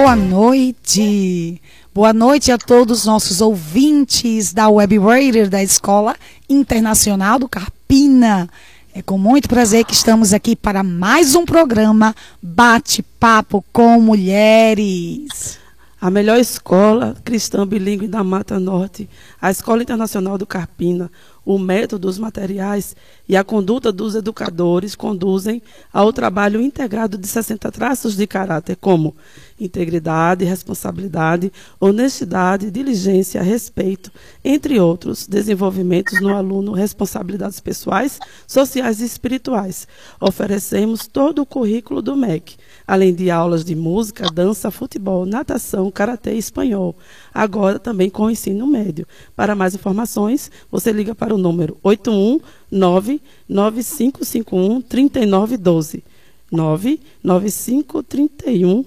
boa 0.00 0.14
noite. 0.14 1.60
Boa 1.92 2.12
noite 2.12 2.52
a 2.52 2.56
todos 2.56 3.00
os 3.00 3.04
nossos 3.04 3.40
ouvintes 3.40 4.52
da 4.52 4.68
Web 4.68 4.96
Radio 4.96 5.50
da 5.50 5.60
Escola 5.60 6.14
Internacional 6.48 7.36
do 7.36 7.48
Carpina. 7.48 8.48
É 8.94 9.02
com 9.02 9.18
muito 9.18 9.48
prazer 9.48 9.84
que 9.84 9.92
estamos 9.92 10.32
aqui 10.32 10.54
para 10.54 10.84
mais 10.84 11.34
um 11.34 11.44
programa 11.44 12.14
Bate-Papo 12.40 13.64
com 13.72 14.00
Mulheres. 14.00 15.58
A 16.00 16.12
melhor 16.12 16.38
escola 16.38 17.16
cristã 17.24 17.66
bilíngue 17.66 18.06
da 18.06 18.22
Mata 18.22 18.60
Norte, 18.60 19.10
a 19.42 19.50
Escola 19.50 19.82
Internacional 19.82 20.38
do 20.38 20.46
Carpina, 20.46 21.10
o 21.44 21.58
método, 21.58 22.06
os 22.06 22.20
materiais 22.20 22.94
e 23.28 23.36
a 23.36 23.44
conduta 23.44 23.92
dos 23.92 24.14
educadores 24.14 24.94
conduzem 24.94 25.60
ao 25.92 26.12
trabalho 26.12 26.62
integrado 26.62 27.18
de 27.18 27.26
60 27.26 27.70
traços 27.70 28.16
de 28.16 28.26
caráter, 28.26 28.76
como 28.76 29.14
integridade, 29.60 30.44
responsabilidade, 30.44 31.52
honestidade, 31.78 32.70
diligência, 32.70 33.42
respeito, 33.42 34.10
entre 34.42 34.80
outros 34.80 35.26
desenvolvimentos 35.26 36.20
no 36.20 36.34
aluno, 36.34 36.72
responsabilidades 36.72 37.60
pessoais, 37.60 38.18
sociais 38.46 39.00
e 39.00 39.04
espirituais. 39.04 39.86
Oferecemos 40.20 41.06
todo 41.06 41.42
o 41.42 41.46
currículo 41.46 42.00
do 42.00 42.16
MEC, 42.16 42.56
além 42.86 43.14
de 43.14 43.30
aulas 43.30 43.64
de 43.64 43.74
música, 43.74 44.30
dança, 44.32 44.70
futebol, 44.70 45.26
natação, 45.26 45.90
karatê 45.90 46.34
e 46.34 46.38
espanhol. 46.38 46.96
Agora 47.34 47.78
também 47.78 48.08
com 48.08 48.30
ensino 48.30 48.66
médio. 48.66 49.06
Para 49.36 49.54
mais 49.54 49.74
informações, 49.74 50.50
você 50.70 50.92
liga 50.92 51.14
para 51.14 51.34
o 51.34 51.38
número 51.38 51.76
819 51.82 52.57
9551 52.70 54.82
3912. 54.82 56.04
99531 56.50 58.84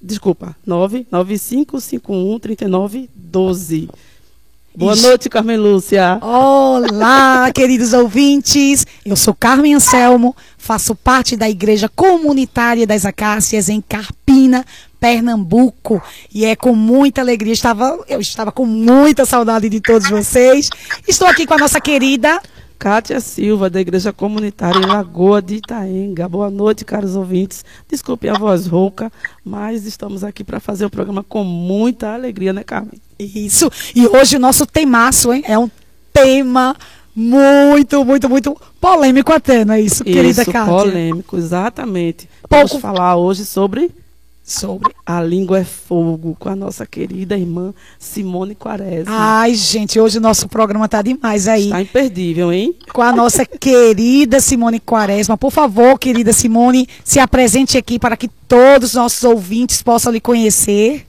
Desculpa, 0.00 0.56
99551 0.64 2.38
3912. 2.38 3.90
Boa 4.76 4.94
noite, 4.94 5.28
Carmen 5.28 5.56
Lúcia. 5.56 6.20
Olá, 6.22 7.50
queridos 7.52 7.92
ouvintes. 7.92 8.86
Eu 9.04 9.16
sou 9.16 9.34
Carmen 9.34 9.74
Anselmo, 9.74 10.36
faço 10.56 10.94
parte 10.94 11.36
da 11.36 11.50
Igreja 11.50 11.88
Comunitária 11.88 12.86
das 12.86 13.04
Acácias 13.04 13.68
em 13.68 13.80
Carpina, 13.80 14.64
Pernambuco. 15.00 16.00
E 16.32 16.44
é 16.44 16.54
com 16.54 16.76
muita 16.76 17.20
alegria, 17.20 17.52
estava, 17.52 17.98
eu 18.08 18.20
estava 18.20 18.52
com 18.52 18.64
muita 18.64 19.26
saudade 19.26 19.68
de 19.68 19.80
todos 19.80 20.08
vocês. 20.08 20.70
Estou 21.08 21.26
aqui 21.26 21.44
com 21.44 21.54
a 21.54 21.58
nossa 21.58 21.80
querida 21.80 22.40
Kátia 22.78 23.18
Silva, 23.18 23.68
da 23.68 23.80
Igreja 23.80 24.12
Comunitária 24.12 24.78
em 24.78 24.86
Lagoa 24.86 25.42
de 25.42 25.56
Itaenga. 25.56 26.28
Boa 26.28 26.48
noite, 26.48 26.84
caros 26.84 27.16
ouvintes. 27.16 27.64
Desculpe 27.88 28.28
a 28.28 28.34
voz 28.34 28.68
rouca, 28.68 29.10
mas 29.44 29.84
estamos 29.84 30.22
aqui 30.22 30.44
para 30.44 30.60
fazer 30.60 30.84
o 30.84 30.90
programa 30.90 31.24
com 31.24 31.42
muita 31.42 32.14
alegria, 32.14 32.52
né, 32.52 32.62
Carmen? 32.62 33.00
Isso. 33.18 33.68
E 33.96 34.06
hoje 34.06 34.36
o 34.36 34.38
nosso 34.38 34.64
temaço, 34.64 35.32
hein? 35.32 35.42
É 35.44 35.58
um 35.58 35.68
tema 36.12 36.76
muito, 37.16 38.04
muito, 38.04 38.28
muito 38.28 38.56
polêmico 38.80 39.32
até, 39.32 39.64
não 39.64 39.74
é 39.74 39.80
isso, 39.80 40.04
querida 40.04 40.42
isso, 40.42 40.52
Kátia? 40.52 40.72
polêmico, 40.72 41.36
exatamente. 41.36 42.28
Pouco... 42.48 42.68
Vamos 42.68 42.80
falar 42.80 43.16
hoje 43.16 43.44
sobre 43.44 43.90
sobre 44.48 44.94
A 45.04 45.20
Língua 45.20 45.60
é 45.60 45.64
Fogo, 45.64 46.34
com 46.40 46.48
a 46.48 46.56
nossa 46.56 46.86
querida 46.86 47.36
irmã 47.36 47.74
Simone 47.98 48.54
Quaresma. 48.54 49.14
Ai, 49.14 49.54
gente, 49.54 50.00
hoje 50.00 50.16
o 50.16 50.20
nosso 50.20 50.48
programa 50.48 50.88
tá 50.88 51.02
demais 51.02 51.46
aí. 51.46 51.66
Está 51.66 51.82
imperdível, 51.82 52.50
hein? 52.50 52.74
Com 52.92 53.02
a 53.02 53.12
nossa 53.12 53.44
querida 53.46 54.40
Simone 54.40 54.80
Quaresma. 54.80 55.36
Por 55.36 55.50
favor, 55.50 55.98
querida 55.98 56.32
Simone, 56.32 56.88
se 57.04 57.20
apresente 57.20 57.76
aqui 57.76 57.98
para 57.98 58.16
que 58.16 58.28
todos 58.28 58.90
os 58.90 58.94
nossos 58.94 59.22
ouvintes 59.22 59.82
possam 59.82 60.10
lhe 60.10 60.20
conhecer. 60.20 61.06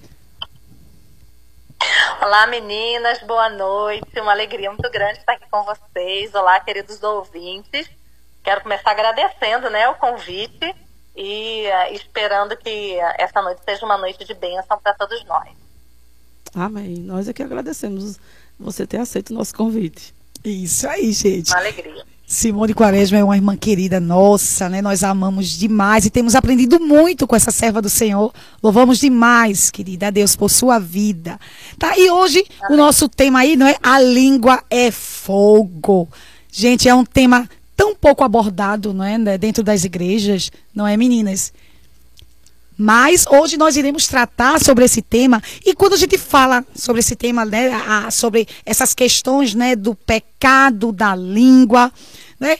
Olá, 2.22 2.46
meninas, 2.48 3.20
boa 3.24 3.50
noite. 3.50 4.20
Uma 4.20 4.34
alegria 4.34 4.70
muito 4.70 4.92
grande 4.92 5.20
estar 5.20 5.34
aqui 5.34 5.46
com 5.50 5.64
vocês. 5.64 6.36
Olá, 6.36 6.60
queridos 6.60 7.02
ouvintes. 7.02 7.90
Quero 8.44 8.62
começar 8.62 8.92
agradecendo 8.92 9.70
né, 9.70 9.88
o 9.88 9.96
convite 9.96 10.76
e 11.16 11.66
uh, 11.68 11.94
esperando 11.94 12.56
que 12.58 12.98
essa 13.18 13.42
noite 13.42 13.62
seja 13.66 13.86
uma 13.86 13.98
noite 13.98 14.24
de 14.26 14.34
bênção 14.34 14.80
para 14.82 14.94
todos 14.94 15.24
nós. 15.26 15.50
Amém. 16.54 16.98
Nós 16.98 17.28
é 17.28 17.34
que 17.34 17.44
agradecemos 17.44 18.20
você 18.60 18.86
ter 18.86 18.98
aceito 18.98 19.30
o 19.32 19.34
nosso 19.34 19.54
convite. 19.54 20.14
Isso 20.44 20.88
aí, 20.88 21.12
gente. 21.12 21.52
Uma 21.52 21.60
alegria. 21.60 22.06
Simone 22.26 22.76
Quaresma 22.76 23.18
é 23.18 23.24
uma 23.24 23.36
irmã 23.36 23.58
querida 23.58 24.00
nossa, 24.00 24.70
né? 24.70 24.84
Nós 24.84 25.04
amamos 25.04 25.48
demais 25.48 26.06
e 26.06 26.12
temos 26.12 26.36
aprendido 26.36 26.80
muito 26.80 27.26
com 27.26 27.36
essa 27.36 27.50
serva 27.50 27.82
do 27.82 27.90
Senhor. 27.90 28.32
Louvamos 28.62 29.00
demais, 29.00 29.72
querida, 29.72 30.08
a 30.08 30.12
Deus 30.12 30.36
por 30.36 30.48
sua 30.48 30.78
vida. 30.78 31.40
Tá? 31.80 31.98
E 31.98 32.12
hoje 32.12 32.46
Amém. 32.62 32.78
o 32.78 32.78
nosso 32.78 33.10
tema 33.10 33.40
aí, 33.40 33.56
não 33.56 33.66
é? 33.66 33.78
A 33.82 34.00
língua 34.00 34.64
é 34.70 34.92
fogo. 34.92 36.08
Gente, 36.52 36.88
é 36.88 36.94
um 36.94 37.04
tema 37.04 37.50
tão 37.80 37.96
pouco 37.96 38.26
abordado 38.26 38.94
não 38.94 39.06
é, 39.06 39.18
né, 39.18 39.38
dentro 39.38 39.64
das 39.64 39.86
igrejas, 39.86 40.52
não 40.76 40.86
é, 40.86 40.98
meninas? 40.98 41.54
Mas 42.78 43.26
hoje 43.26 43.56
nós 43.56 43.78
iremos 43.78 44.06
tratar 44.06 44.60
sobre 44.60 44.84
esse 44.84 45.02
tema. 45.02 45.42
E 45.66 45.74
quando 45.74 45.94
a 45.94 45.98
gente 45.98 46.18
fala 46.18 46.66
sobre 46.76 47.00
esse 47.00 47.16
tema, 47.16 47.46
né, 47.46 47.72
a, 47.88 48.12
sobre 48.12 48.50
essas 48.66 48.94
questões 48.94 49.56
né, 49.56 49.78
do 49.78 49.96
pecado 49.96 50.92
da 50.92 51.16
língua, 51.16 51.90
né, 52.38 52.58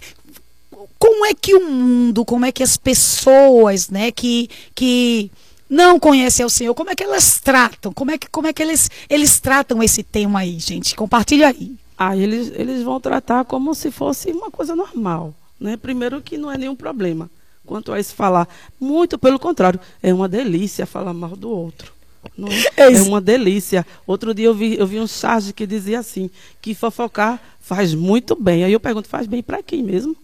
como 0.98 1.26
é 1.26 1.34
que 1.34 1.54
o 1.54 1.70
mundo, 1.70 2.24
como 2.24 2.46
é 2.46 2.52
que 2.54 2.64
as 2.64 2.78
pessoas 2.78 3.90
né, 3.90 4.12
que, 4.12 4.50
que 4.74 5.30
não 5.70 6.00
conhecem 6.00 6.46
o 6.46 6.50
Senhor, 6.50 6.74
como 6.74 6.92
é 6.92 6.96
que 6.96 7.04
elas 7.04 7.42
tratam? 7.42 7.92
Como 7.92 8.12
é 8.12 8.18
que, 8.18 8.30
como 8.30 8.48
é 8.48 8.54
que 8.54 8.64
eles, 8.64 8.90
eles 9.10 9.38
tratam 9.42 9.84
esse 9.84 10.02
tema 10.02 10.40
aí, 10.40 10.60
gente? 10.60 10.96
Compartilha 10.96 11.50
aí. 11.50 11.76
Ah, 12.02 12.16
eles, 12.16 12.50
eles 12.56 12.82
vão 12.82 12.98
tratar 12.98 13.44
como 13.44 13.76
se 13.76 13.92
fosse 13.92 14.32
uma 14.32 14.50
coisa 14.50 14.74
normal. 14.74 15.34
Né? 15.60 15.76
Primeiro 15.76 16.22
que 16.22 16.38
não 16.38 16.50
é 16.50 16.58
nenhum 16.58 16.76
problema. 16.76 17.30
Quanto 17.66 17.92
a 17.92 18.00
isso 18.00 18.16
falar, 18.16 18.48
muito 18.80 19.20
pelo 19.20 19.38
contrário, 19.38 19.78
é 20.02 20.14
uma 20.14 20.30
delícia 20.30 20.86
falar 20.86 21.14
mal 21.14 21.36
do 21.36 21.50
outro. 21.50 21.92
Não, 22.38 22.48
é, 22.48 22.72
é 22.96 23.02
uma 23.02 23.20
delícia. 23.20 23.86
Outro 24.08 24.34
dia 24.34 24.46
eu 24.46 24.56
vi, 24.56 24.78
eu 24.78 24.88
vi 24.88 24.98
um 24.98 25.08
charge 25.08 25.52
que 25.52 25.68
dizia 25.68 26.00
assim, 26.00 26.30
que 26.62 26.74
fofocar 26.74 27.38
faz 27.60 27.94
muito 27.94 28.34
bem. 28.34 28.64
Aí 28.64 28.72
eu 28.72 28.80
pergunto, 28.80 29.10
faz 29.10 29.28
bem 29.28 29.44
para 29.44 29.62
quem 29.62 29.84
mesmo? 29.84 30.16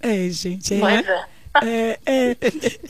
É, 0.00 0.28
gente. 0.28 0.74
É, 0.74 0.96
é. 1.00 1.26
É, 1.62 1.98
é, 2.04 2.36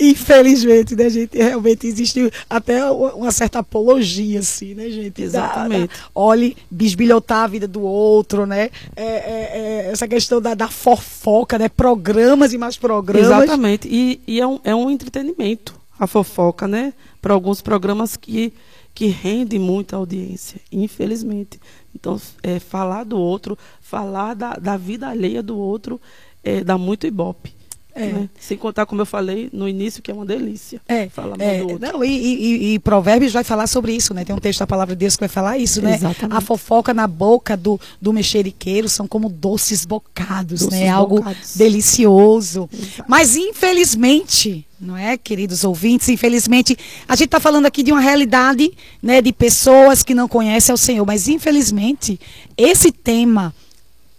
infelizmente, 0.00 0.96
né, 0.96 1.10
gente? 1.10 1.36
Realmente 1.36 1.86
existe 1.86 2.32
até 2.48 2.90
uma 2.90 3.30
certa 3.30 3.58
apologia, 3.58 4.40
assim, 4.40 4.74
né, 4.74 4.88
gente? 4.88 5.22
Exatamente. 5.22 5.88
Da, 5.88 5.94
da, 5.94 6.10
olhe, 6.14 6.56
bisbilhotar 6.70 7.44
a 7.44 7.46
vida 7.46 7.68
do 7.68 7.82
outro, 7.82 8.46
né? 8.46 8.70
É, 8.96 9.04
é, 9.04 9.50
é, 9.86 9.90
essa 9.92 10.08
questão 10.08 10.40
da, 10.40 10.54
da, 10.54 10.68
fofoca, 10.68 11.58
né? 11.58 11.68
Programas 11.68 12.52
e 12.52 12.58
mais 12.58 12.76
programas. 12.76 13.26
Exatamente. 13.26 13.88
E, 13.88 14.20
e 14.26 14.40
é, 14.40 14.46
um, 14.46 14.58
é 14.64 14.74
um 14.74 14.90
entretenimento, 14.90 15.74
a 15.98 16.06
fofoca, 16.06 16.66
né? 16.66 16.94
Para 17.20 17.34
alguns 17.34 17.60
programas 17.60 18.16
que, 18.16 18.52
que 18.94 19.08
rendem 19.08 19.58
muita 19.58 19.96
audiência, 19.96 20.58
infelizmente. 20.72 21.60
Então, 21.94 22.20
é, 22.42 22.58
falar 22.58 23.04
do 23.04 23.18
outro, 23.18 23.58
falar 23.80 24.34
da, 24.34 24.54
da 24.54 24.76
vida 24.76 25.08
alheia 25.08 25.42
do 25.42 25.58
outro, 25.58 26.00
é, 26.42 26.64
dá 26.64 26.78
muito 26.78 27.06
ibope. 27.06 27.52
É. 27.94 28.06
Né? 28.06 28.28
Sem 28.38 28.58
contar, 28.58 28.86
como 28.86 29.00
eu 29.00 29.06
falei 29.06 29.48
no 29.52 29.68
início, 29.68 30.02
que 30.02 30.10
é 30.10 30.14
uma 30.14 30.26
delícia. 30.26 30.80
É. 30.88 31.08
Falar 31.08 31.36
é. 31.38 31.58
do 31.58 31.68
outro. 31.70 31.92
Não, 31.92 32.04
e, 32.04 32.10
e, 32.10 32.74
e, 32.74 32.78
Provérbios 32.80 33.32
vai 33.32 33.44
falar 33.44 33.66
sobre 33.66 33.92
isso, 33.92 34.12
né? 34.12 34.24
Tem 34.24 34.34
um 34.34 34.38
texto 34.38 34.58
da 34.58 34.66
palavra 34.66 34.94
de 34.94 35.00
Deus 35.00 35.16
que 35.16 35.20
vai 35.20 35.28
falar 35.28 35.58
isso, 35.58 35.80
né? 35.80 35.94
Exatamente. 35.94 36.36
A 36.36 36.40
fofoca 36.40 36.92
na 36.92 37.06
boca 37.06 37.56
do, 37.56 37.80
do 38.00 38.12
mexeriqueiro 38.12 38.88
são 38.88 39.06
como 39.06 39.28
doces 39.28 39.84
bocados, 39.84 40.62
doces 40.62 40.80
né? 40.80 40.92
Bocados. 40.92 41.22
Algo 41.22 41.36
delicioso. 41.54 42.68
Exato. 42.72 43.04
Mas, 43.06 43.36
infelizmente, 43.36 44.66
não 44.80 44.96
é, 44.96 45.16
queridos 45.16 45.62
ouvintes? 45.62 46.08
Infelizmente, 46.08 46.76
a 47.08 47.14
gente 47.14 47.26
está 47.26 47.38
falando 47.38 47.66
aqui 47.66 47.82
de 47.82 47.92
uma 47.92 48.00
realidade 48.00 48.72
né, 49.02 49.22
de 49.22 49.32
pessoas 49.32 50.02
que 50.02 50.14
não 50.14 50.28
conhecem 50.28 50.74
o 50.74 50.78
Senhor, 50.78 51.06
mas 51.06 51.28
infelizmente, 51.28 52.20
esse 52.56 52.90
tema 52.90 53.54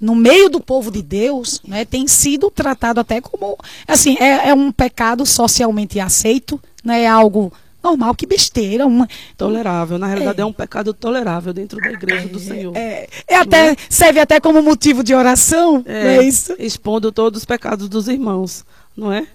no 0.05 0.13
meio 0.13 0.49
do 0.49 0.61
povo 0.61 0.91
de 0.91 1.01
Deus, 1.01 1.59
né, 1.67 1.83
tem 1.83 2.07
sido 2.07 2.51
tratado 2.51 2.99
até 2.99 3.19
como, 3.19 3.57
assim, 3.87 4.15
é, 4.19 4.49
é 4.49 4.53
um 4.53 4.71
pecado 4.71 5.25
socialmente 5.25 5.99
aceito, 5.99 6.61
né, 6.83 7.01
é 7.01 7.07
algo 7.07 7.51
normal, 7.83 8.13
que 8.13 8.27
besteira. 8.27 8.85
Uma... 8.85 9.07
Tolerável. 9.35 9.97
Na 9.97 10.05
realidade, 10.05 10.39
é, 10.39 10.43
é 10.43 10.45
um 10.45 10.53
pecado 10.53 10.93
tolerável 10.93 11.51
dentro 11.53 11.79
da 11.79 11.91
igreja 11.91 12.25
é, 12.25 12.27
do 12.27 12.39
Senhor. 12.39 12.77
É, 12.77 13.09
é 13.27 13.35
até, 13.35 13.71
é? 13.71 13.75
serve 13.89 14.19
até 14.19 14.39
como 14.39 14.61
motivo 14.61 15.03
de 15.03 15.15
oração, 15.15 15.83
é, 15.87 16.17
é 16.17 16.23
isso? 16.23 16.55
Expondo 16.59 17.11
todos 17.11 17.39
os 17.39 17.45
pecados 17.45 17.89
dos 17.89 18.07
irmãos. 18.07 18.63
Não 18.95 19.11
é? 19.11 19.27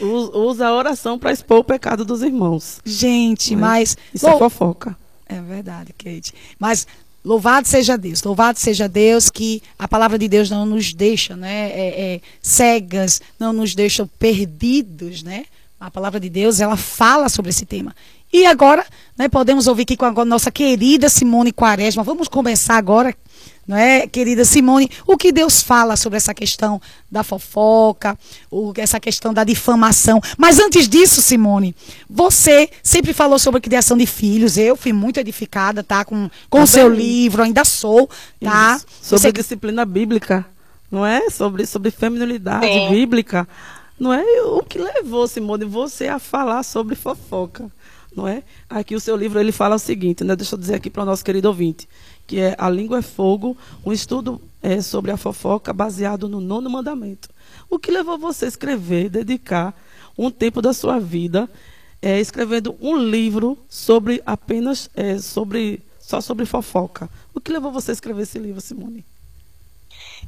Usa 0.00 0.66
a 0.66 0.74
oração 0.74 1.18
para 1.18 1.30
expor 1.30 1.58
o 1.58 1.64
pecado 1.64 2.04
dos 2.04 2.20
irmãos. 2.20 2.80
Gente, 2.84 3.54
mas. 3.54 3.96
Isso 4.12 4.26
é 4.26 4.36
fofoca. 4.36 4.96
É 5.28 5.40
verdade, 5.40 5.92
Kate. 5.92 6.34
Mas 6.58 6.84
Louvado 7.28 7.68
seja 7.68 7.98
Deus, 7.98 8.22
louvado 8.22 8.58
seja 8.58 8.88
Deus 8.88 9.28
que 9.28 9.62
a 9.78 9.86
palavra 9.86 10.18
de 10.18 10.26
Deus 10.26 10.48
não 10.48 10.64
nos 10.64 10.94
deixa 10.94 11.36
né, 11.36 11.68
é, 11.72 12.14
é, 12.14 12.20
cegas, 12.40 13.20
não 13.38 13.52
nos 13.52 13.74
deixa 13.74 14.08
perdidos, 14.18 15.22
né? 15.22 15.44
A 15.78 15.90
palavra 15.90 16.18
de 16.18 16.30
Deus, 16.30 16.58
ela 16.58 16.74
fala 16.74 17.28
sobre 17.28 17.50
esse 17.50 17.66
tema. 17.66 17.94
E 18.32 18.46
agora, 18.46 18.82
né, 19.14 19.28
podemos 19.28 19.66
ouvir 19.66 19.82
aqui 19.82 19.94
com 19.94 20.06
a 20.06 20.24
nossa 20.24 20.50
querida 20.50 21.10
Simone 21.10 21.52
Quaresma. 21.52 22.02
Vamos 22.02 22.28
começar 22.28 22.78
agora, 22.78 23.14
não 23.68 23.76
é, 23.76 24.06
querida 24.06 24.46
Simone, 24.46 24.90
o 25.06 25.14
que 25.18 25.30
Deus 25.30 25.62
fala 25.62 25.94
sobre 25.94 26.16
essa 26.16 26.32
questão 26.32 26.80
da 27.10 27.22
fofoca, 27.22 28.18
essa 28.76 28.98
questão 28.98 29.34
da 29.34 29.44
difamação. 29.44 30.20
Mas 30.38 30.58
antes 30.58 30.88
disso, 30.88 31.20
Simone, 31.20 31.76
você 32.08 32.70
sempre 32.82 33.12
falou 33.12 33.38
sobre 33.38 33.58
a 33.58 33.60
criação 33.60 33.96
de 33.96 34.06
filhos. 34.06 34.56
Eu 34.56 34.74
fui 34.74 34.92
muito 34.94 35.20
edificada, 35.20 35.84
tá, 35.84 36.02
com 36.04 36.30
com 36.48 36.62
o 36.62 36.66
seu 36.66 36.88
livro, 36.88 37.42
ainda 37.42 37.62
sou, 37.64 38.08
tá? 38.40 38.76
Isso. 38.76 38.86
Sobre 39.02 39.18
Você- 39.20 39.28
a 39.28 39.32
disciplina 39.32 39.84
bíblica, 39.84 40.46
não 40.90 41.04
é? 41.04 41.28
Sobre, 41.28 41.66
sobre 41.66 41.90
feminilidade 41.90 42.66
Sim. 42.66 42.88
bíblica. 42.90 43.46
Não 44.00 44.14
é 44.14 44.22
o 44.44 44.62
que 44.62 44.78
levou, 44.78 45.28
Simone, 45.28 45.66
você 45.66 46.06
a 46.08 46.18
falar 46.18 46.62
sobre 46.62 46.94
fofoca. 46.96 47.70
Não 48.16 48.26
é? 48.26 48.42
Aqui 48.70 48.94
o 48.96 49.00
seu 49.00 49.14
livro 49.14 49.38
ele 49.38 49.52
fala 49.52 49.76
o 49.76 49.78
seguinte, 49.78 50.24
né? 50.24 50.34
Deixa 50.34 50.54
eu 50.54 50.58
dizer 50.58 50.74
aqui 50.74 50.88
para 50.88 51.02
o 51.02 51.06
nosso 51.06 51.22
querido 51.24 51.46
ouvinte, 51.48 51.86
que 52.28 52.38
é 52.38 52.54
A 52.58 52.68
Língua 52.68 52.98
é 52.98 53.02
Fogo, 53.02 53.56
um 53.84 53.90
estudo 53.90 54.40
é, 54.62 54.82
sobre 54.82 55.10
a 55.10 55.16
fofoca 55.16 55.72
baseado 55.72 56.28
no 56.28 56.40
nono 56.40 56.68
mandamento. 56.68 57.30
O 57.70 57.78
que 57.78 57.90
levou 57.90 58.18
você 58.18 58.44
a 58.44 58.48
escrever, 58.48 59.08
dedicar 59.08 59.74
um 60.16 60.30
tempo 60.30 60.60
da 60.60 60.74
sua 60.74 61.00
vida 61.00 61.48
é, 62.02 62.20
escrevendo 62.20 62.76
um 62.80 62.98
livro 62.98 63.58
sobre 63.68 64.22
apenas 64.26 64.90
é, 64.94 65.18
sobre 65.18 65.82
só 65.98 66.20
sobre 66.20 66.44
fofoca? 66.44 67.08
O 67.34 67.40
que 67.40 67.50
levou 67.50 67.72
você 67.72 67.92
a 67.92 67.94
escrever 67.94 68.22
esse 68.22 68.38
livro, 68.38 68.60
Simone? 68.60 69.06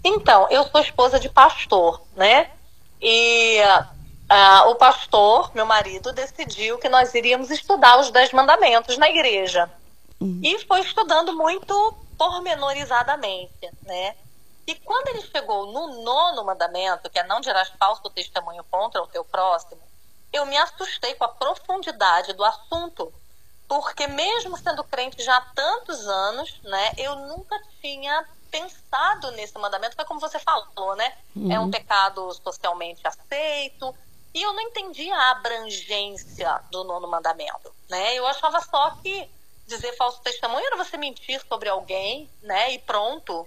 Então, 0.02 0.48
eu 0.50 0.64
sou 0.68 0.80
esposa 0.80 1.20
de 1.20 1.28
pastor, 1.28 2.00
né? 2.16 2.48
E 3.02 3.58
ah, 4.26 4.64
o 4.68 4.76
pastor, 4.76 5.50
meu 5.54 5.66
marido, 5.66 6.12
decidiu 6.12 6.78
que 6.78 6.88
nós 6.88 7.12
iríamos 7.14 7.50
estudar 7.50 7.98
os 8.00 8.10
Dez 8.10 8.32
Mandamentos 8.32 8.96
na 8.96 9.10
igreja. 9.10 9.70
E 10.42 10.58
foi 10.66 10.80
estudando 10.80 11.34
muito 11.34 11.94
pormenorizadamente, 12.18 13.70
né? 13.82 14.14
E 14.66 14.74
quando 14.74 15.08
ele 15.08 15.22
chegou 15.22 15.72
no 15.72 16.02
nono 16.04 16.44
mandamento, 16.44 17.08
que 17.08 17.18
é 17.18 17.26
não 17.26 17.40
dirás 17.40 17.70
falso 17.78 18.08
testemunho 18.10 18.62
contra 18.70 19.02
o 19.02 19.06
teu 19.06 19.24
próximo, 19.24 19.80
eu 20.32 20.44
me 20.46 20.56
assustei 20.56 21.14
com 21.14 21.24
a 21.24 21.28
profundidade 21.28 22.32
do 22.34 22.44
assunto. 22.44 23.12
Porque 23.66 24.06
mesmo 24.06 24.56
sendo 24.58 24.84
crente 24.84 25.22
já 25.22 25.36
há 25.36 25.40
tantos 25.40 26.06
anos, 26.06 26.60
né, 26.62 26.92
eu 26.98 27.14
nunca 27.16 27.58
tinha 27.80 28.26
pensado 28.50 29.30
nesse 29.32 29.56
mandamento. 29.58 29.96
Foi 29.96 30.04
como 30.04 30.20
você 30.20 30.38
falou, 30.38 30.96
né? 30.96 31.16
É 31.50 31.58
um 31.58 31.70
pecado 31.70 32.32
socialmente 32.34 33.00
aceito. 33.06 33.94
E 34.34 34.42
eu 34.42 34.52
não 34.52 34.60
entendia 34.60 35.14
a 35.16 35.30
abrangência 35.30 36.60
do 36.70 36.84
nono 36.84 37.08
mandamento, 37.08 37.72
né? 37.88 38.14
Eu 38.14 38.26
achava 38.26 38.60
só 38.60 38.90
que 39.02 39.28
dizer 39.70 39.96
falso 39.96 40.20
testemunho 40.20 40.66
era 40.66 40.76
você 40.76 40.96
mentir 40.96 41.40
sobre 41.48 41.68
alguém, 41.68 42.28
né? 42.42 42.74
E 42.74 42.78
pronto. 42.80 43.46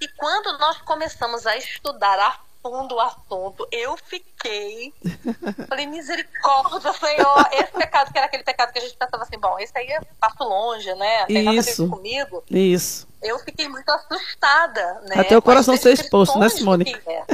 E 0.00 0.08
quando 0.08 0.56
nós 0.58 0.78
começamos 0.82 1.46
a 1.46 1.56
estudar 1.56 2.18
a 2.18 2.38
fundo 2.62 2.96
o 2.96 3.00
assunto, 3.00 3.66
eu 3.70 3.96
fiquei. 3.96 4.92
Falei, 5.68 5.86
misericórdia, 5.86 6.92
Senhor. 6.92 7.48
Esse 7.52 7.72
pecado, 7.72 8.12
que 8.12 8.18
era 8.18 8.26
aquele 8.26 8.42
pecado 8.42 8.72
que 8.72 8.78
a 8.78 8.82
gente 8.82 8.96
pensava 8.96 9.22
assim, 9.22 9.38
bom, 9.38 9.58
esse 9.58 9.76
aí 9.76 9.90
eu 9.90 10.06
passo 10.20 10.42
longe, 10.42 10.92
né? 10.94 11.26
Tem 11.26 11.42
nada 11.42 11.58
a 11.58 11.62
ver 11.62 11.70
Isso. 11.70 11.88
comigo. 11.88 12.44
Isso. 12.50 13.08
Eu 13.22 13.38
fiquei 13.40 13.68
muito 13.68 13.88
assustada, 13.90 15.00
né? 15.08 15.20
Até 15.20 15.36
o 15.36 15.42
coração 15.42 15.76
ser 15.76 15.92
exposto, 15.92 16.38
né, 16.38 16.48
Simone? 16.48 16.96
é. 17.06 17.24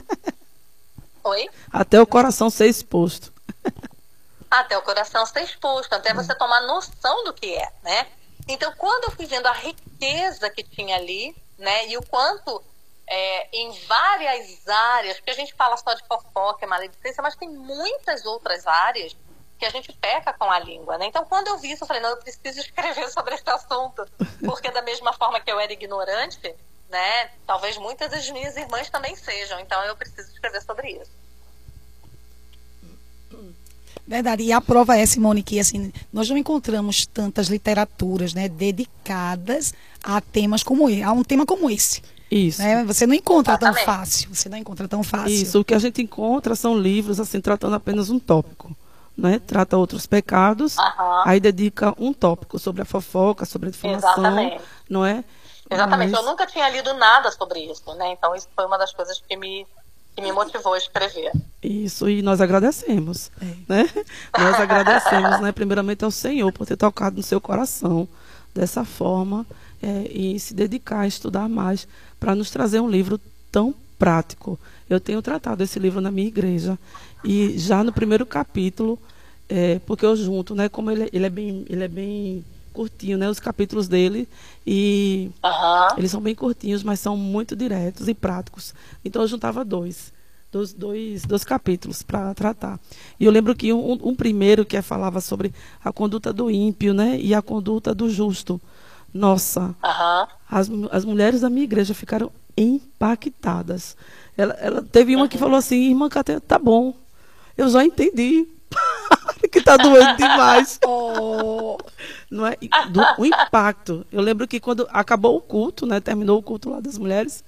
Oi? 1.25 1.49
Até 1.73 2.01
o 2.01 2.07
coração 2.07 2.51
ser 2.51 2.67
exposto. 2.67 3.33
até 4.51 4.77
o 4.77 4.83
coração 4.83 5.25
ser 5.25 5.43
exposto, 5.43 5.93
até 5.95 6.13
você 6.13 6.35
tomar 6.35 6.61
noção 6.63 7.25
do 7.25 7.33
que 7.33 7.55
é, 7.55 7.73
né? 7.83 8.07
Então, 8.53 8.73
quando 8.77 9.05
eu 9.05 9.11
fui 9.13 9.27
vendo 9.27 9.47
a 9.47 9.53
riqueza 9.53 10.51
que 10.51 10.63
tinha 10.63 10.97
ali, 10.97 11.35
né, 11.59 11.89
e 11.89 11.97
o 11.97 12.03
quanto 12.03 12.63
é, 13.07 13.49
em 13.57 13.73
várias 13.87 14.69
áreas, 14.69 15.17
porque 15.17 15.31
a 15.31 15.35
gente 15.35 15.55
fala 15.55 15.77
só 15.77 15.95
de 15.95 16.07
fofoca, 16.07 16.67
maledicência, 16.67 17.23
mas 17.23 17.35
tem 17.35 17.49
muitas 17.49 18.25
outras 18.27 18.67
áreas 18.67 19.17
que 19.59 19.65
a 19.65 19.71
gente 19.71 19.93
peca 19.93 20.33
com 20.33 20.51
a 20.51 20.59
língua, 20.59 20.99
né? 20.99 21.07
Então, 21.07 21.25
quando 21.25 21.49
eu 21.49 21.57
vi 21.57 21.71
isso, 21.71 21.85
eu 21.85 21.87
falei, 21.87 22.03
não, 22.03 22.11
eu 22.11 22.17
preciso 22.17 22.59
escrever 22.61 23.09
sobre 23.11 23.35
esse 23.35 23.49
assunto, 23.49 24.07
porque 24.45 24.71
da 24.71 24.83
mesma 24.83 25.13
forma 25.13 25.41
que 25.41 25.51
eu 25.51 25.59
era 25.59 25.73
ignorante, 25.73 26.55
né, 26.89 27.31
talvez 27.47 27.79
muitas 27.79 28.11
das 28.11 28.29
minhas 28.31 28.57
irmãs 28.57 28.91
também 28.91 29.17
sejam, 29.17 29.59
então 29.61 29.83
eu 29.85 29.97
preciso 29.97 30.31
escrever 30.31 30.61
sobre 30.63 30.91
isso. 30.91 31.22
Verdade. 34.13 34.43
E 34.43 34.53
a 34.53 34.61
prova 34.61 34.95
é, 34.95 35.07
Simone, 35.07 35.43
que 35.43 35.59
assim, 35.59 35.91
nós 36.13 36.29
não 36.29 36.37
encontramos 36.37 37.07
tantas 37.07 37.47
literaturas 37.49 38.35
né, 38.35 38.47
dedicadas 38.47 39.73
a 40.05 40.21
temas 40.21 40.63
como 40.63 40.87
esse, 40.91 41.03
a 41.03 41.13
um 41.13 41.25
tema 41.25 41.47
como 41.47 41.71
esse. 41.71 42.03
Isso. 42.31 42.61
né? 42.61 42.85
Você 42.85 43.07
não 43.07 43.15
encontra 43.15 43.57
tão 43.57 43.73
fácil. 43.73 44.35
Você 44.35 44.51
não 44.51 44.59
encontra 44.59 44.87
tão 44.87 45.03
fácil. 45.03 45.31
Isso. 45.35 45.61
O 45.61 45.65
que 45.65 45.73
a 45.75 45.79
gente 45.79 46.03
encontra 46.03 46.55
são 46.55 46.79
livros 46.79 47.19
assim 47.19 47.41
tratando 47.41 47.75
apenas 47.75 48.11
um 48.11 48.19
tópico. 48.19 48.77
Né? 49.17 49.39
Trata 49.47 49.77
outros 49.79 50.07
pecados, 50.07 50.79
Aham. 50.79 51.23
aí 51.27 51.39
dedica 51.41 51.95
um 51.99 52.13
tópico 52.13 52.59
sobre 52.59 52.81
a 52.83 52.85
fofoca, 52.85 53.45
sobre 53.47 53.69
a 53.69 53.71
difamação, 53.71 54.11
Exatamente. 54.11 54.61
não 54.89 55.05
é? 55.07 55.23
Exatamente, 55.71 56.13
Mas- 56.13 56.21
eu 56.23 56.27
nunca 56.31 56.47
tinha 56.47 56.69
lido 56.69 56.93
nada 56.95 57.31
sobre 57.31 57.61
isso, 57.61 57.95
né? 57.95 58.13
Então 58.13 58.35
isso 58.35 58.49
foi 58.55 58.65
uma 58.67 58.77
das 58.79 58.93
coisas 58.93 59.23
que 59.27 59.37
me, 59.37 59.67
que 60.15 60.23
me 60.23 60.33
motivou 60.33 60.75
a 60.75 60.79
escrever. 60.79 61.33
Isso, 61.63 62.09
e 62.09 62.23
nós 62.23 62.41
agradecemos. 62.41 63.31
É. 63.41 63.55
Né? 63.69 63.91
Nós 64.39 64.61
agradecemos, 64.61 65.41
né, 65.41 65.53
primeiramente 65.53 66.05
ao 66.05 66.11
Senhor 66.11 66.53
por 66.53 66.67
ter 66.67 66.77
tocado 66.77 67.17
no 67.17 67.23
seu 67.23 67.41
coração 67.41 68.09
dessa 68.55 68.85
forma 68.85 69.47
é, 69.83 70.09
e 70.11 70.39
se 70.39 70.55
dedicar 70.55 71.01
a 71.01 71.07
estudar 71.07 71.49
mais 71.49 71.87
para 72.21 72.35
nos 72.35 72.51
trazer 72.51 72.81
um 72.81 72.91
livro 72.91 73.21
tão 73.51 73.75
prático. 73.99 74.59
Eu 74.89 75.01
tenho 75.01 75.23
tratado 75.23 75.63
esse 75.63 75.79
livro 75.79 76.01
na 76.01 76.11
minha 76.11 76.29
igreja 76.29 76.79
e 77.25 77.59
já 77.59 77.83
no 77.83 77.93
primeiro 77.93 78.27
capítulo, 78.27 78.99
é, 79.49 79.79
porque 79.87 80.05
eu 80.05 80.17
junto, 80.17 80.55
né, 80.55 80.69
como 80.69 80.91
ele, 80.91 81.09
ele 81.13 81.27
é 81.27 81.31
bem, 81.31 81.65
ele 81.69 81.85
é 81.85 81.89
bem 81.89 82.45
curtinho, 82.73 83.19
né, 83.19 83.29
os 83.29 83.39
capítulos 83.39 83.87
dele 83.87 84.29
e 84.67 85.31
Aham. 85.45 85.89
eles 85.97 86.11
são 86.11 86.21
bem 86.21 86.35
curtinhos, 86.35 86.83
mas 86.83 87.01
são 87.01 87.17
muito 87.17 87.55
diretos 87.55 88.09
e 88.09 88.15
práticos. 88.15 88.75
Então 89.05 89.23
eu 89.23 89.29
juntava 89.29 89.65
dois, 89.65 90.12
dois, 90.53 90.73
dois, 90.75 91.23
dois 91.25 91.43
capítulos 91.45 92.03
para 92.03 92.35
tratar. 92.35 92.79
E 93.19 93.25
eu 93.25 93.33
lembro 93.33 93.55
que 93.57 93.73
um, 93.73 93.99
um 94.03 94.15
primeiro 94.15 94.65
que 94.67 94.81
falava 94.83 95.21
sobre 95.21 95.53
a 95.83 95.91
conduta 95.91 96.33
do 96.33 96.51
ímpio, 96.51 96.93
né, 96.93 97.19
e 97.19 97.35
a 97.35 97.41
conduta 97.41 97.95
do 97.95 98.11
justo. 98.11 98.61
Nossa, 99.13 99.75
Aham. 99.83 100.29
as, 100.49 100.71
as 100.91 101.05
mulheres 101.05 101.41
da 101.41 101.51
minha 101.51 101.65
igreja 101.65 101.95
ficaram 101.95 102.31
impactadas. 102.57 103.97
Ela, 104.37 104.55
ela 104.55 104.83
teve 104.83 105.17
uma 105.17 105.29
que 105.29 105.39
falou 105.39 105.57
assim, 105.57 105.89
irmã 105.91 106.09
Cátia, 106.09 106.41
tá 106.41 106.59
bom, 106.59 106.95
eu 107.57 107.69
já 107.69 107.85
entendi. 107.85 108.47
que 109.51 109.61
tá 109.61 109.77
doendo 109.77 110.17
demais. 110.17 110.79
Oh, 110.87 111.77
Não 112.31 112.47
é? 112.47 112.57
Do- 112.91 113.05
o 113.19 113.27
impacto. 113.27 114.07
Eu 114.11 114.23
lembro 114.23 114.49
que 114.49 114.59
quando 114.59 114.87
acabou 114.91 115.37
o 115.37 115.41
culto, 115.41 115.85
né? 115.85 116.01
Terminou 116.01 116.39
o 116.39 116.43
culto 116.43 116.71
lá 116.71 116.81
das 116.81 116.97
mulheres. 116.97 117.45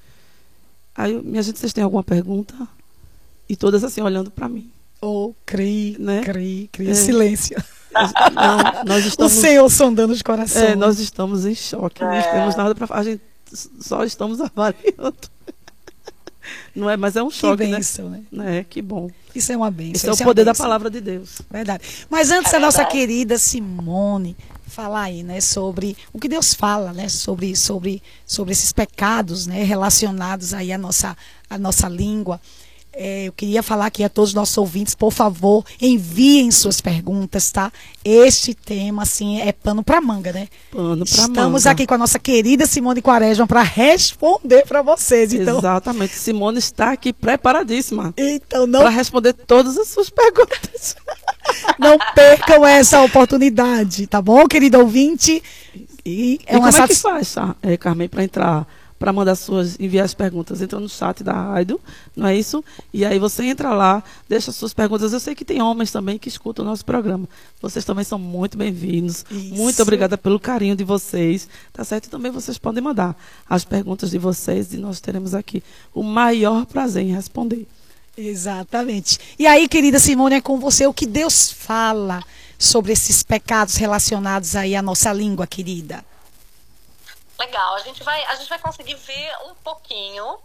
Aí, 0.95 1.13
eu, 1.15 1.23
minha 1.23 1.43
gente, 1.43 1.59
vocês 1.59 1.73
têm 1.73 1.83
alguma 1.83 2.05
pergunta? 2.05 2.55
E 3.49 3.57
todas 3.57 3.85
assim, 3.85 4.01
olhando 4.03 4.31
para 4.31 4.49
mim. 4.49 4.71
oh, 5.01 5.35
cri, 5.45 5.97
Né? 5.99 6.23
cri, 6.23 6.69
cri. 6.73 6.89
É. 6.91 6.95
Silêncio. 6.95 7.63
Não, 8.33 8.85
nós 8.87 9.05
O 9.05 9.09
estamos, 9.09 9.33
Senhor 9.33 9.71
sondando 9.71 10.13
os 10.13 10.23
corações. 10.23 10.65
é, 10.65 10.75
nós 10.75 10.99
estamos 10.99 11.45
em 11.47 11.55
choque. 11.55 12.03
Não 12.03 12.11
É. 12.13 12.23
temos 12.23 12.57
nada 12.57 12.75
para 12.75 12.89
A 12.99 13.03
gente 13.03 13.23
s- 13.53 13.71
só 13.81 14.03
estamos 14.05 14.41
avaliando. 14.43 15.15
Não 16.75 16.91
é? 16.91 16.97
Mas 16.97 17.17
é 17.17 17.23
um 17.23 17.29
que 17.29 17.37
choque, 17.37 17.65
né? 17.67 17.77
bênção, 17.77 18.11
né? 18.11 18.59
É, 18.59 18.65
que 18.65 18.83
bom. 18.83 19.09
Isso 19.35 19.51
é 19.53 19.57
uma 19.57 19.71
bênção. 19.71 19.93
Esse 19.95 20.07
é 20.09 20.11
o 20.11 20.15
isso 20.15 20.25
poder 20.25 20.43
uma 20.43 20.47
da 20.53 20.55
palavra 20.55 20.91
de 20.91 21.01
Deus. 21.01 21.41
Verdade. 21.51 21.85
Mas 22.11 22.31
antes 22.31 22.53
É 22.53 22.57
a 22.57 22.61
nossa 22.61 22.85
querida 22.85 23.39
Simone 23.39 24.37
falar 24.67 25.03
aí, 25.03 25.23
né, 25.23 25.41
sobre 25.41 25.97
o 26.13 26.19
que 26.19 26.29
Deus 26.29 26.53
fala, 26.53 26.93
né, 26.93 27.09
sobre 27.09 27.55
sobre 27.55 28.03
sobre 28.27 28.53
esses 28.53 28.73
pecados, 28.73 29.47
né, 29.47 29.63
relacionados 29.63 30.53
aí 30.53 30.73
à 30.73 30.79
nossa 30.79 31.17
à 31.49 31.57
nossa 31.57 31.89
língua. 31.89 32.41
É, 32.97 33.25
eu 33.25 33.33
queria 33.33 33.63
falar 33.63 33.87
aqui 33.87 34.05
a 34.05 34.09
todos 34.09 34.31
os 34.31 34.35
nossos 34.35 34.57
ouvintes, 34.57 34.95
por 34.95 35.13
favor, 35.13 35.65
enviem 35.81 36.51
suas 36.51 36.81
perguntas, 36.81 37.51
tá? 37.51 37.73
Este 38.05 38.55
tema, 38.55 39.03
assim, 39.03 39.41
é 39.41 39.53
pano 39.53 39.83
para 39.83 40.01
manga, 40.01 40.33
né? 40.33 40.49
Pano 40.71 41.05
pra 41.05 41.15
Estamos 41.15 41.65
manga. 41.65 41.71
aqui 41.71 41.87
com 41.87 41.95
a 41.95 41.99
nossa 41.99 42.19
querida 42.19 42.67
Simone 42.67 43.03
Quaresma 43.03 43.47
para 43.47 43.63
responder 43.63 44.65
para 44.67 44.83
vocês. 44.83 45.33
Então, 45.33 45.59
Exatamente. 45.59 46.15
Simone 46.15 46.59
está 46.59 46.93
aqui 46.93 47.13
preparadíssima 47.13 48.15
então 48.17 48.67
não 48.67 48.81
para 48.81 48.91
responder 48.91 49.33
todas 49.33 49.77
as 49.77 49.89
suas 49.89 50.11
perguntas. 50.11 50.97
Não 51.79 51.99
percam 52.15 52.67
essa 52.67 53.03
oportunidade, 53.03 54.07
tá 54.07 54.21
bom, 54.21 54.47
querido 54.49 54.79
ouvinte? 54.79 55.43
E 56.05 56.41
é 56.47 56.55
e 56.55 56.59
uma 56.59 56.73
como 56.73 56.85
é 56.85 56.89
que 56.89 56.95
faz, 56.95 57.35
é, 57.63 57.77
Carmen, 57.77 58.09
para 58.09 58.25
entrar, 58.25 58.67
para 59.05 59.13
mandar 59.13 59.35
suas, 59.35 59.79
enviar 59.79 60.07
as 60.07 60.15
perguntas. 60.15 60.63
Entra 60.63 60.81
no 60.81 60.89
chat 60.89 61.23
da 61.23 61.35
rádio, 61.35 61.79
não 62.17 62.27
é 62.27 62.35
isso? 62.35 62.65
E 62.91 63.05
aí 63.05 63.19
você 63.19 63.45
entra 63.45 63.75
lá, 63.75 64.03
deixa 64.27 64.51
suas 64.51 64.73
perguntas. 64.73 65.13
Eu 65.13 65.21
sei 65.21 65.35
que 65.35 65.45
tem 65.45 65.61
homens 65.61 65.93
também 65.93 66.17
que 66.19 66.27
escutam 66.27 66.65
o 66.65 66.69
nosso 66.69 66.87
programa. 66.87 67.29
Vocês 67.61 67.85
também 67.85 68.03
são 68.03 68.19
muito 68.19 68.57
bem-vindos. 68.57 69.27
Muito 69.31 69.83
obrigada 69.83 70.17
pelo 70.17 70.41
carinho 70.41 70.75
de 70.75 70.85
vocês, 70.85 71.47
tá 71.71 71.85
certo? 71.85 72.07
E 72.07 72.09
também 72.09 72.33
vocês 72.33 72.57
podem 72.57 72.83
mandar 72.83 73.15
as 73.47 73.63
perguntas 73.63 74.11
de 74.11 74.17
vocês 74.17 74.73
e 74.73 74.79
nós 74.79 75.01
teremos 75.01 75.35
aqui 75.35 75.63
o 75.93 76.03
maior 76.03 76.65
prazer 76.65 77.03
em 77.03 77.15
responder. 77.15 77.67
Exatamente. 78.17 79.19
E 79.39 79.47
aí, 79.47 79.69
querida 79.69 79.99
Simone, 79.99 80.37
é 80.37 80.41
com 80.41 80.59
você 80.59 80.87
o 80.87 80.95
que 80.95 81.05
Deus 81.05 81.51
fala 81.51 82.23
sobre 82.59 82.95
esses 82.95 83.23
pecados 83.23 83.77
relacionados 83.77 84.57
aí 84.57 84.75
à 84.75 84.81
nossa 84.81 85.13
língua, 85.13 85.47
querida. 85.47 86.03
Legal, 87.39 87.75
a 87.75 87.81
gente 87.81 88.03
vai, 88.03 88.25
a 88.25 88.35
gente 88.37 88.49
vai 88.49 88.59
conseguir 88.59 88.95
ver 88.95 89.37
um 89.47 89.55
pouquinho, 89.57 90.41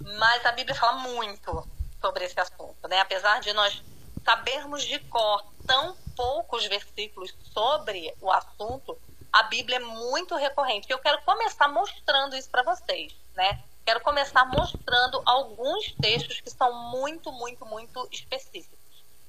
mas 0.00 0.44
a 0.46 0.52
Bíblia 0.52 0.74
fala 0.74 0.98
muito 0.98 1.68
sobre 2.00 2.24
esse 2.24 2.38
assunto, 2.38 2.88
né? 2.88 3.00
Apesar 3.00 3.40
de 3.40 3.52
nós 3.52 3.82
sabermos 4.24 4.82
de 4.84 4.98
cor 5.00 5.44
tão 5.66 5.96
poucos 6.16 6.64
versículos 6.66 7.34
sobre 7.52 8.14
o 8.20 8.30
assunto, 8.30 8.98
a 9.32 9.42
Bíblia 9.44 9.76
é 9.76 9.80
muito 9.80 10.34
recorrente. 10.36 10.90
Eu 10.90 10.98
quero 10.98 11.20
começar 11.22 11.68
mostrando 11.68 12.36
isso 12.36 12.48
para 12.48 12.62
vocês, 12.62 13.14
né? 13.34 13.62
Quero 13.84 14.00
começar 14.00 14.46
mostrando 14.46 15.20
alguns 15.26 15.92
textos 16.00 16.40
que 16.40 16.50
são 16.50 16.72
muito, 16.90 17.30
muito, 17.32 17.66
muito 17.66 18.08
específicos 18.10 18.78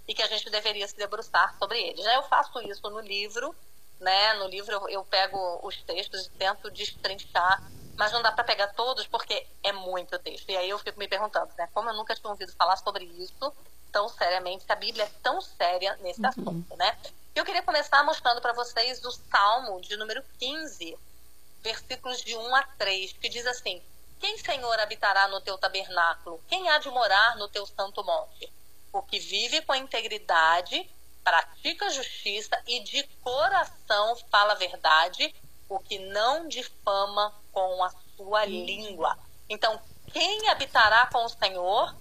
e 0.08 0.14
que 0.14 0.22
a 0.22 0.28
gente 0.28 0.50
deveria 0.50 0.88
se 0.88 0.96
debruçar 0.96 1.56
sobre 1.58 1.78
eles. 1.82 2.06
Eu 2.06 2.24
faço 2.24 2.62
isso 2.62 2.90
no 2.90 3.02
livro, 3.02 3.54
né? 4.00 4.34
No 4.36 4.48
livro 4.48 4.74
eu, 4.74 4.90
eu 4.90 5.04
pego 5.06 5.60
os 5.64 5.82
textos 5.84 6.28
e 6.28 6.30
tento 6.32 6.70
destrinchar, 6.72 7.64
mas 7.98 8.12
não 8.12 8.22
dá 8.22 8.32
para 8.32 8.44
pegar 8.44 8.68
todos 8.70 9.08
porque 9.08 9.46
é 9.64 9.72
muito 9.72 10.18
texto. 10.20 10.50
E 10.50 10.58
aí 10.58 10.70
eu 10.70 10.80
fico 10.80 11.00
me 11.00 11.08
perguntando, 11.08 11.52
né? 11.58 11.70
Como 11.74 11.90
eu 11.90 11.94
nunca 11.94 12.16
tinha 12.16 12.30
ouvido 12.30 12.52
falar 12.54 12.78
sobre 12.78 13.06
isso 13.06 13.54
tão 13.92 14.10
seriamente, 14.10 14.66
se 14.66 14.72
a 14.72 14.76
Bíblia 14.76 15.06
é 15.06 15.12
tão 15.24 15.40
séria 15.40 15.96
nesse 16.02 16.20
uhum. 16.20 16.28
assunto, 16.28 16.76
né? 16.76 16.98
Eu 17.34 17.46
queria 17.46 17.64
começar 17.64 18.04
mostrando 18.04 18.42
para 18.42 18.52
vocês 18.52 19.04
o 19.06 19.12
Salmo 19.12 19.80
de 19.80 19.96
número 19.96 20.22
15, 20.38 20.98
versículos 21.62 22.22
de 22.22 22.36
1 22.36 22.56
a 22.56 22.64
3, 22.78 23.14
que 23.14 23.30
diz 23.30 23.46
assim: 23.48 23.82
quem, 24.20 24.38
Senhor, 24.38 24.80
habitará 24.80 25.28
no 25.28 25.42
teu 25.42 25.58
tabernáculo? 25.58 26.42
Quem 26.48 26.70
há 26.70 26.78
de 26.78 26.90
morar 26.90 27.38
no 27.38 27.48
teu 27.48 27.66
santo 27.66 28.04
monte? 28.04 28.52
O 28.92 29.02
que 29.02 29.20
vive 29.20 29.62
com 29.62 29.76
integridade, 29.76 30.90
pratica 31.26 31.90
justiça 31.90 32.56
e 32.68 32.82
de 32.82 33.04
coração 33.24 34.16
fala 34.30 34.54
a 34.54 34.56
verdade, 34.56 35.34
o 35.68 35.80
que 35.80 35.98
não 35.98 36.48
difama 36.48 37.34
com 37.52 37.84
a 37.84 37.92
sua 38.16 38.46
língua. 38.46 39.18
Então, 39.50 39.82
quem 40.14 40.48
habitará 40.50 41.08
com 41.08 41.26
o 41.26 41.30
Senhor 41.30 41.96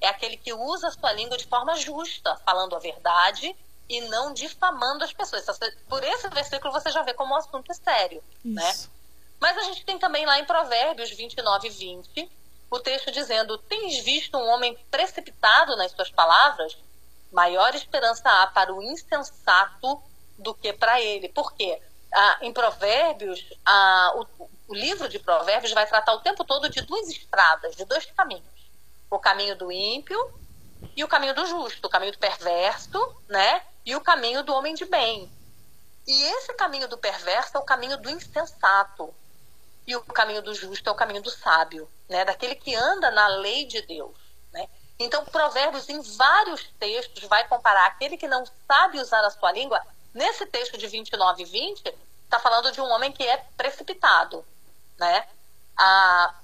é 0.00 0.08
aquele 0.08 0.38
que 0.38 0.54
usa 0.54 0.88
a 0.88 0.90
sua 0.90 1.12
língua 1.12 1.36
de 1.36 1.46
forma 1.46 1.76
justa, 1.76 2.34
falando 2.38 2.74
a 2.74 2.78
verdade 2.78 3.54
e 3.88 4.00
não 4.08 4.32
difamando 4.32 5.04
as 5.04 5.12
pessoas. 5.12 5.44
Por 5.86 6.02
esse 6.02 6.28
versículo 6.30 6.72
você 6.72 6.90
já 6.90 7.02
vê 7.02 7.12
como 7.12 7.34
o 7.34 7.36
assunto 7.36 7.70
é 7.70 7.74
sério, 7.74 8.24
né? 8.42 8.70
Isso. 8.70 8.88
né? 8.88 8.92
Mas 9.38 9.58
a 9.58 9.62
gente 9.62 9.84
tem 9.84 9.98
também 9.98 10.24
lá 10.24 10.38
em 10.38 10.44
Provérbios 10.44 11.10
29 11.10 11.66
e 11.66 11.70
20 11.70 12.30
o 12.70 12.80
texto 12.80 13.10
dizendo: 13.10 13.58
Tens 13.58 13.98
visto 13.98 14.38
um 14.38 14.48
homem 14.48 14.76
precipitado 14.90 15.76
nas 15.76 15.92
suas 15.92 16.10
palavras? 16.10 16.76
Maior 17.32 17.74
esperança 17.74 18.28
há 18.28 18.46
para 18.46 18.72
o 18.72 18.82
insensato 18.82 20.02
do 20.38 20.54
que 20.54 20.72
para 20.72 21.00
ele. 21.00 21.28
Por 21.30 21.54
quê? 21.54 21.80
Ah, 22.12 22.38
em 22.42 22.52
Provérbios, 22.52 23.42
ah, 23.64 24.12
o, 24.16 24.44
o 24.68 24.74
livro 24.74 25.08
de 25.08 25.18
Provérbios 25.18 25.72
vai 25.72 25.86
tratar 25.86 26.12
o 26.12 26.20
tempo 26.20 26.44
todo 26.44 26.68
de 26.68 26.82
duas 26.82 27.08
estradas, 27.08 27.74
de 27.74 27.84
dois 27.86 28.04
caminhos: 28.06 28.70
o 29.10 29.18
caminho 29.18 29.56
do 29.56 29.72
ímpio 29.72 30.18
e 30.94 31.02
o 31.02 31.08
caminho 31.08 31.34
do 31.34 31.46
justo, 31.46 31.86
o 31.86 31.90
caminho 31.90 32.12
do 32.12 32.18
perverso, 32.18 33.16
né? 33.28 33.62
E 33.84 33.96
o 33.96 34.00
caminho 34.00 34.42
do 34.42 34.52
homem 34.54 34.74
de 34.74 34.84
bem. 34.84 35.30
E 36.06 36.22
esse 36.24 36.52
caminho 36.54 36.88
do 36.88 36.98
perverso 36.98 37.56
é 37.56 37.60
o 37.60 37.64
caminho 37.64 37.96
do 37.96 38.10
insensato. 38.10 39.14
E 39.86 39.96
o 39.96 40.02
caminho 40.02 40.42
do 40.42 40.54
justo 40.54 40.88
é 40.88 40.92
o 40.92 40.96
caminho 40.96 41.22
do 41.22 41.30
sábio, 41.30 41.88
né? 42.08 42.24
daquele 42.24 42.54
que 42.54 42.74
anda 42.74 43.10
na 43.10 43.26
lei 43.26 43.66
de 43.66 43.82
Deus. 43.82 44.21
Então, 45.04 45.24
Provérbios, 45.24 45.88
em 45.88 46.00
vários 46.00 46.64
textos, 46.78 47.24
vai 47.24 47.46
comparar 47.48 47.86
aquele 47.86 48.16
que 48.16 48.28
não 48.28 48.44
sabe 48.66 49.00
usar 49.00 49.24
a 49.24 49.30
sua 49.30 49.50
língua. 49.50 49.82
Nesse 50.14 50.46
texto 50.46 50.78
de 50.78 50.86
29 50.86 51.42
e 51.42 51.46
20, 51.46 51.94
está 52.24 52.38
falando 52.38 52.70
de 52.70 52.80
um 52.80 52.88
homem 52.90 53.10
que 53.10 53.26
é 53.26 53.36
precipitado. 53.56 54.44
Né? 54.98 55.26
Ah, 55.76 56.34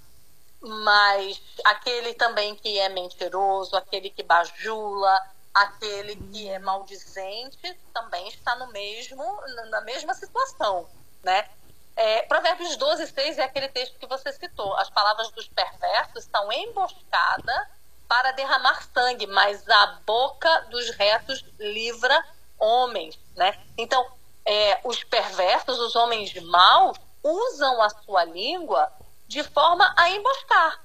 mas 0.61 1.41
aquele 1.65 2.15
também 2.15 2.57
que 2.57 2.79
é 2.79 2.89
mentiroso, 2.89 3.77
aquele 3.77 4.11
que 4.11 4.25
bajula, 4.25 5.21
aquele 5.55 6.17
que 6.17 6.49
é 6.49 6.59
maldizente, 6.59 7.79
também 7.95 8.27
está 8.29 8.57
no 8.57 8.67
mesmo, 8.69 9.23
na 9.71 9.81
mesma 9.83 10.15
situação. 10.15 10.89
Né? 11.23 11.49
É, 11.95 12.23
Provérbios 12.23 12.77
12, 12.77 13.07
6 13.07 13.39
é 13.39 13.45
aquele 13.45 13.69
texto 13.69 13.99
que 13.99 14.07
você 14.07 14.33
citou. 14.33 14.75
As 14.77 14.91
palavras 14.91 15.31
dos 15.31 15.47
perversos 15.49 16.25
estão 16.25 16.51
emboscadas 16.51 17.78
para 18.09 18.33
derramar 18.33 18.83
sangue, 18.95 19.27
mas 19.27 19.69
a 19.69 19.87
boca 20.07 20.67
dos 20.71 20.91
retos 20.91 21.45
livra 21.59 22.25
homens. 22.59 23.19
Né? 23.37 23.57
Então, 23.77 24.05
é, 24.45 24.81
os 24.83 25.05
perversos, 25.05 25.79
os 25.79 25.95
homens 25.95 26.35
maus, 26.43 26.99
usam 27.23 27.83
a 27.83 27.91
sua 27.91 28.25
língua 28.25 28.91
de 29.27 29.45
forma 29.45 29.95
a 29.97 30.09
emboscar. 30.11 30.83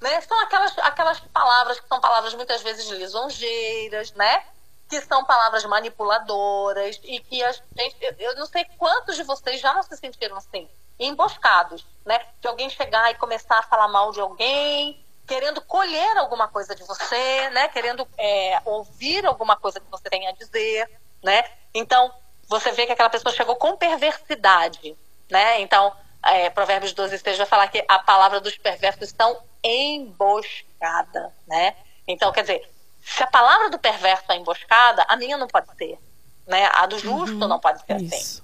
Né? 0.00 0.20
São 0.20 0.38
aquelas, 0.40 0.78
aquelas 0.78 1.20
palavras 1.20 1.80
que 1.80 1.88
são 1.88 2.00
palavras 2.00 2.34
muitas 2.34 2.62
vezes 2.62 2.86
lisonjeiras, 2.90 4.12
né? 4.12 4.44
que 4.88 5.00
são 5.02 5.24
palavras 5.24 5.64
manipuladoras 5.64 6.98
e 7.04 7.20
que 7.20 7.42
a 7.42 7.52
gente, 7.52 7.96
eu 8.18 8.34
não 8.36 8.46
sei 8.46 8.64
quantos 8.78 9.16
de 9.16 9.22
vocês 9.22 9.60
já 9.60 9.74
não 9.74 9.82
se 9.82 9.94
sentiram 9.96 10.36
assim, 10.36 10.68
emboscados, 10.98 11.84
né? 12.06 12.18
De 12.40 12.48
alguém 12.48 12.70
chegar 12.70 13.10
e 13.10 13.14
começar 13.16 13.58
a 13.58 13.62
falar 13.62 13.88
mal 13.88 14.10
de 14.12 14.20
alguém, 14.20 15.04
querendo 15.28 15.60
colher 15.60 16.16
alguma 16.16 16.48
coisa 16.48 16.74
de 16.74 16.82
você, 16.84 17.50
né? 17.50 17.68
Querendo 17.68 18.08
é, 18.16 18.60
ouvir 18.64 19.26
alguma 19.26 19.56
coisa 19.56 19.78
que 19.78 19.90
você 19.90 20.08
tem 20.08 20.26
a 20.26 20.32
dizer, 20.32 20.90
né? 21.22 21.44
Então, 21.74 22.10
você 22.48 22.72
vê 22.72 22.86
que 22.86 22.92
aquela 22.92 23.10
pessoa 23.10 23.32
chegou 23.34 23.54
com 23.54 23.76
perversidade, 23.76 24.96
né? 25.30 25.60
Então, 25.60 25.94
é, 26.24 26.48
Provérbios 26.48 26.94
12, 26.94 27.18
6 27.18 27.36
vai 27.36 27.46
falar 27.46 27.68
que 27.68 27.84
a 27.86 27.98
palavra 27.98 28.40
dos 28.40 28.56
perversos 28.56 29.08
estão 29.08 29.38
emboscada, 29.62 31.32
né? 31.46 31.76
Então, 32.06 32.32
quer 32.32 32.40
dizer, 32.40 32.66
se 33.02 33.22
a 33.22 33.26
palavra 33.26 33.68
do 33.68 33.78
perverso 33.78 34.32
é 34.32 34.36
emboscada, 34.36 35.04
a 35.08 35.16
minha 35.16 35.36
não 35.36 35.46
pode 35.46 35.68
ser. 35.76 35.98
Né? 36.46 36.66
A 36.72 36.86
do 36.86 36.98
justo 36.98 37.36
uhum, 37.36 37.48
não 37.48 37.60
pode 37.60 37.84
ser 37.84 37.92
assim. 37.92 38.06
isso. 38.06 38.14
assim. 38.16 38.42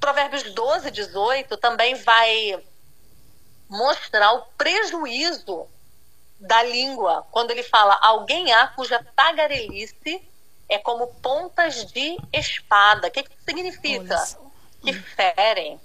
Provérbios 0.00 0.42
12, 0.52 0.90
18 0.90 1.56
também 1.58 1.94
vai 1.94 2.60
mostrar 3.68 4.32
o 4.32 4.42
prejuízo 4.58 5.68
da 6.46 6.62
língua, 6.62 7.26
quando 7.30 7.50
ele 7.50 7.62
fala: 7.62 7.98
alguém 8.02 8.52
há 8.52 8.68
cuja 8.68 9.04
tagarelice 9.16 10.22
é 10.68 10.78
como 10.78 11.06
pontas 11.14 11.84
de 11.86 12.18
espada. 12.32 13.08
O 13.08 13.10
que, 13.10 13.22
que 13.22 13.36
significa? 13.44 14.22
Que 14.82 14.92
ferem. 14.92 15.80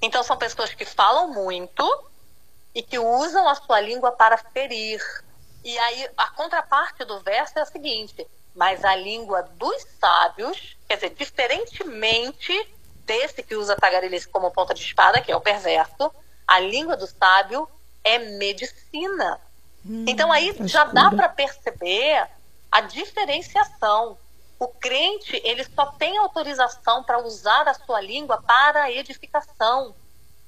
Então, 0.00 0.22
são 0.22 0.36
pessoas 0.36 0.72
que 0.74 0.84
falam 0.84 1.28
muito 1.32 1.84
e 2.74 2.82
que 2.82 2.98
usam 2.98 3.48
a 3.48 3.54
sua 3.54 3.80
língua 3.80 4.12
para 4.12 4.36
ferir, 4.36 5.00
e 5.64 5.78
aí 5.78 6.08
a 6.16 6.28
contraparte 6.28 7.04
do 7.04 7.20
verso 7.20 7.58
é 7.58 7.62
a 7.62 7.66
seguinte: 7.66 8.26
mas 8.54 8.84
a 8.84 8.94
língua 8.94 9.42
dos 9.42 9.84
sábios, 9.98 10.76
quer 10.88 10.96
dizer, 10.96 11.10
diferentemente 11.10 12.52
desse 13.04 13.42
que 13.42 13.54
usa 13.54 13.76
tagarelice 13.76 14.28
como 14.28 14.50
ponta 14.50 14.74
de 14.74 14.82
espada, 14.82 15.20
que 15.20 15.30
é 15.30 15.36
o 15.36 15.40
perverso, 15.40 16.12
a 16.46 16.58
língua 16.60 16.96
do 16.96 17.06
sábio 17.06 17.68
é 18.04 18.18
medicina. 18.18 19.40
Hum, 19.88 20.04
então 20.08 20.32
aí 20.32 20.54
já 20.62 20.84
dá 20.84 21.10
para 21.10 21.28
perceber 21.28 22.26
a 22.70 22.80
diferenciação. 22.80 24.18
O 24.58 24.68
crente, 24.68 25.40
ele 25.44 25.64
só 25.64 25.86
tem 25.92 26.16
autorização 26.16 27.04
para 27.04 27.18
usar 27.18 27.68
a 27.68 27.74
sua 27.74 28.00
língua 28.00 28.42
para 28.42 28.84
a 28.84 28.90
edificação, 28.90 29.94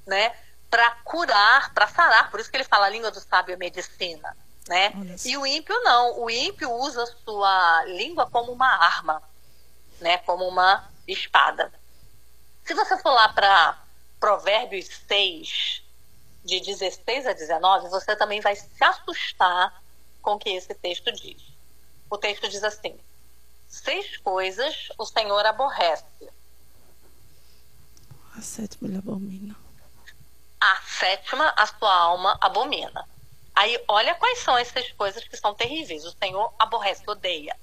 né? 0.06 0.34
Para 0.70 0.90
curar, 1.04 1.74
para 1.74 1.86
sarar. 1.88 2.30
Por 2.30 2.40
isso 2.40 2.50
que 2.50 2.56
ele 2.56 2.64
fala 2.64 2.86
a 2.86 2.90
língua 2.90 3.10
do 3.10 3.20
sábio 3.20 3.52
é 3.52 3.56
medicina 3.56 4.34
né? 4.68 4.92
E 5.24 5.36
o 5.36 5.46
ímpio 5.46 5.74
não. 5.82 6.20
O 6.20 6.30
ímpio 6.30 6.70
usa 6.70 7.04
sua 7.24 7.84
língua 7.86 8.28
como 8.30 8.52
uma 8.52 8.68
arma, 8.68 9.22
né? 10.00 10.18
Como 10.18 10.46
uma 10.46 10.84
espada. 11.06 11.72
Se 12.64 12.74
você 12.74 12.98
for 12.98 13.10
lá 13.10 13.30
para 13.30 13.78
Provérbios 14.20 14.86
6, 15.08 15.82
de 16.48 16.60
16 16.60 17.26
a 17.26 17.34
19, 17.34 17.90
você 17.90 18.16
também 18.16 18.40
vai 18.40 18.56
se 18.56 18.82
assustar 18.82 19.82
com 20.22 20.32
o 20.32 20.38
que 20.38 20.48
esse 20.48 20.74
texto 20.74 21.12
diz. 21.12 21.42
O 22.10 22.16
texto 22.16 22.48
diz 22.48 22.64
assim: 22.64 22.98
Seis 23.68 24.16
coisas 24.16 24.88
o 24.96 25.04
Senhor 25.04 25.44
aborrece. 25.44 26.04
A 28.34 28.40
sétima 28.40 28.88
ele 28.88 28.96
abomina. 28.96 29.54
A 30.58 30.76
sétima, 30.86 31.52
a 31.56 31.66
sua 31.66 31.94
alma 31.94 32.38
abomina. 32.40 33.06
Aí, 33.54 33.78
olha 33.86 34.14
quais 34.14 34.38
são 34.38 34.56
essas 34.56 34.90
coisas 34.92 35.22
que 35.28 35.36
são 35.36 35.54
terríveis. 35.54 36.04
O 36.04 36.12
Senhor 36.12 36.52
aborrece, 36.58 37.02
odeia. 37.06 37.54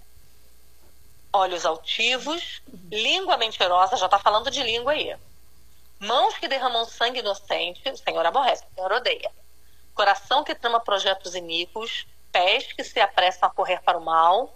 Olhos 1.34 1.66
altivos, 1.66 2.62
língua 2.92 3.36
mentirosa, 3.38 3.98
já 3.98 4.06
está 4.06 4.20
falando 4.20 4.52
de 4.52 4.62
língua 4.62 4.92
aí. 4.92 5.16
Mãos 6.06 6.38
que 6.38 6.48
derramam 6.48 6.86
sangue 6.86 7.20
inocente, 7.20 7.90
o 7.90 7.98
Senhor 7.98 8.26
aborrece, 8.26 8.64
o 8.64 8.76
Senhor 8.76 8.92
odeia. 8.92 9.32
Coração 9.94 10.44
que 10.44 10.54
trama 10.54 10.80
projetos 10.80 11.34
iníquos, 11.34 12.06
pés 12.32 12.72
que 12.74 12.84
se 12.84 13.00
apressam 13.00 13.50
a 13.50 13.52
correr 13.52 13.82
para 13.82 13.98
o 13.98 14.04
mal. 14.04 14.56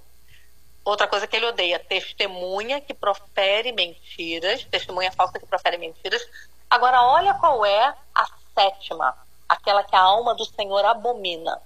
Outra 0.86 1.08
coisa 1.08 1.26
que 1.26 1.36
ele 1.36 1.48
odeia, 1.48 1.80
testemunha 1.80 2.80
que 2.80 2.94
profere 2.94 3.72
mentiras, 3.72 4.64
testemunha 4.66 5.12
falsa 5.12 5.40
que 5.40 5.46
profere 5.46 5.78
mentiras. 5.78 6.22
Agora, 6.70 7.02
olha 7.02 7.34
qual 7.34 7.66
é 7.66 7.96
a 8.14 8.28
sétima, 8.54 9.18
aquela 9.48 9.84
que 9.84 9.96
a 9.96 10.02
alma 10.02 10.36
do 10.36 10.46
Senhor 10.46 10.86
abomina, 10.86 11.60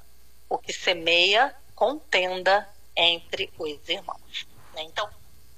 o 0.47 0.57
que 0.57 0.71
semeia 0.71 1.53
contenda 1.75 2.69
entre 2.95 3.51
os 3.57 3.89
irmãos. 3.89 4.47
Né? 4.73 4.83
Então, 4.83 5.09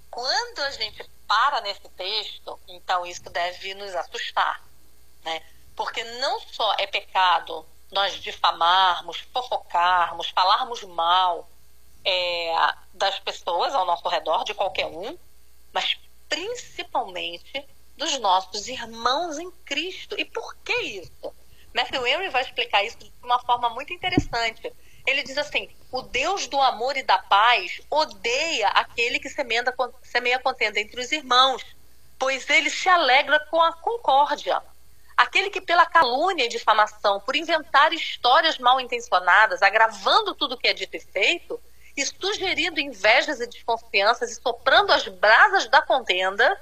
quando 0.09 0.59
a 0.59 0.71
gente 0.71 1.03
para 1.27 1.61
nesse 1.61 1.87
texto, 1.89 2.59
então 2.67 3.05
isso 3.05 3.29
deve 3.29 3.73
nos 3.73 3.93
assustar, 3.95 4.63
né? 5.23 5.41
Porque 5.75 6.03
não 6.03 6.39
só 6.39 6.73
é 6.79 6.87
pecado 6.87 7.65
nós 7.91 8.13
difamarmos, 8.21 9.19
fofocarmos, 9.33 10.29
falarmos 10.29 10.83
mal 10.83 11.49
é, 12.03 12.55
das 12.93 13.19
pessoas 13.19 13.73
ao 13.73 13.85
nosso 13.85 14.07
redor, 14.07 14.43
de 14.43 14.53
qualquer 14.53 14.85
um, 14.85 15.17
mas 15.73 15.97
principalmente 16.29 17.65
dos 17.97 18.19
nossos 18.19 18.67
irmãos 18.67 19.37
em 19.37 19.51
Cristo. 19.65 20.19
E 20.19 20.25
por 20.25 20.55
que 20.57 20.73
isso? 20.73 21.33
Matthew 21.73 22.07
Henry 22.07 22.29
vai 22.29 22.41
explicar 22.41 22.83
isso 22.83 22.97
de 22.97 23.11
uma 23.23 23.39
forma 23.39 23.69
muito 23.69 23.91
interessante. 23.93 24.71
Ele 25.05 25.23
diz 25.23 25.37
assim: 25.37 25.69
o 25.91 26.01
Deus 26.01 26.47
do 26.47 26.59
amor 26.59 26.97
e 26.97 27.03
da 27.03 27.17
paz 27.17 27.81
odeia 27.89 28.67
aquele 28.69 29.19
que 29.19 29.29
semeia, 29.29 29.63
semeia 30.03 30.39
contenda 30.39 30.79
entre 30.79 30.99
os 30.99 31.11
irmãos, 31.11 31.63
pois 32.19 32.49
ele 32.49 32.69
se 32.69 32.89
alegra 32.89 33.39
com 33.51 33.61
a 33.61 33.73
concórdia. 33.73 34.61
Aquele 35.15 35.49
que, 35.49 35.61
pela 35.61 35.85
calúnia 35.85 36.45
e 36.45 36.49
difamação, 36.49 37.21
por 37.21 37.35
inventar 37.35 37.93
histórias 37.93 38.57
mal 38.57 38.81
intencionadas, 38.81 39.61
agravando 39.61 40.35
tudo 40.35 40.57
que 40.57 40.67
é 40.67 40.73
dito 40.73 40.97
e 40.97 40.99
feito, 40.99 41.57
e 41.95 42.05
sugerindo 42.05 42.81
invejas 42.81 43.39
e 43.39 43.47
desconfianças 43.47 44.31
e 44.31 44.41
soprando 44.41 44.91
as 44.91 45.07
brasas 45.07 45.69
da 45.69 45.81
contenda, 45.81 46.59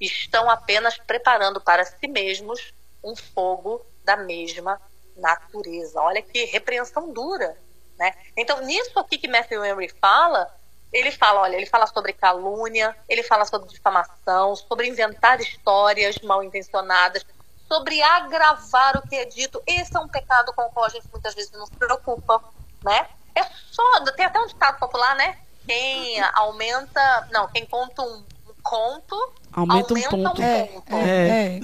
estão 0.00 0.48
apenas 0.48 0.96
preparando 0.98 1.60
para 1.60 1.84
si 1.84 2.06
mesmos 2.06 2.72
um 3.02 3.16
fogo 3.16 3.84
da 4.04 4.16
mesma 4.16 4.80
natureza. 5.16 6.00
Olha 6.00 6.22
que 6.22 6.44
repreensão 6.44 7.12
dura. 7.12 7.56
Né? 7.98 8.12
Então, 8.36 8.60
nisso 8.62 8.98
aqui 8.98 9.18
que 9.18 9.28
Matthew 9.28 9.64
Henry 9.64 9.88
fala, 10.00 10.48
ele 10.92 11.10
fala, 11.10 11.42
olha, 11.42 11.56
ele 11.56 11.66
fala 11.66 11.86
sobre 11.86 12.12
calúnia, 12.12 12.96
ele 13.08 13.22
fala 13.22 13.44
sobre 13.44 13.68
difamação, 13.68 14.54
sobre 14.54 14.88
inventar 14.88 15.40
histórias 15.40 16.18
mal 16.20 16.42
intencionadas, 16.42 17.24
sobre 17.68 18.02
agravar 18.02 18.96
o 18.96 19.08
que 19.08 19.16
é 19.16 19.24
dito. 19.24 19.62
Esse 19.66 19.96
é 19.96 20.00
um 20.00 20.08
pecado 20.08 20.52
com 20.52 20.62
o 20.62 20.70
qual 20.70 20.86
a 20.86 20.88
gente 20.90 21.08
muitas 21.10 21.34
vezes 21.34 21.50
não 21.52 21.66
se 21.66 21.72
preocupa, 21.72 22.42
né? 22.84 23.08
É 23.34 23.42
só, 23.70 23.82
tem 24.14 24.24
até 24.24 24.40
um 24.40 24.46
ditado 24.46 24.78
popular, 24.78 25.14
né? 25.16 25.38
Quem 25.66 26.20
aumenta, 26.34 27.28
não, 27.30 27.48
quem 27.48 27.66
conta 27.66 28.02
um 28.02 28.24
conto, 28.62 29.32
aumenta, 29.52 29.94
aumenta 29.94 30.16
um 30.16 30.22
ponto. 30.22 30.42
Um 30.42 30.42
ponto. 30.42 30.42
É, 30.42 30.70
é, 30.90 31.58
é. 31.58 31.60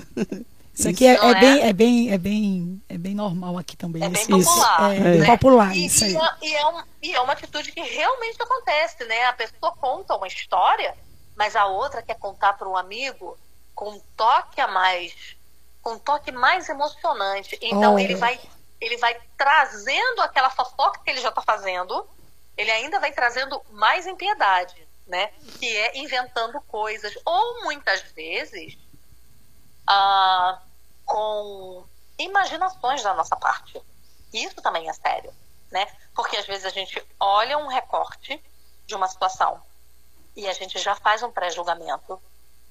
Isso 0.75 0.89
aqui 0.89 1.07
é, 1.07 1.11
é, 1.11 1.15
é, 1.15 1.35
bem, 1.35 1.69
é, 1.69 1.73
bem, 1.73 2.13
é, 2.13 2.19
bem, 2.19 2.83
é 2.89 2.99
bem 2.99 3.15
normal 3.15 3.59
aqui 3.59 3.77
também. 3.77 4.03
É 4.03 4.09
bem 4.09 4.27
popular. 4.27 4.95
É, 4.95 4.99
né? 4.99 5.11
bem 5.19 5.27
popular, 5.27 5.77
e, 5.77 5.87
isso 5.87 6.05
aí. 6.05 6.17
E 6.41 6.55
é, 6.55 6.67
um, 6.67 6.83
e 7.03 7.15
é 7.15 7.21
uma 7.21 7.35
atitude 7.35 7.73
que 7.73 7.81
realmente 7.81 8.41
acontece, 8.43 9.05
né? 9.05 9.27
A 9.27 9.35
pessoa 9.35 9.73
conta 9.79 10.17
uma 10.17 10.27
história, 10.27 10.95
mas 11.37 11.55
a 11.55 11.67
outra 11.67 12.01
quer 12.01 12.19
contar 12.19 12.55
para 12.55 12.69
um 12.69 12.77
amigo 12.77 13.39
com 13.75 13.91
um 13.91 14.01
toque 14.17 14.61
a 14.63 14.67
mais, 14.67 15.37
com 15.83 15.93
um 15.93 15.99
toque 15.99 16.33
mais 16.33 16.67
emocionante. 16.71 17.59
Então 17.61 17.95
oh. 17.95 17.99
ele 17.99 18.15
vai 18.15 18.41
ele 18.81 18.97
vai 18.97 19.17
trazendo 19.37 20.23
aquela 20.23 20.51
fofoca 20.51 21.01
que 21.05 21.11
ele 21.11 21.21
já 21.21 21.29
está 21.29 21.43
fazendo, 21.43 22.05
ele 22.57 22.71
ainda 22.71 22.99
vai 22.99 23.13
trazendo 23.13 23.61
mais 23.71 24.07
impiedade, 24.07 24.75
né? 25.07 25.31
Que 25.61 25.69
é 25.77 25.99
inventando 25.99 26.61
coisas. 26.63 27.13
Ou 27.25 27.63
muitas 27.63 28.01
vezes 28.13 28.77
ah, 29.87 30.61
com 31.05 31.85
imaginações 32.19 33.03
da 33.03 33.15
nossa 33.15 33.37
parte. 33.37 33.81
Isso 34.33 34.57
também 34.57 34.89
é 34.89 34.93
sério, 34.93 35.33
né? 35.71 35.87
Porque 36.15 36.37
às 36.37 36.47
vezes 36.47 36.65
a 36.65 36.71
gente 36.71 37.03
olha 37.19 37.59
um 37.59 37.67
recorte 37.67 38.43
de 38.87 38.95
uma 38.95 39.09
situação 39.09 39.63
e 40.35 40.49
a 40.49 40.53
gente 40.53 40.79
já 40.79 40.95
faz 40.95 41.23
um 41.23 41.31
pré-julgamento 41.31 42.21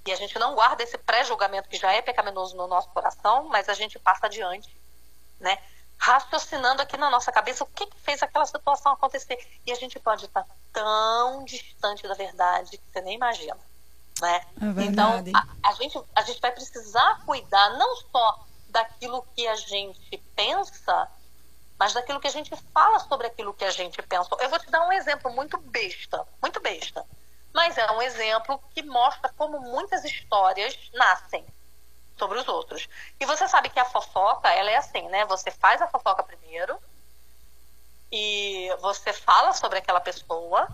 e 0.05 0.11
a 0.11 0.15
gente 0.15 0.37
não 0.39 0.55
guarda 0.55 0.83
esse 0.83 0.97
pré-julgamento 0.97 1.69
que 1.69 1.77
já 1.77 1.91
é 1.91 2.01
pecaminoso 2.01 2.55
no 2.55 2.67
nosso 2.67 2.89
coração, 2.89 3.47
mas 3.49 3.69
a 3.69 3.73
gente 3.73 3.99
passa 3.99 4.25
adiante, 4.25 4.75
né? 5.39 5.57
raciocinando 6.01 6.81
aqui 6.81 6.97
na 6.97 7.11
nossa 7.11 7.31
cabeça 7.31 7.63
o 7.63 7.67
que, 7.67 7.85
que 7.85 7.99
fez 8.01 8.23
aquela 8.23 8.45
situação 8.47 8.91
acontecer. 8.91 9.37
E 9.67 9.71
a 9.71 9.75
gente 9.75 9.99
pode 9.99 10.25
estar 10.25 10.47
tão 10.73 11.45
distante 11.45 12.07
da 12.07 12.15
verdade 12.15 12.79
que 12.79 12.83
você 12.91 13.01
nem 13.01 13.15
imagina. 13.15 13.59
Né? 14.19 14.41
É 14.79 14.83
então, 14.83 15.23
a, 15.33 15.69
a, 15.69 15.73
gente, 15.73 15.99
a 16.15 16.21
gente 16.21 16.41
vai 16.41 16.51
precisar 16.51 17.21
cuidar 17.25 17.69
não 17.77 17.95
só 18.11 18.45
daquilo 18.69 19.25
que 19.35 19.47
a 19.47 19.55
gente 19.55 20.17
pensa, 20.35 21.07
mas 21.77 21.93
daquilo 21.93 22.19
que 22.19 22.27
a 22.27 22.31
gente 22.31 22.55
fala 22.73 22.99
sobre 22.99 23.27
aquilo 23.27 23.53
que 23.53 23.65
a 23.65 23.71
gente 23.71 24.01
pensa. 24.03 24.29
Eu 24.39 24.49
vou 24.49 24.59
te 24.59 24.69
dar 24.69 24.87
um 24.87 24.91
exemplo 24.91 25.31
muito 25.31 25.57
besta, 25.57 26.25
muito 26.41 26.59
besta. 26.59 27.05
Mas 27.53 27.77
é 27.77 27.91
um 27.91 28.01
exemplo 28.01 28.61
que 28.73 28.81
mostra 28.83 29.33
como 29.37 29.59
muitas 29.59 30.05
histórias 30.05 30.77
nascem 30.93 31.45
sobre 32.17 32.39
os 32.39 32.47
outros. 32.47 32.87
E 33.19 33.25
você 33.25 33.47
sabe 33.47 33.69
que 33.69 33.79
a 33.79 33.85
fofoca, 33.85 34.49
ela 34.49 34.69
é 34.69 34.77
assim, 34.77 35.07
né? 35.09 35.25
Você 35.25 35.51
faz 35.51 35.81
a 35.81 35.87
fofoca 35.87 36.23
primeiro 36.23 36.77
e 38.11 38.69
você 38.79 39.11
fala 39.11 39.53
sobre 39.53 39.79
aquela 39.79 39.99
pessoa. 39.99 40.67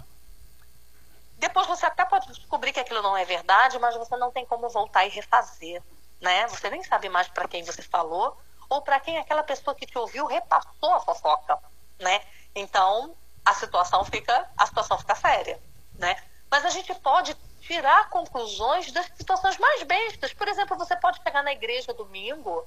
Depois 1.38 1.68
você 1.68 1.86
até 1.86 2.04
pode 2.04 2.28
descobrir 2.28 2.74
que 2.74 2.80
aquilo 2.80 3.02
não 3.02 3.16
é 3.16 3.24
verdade, 3.24 3.78
mas 3.78 3.96
você 3.96 4.16
não 4.18 4.32
tem 4.32 4.46
como 4.46 4.70
voltar 4.70 5.06
e 5.06 5.10
refazer, 5.10 5.82
né? 6.20 6.48
Você 6.48 6.70
nem 6.70 6.84
sabe 6.84 7.10
mais 7.10 7.28
para 7.28 7.48
quem 7.48 7.64
você 7.64 7.82
falou 7.82 8.36
ou 8.70 8.82
para 8.82 9.00
quem 9.00 9.18
aquela 9.18 9.44
pessoa 9.44 9.76
que 9.76 9.86
te 9.86 9.98
ouviu 9.98 10.26
repassou 10.26 10.94
a 10.94 11.00
fofoca, 11.00 11.60
né? 12.00 12.22
Então, 12.56 13.16
a 13.46 13.54
situação 13.54 14.04
fica, 14.04 14.50
a 14.58 14.66
situação 14.66 14.98
fica 14.98 15.16
séria, 15.16 15.62
né? 15.94 16.16
Mas 16.50 16.66
a 16.66 16.70
gente 16.70 16.94
pode 16.96 17.36
tirar 17.62 18.10
conclusões 18.10 18.92
das 18.92 19.06
situações 19.16 19.58
mais 19.58 19.84
bestas. 19.84 20.34
Por 20.34 20.48
exemplo, 20.48 20.78
você 20.78 20.96
pode 20.96 21.22
chegar 21.22 21.44
na 21.44 21.52
igreja 21.52 21.94
domingo 21.94 22.66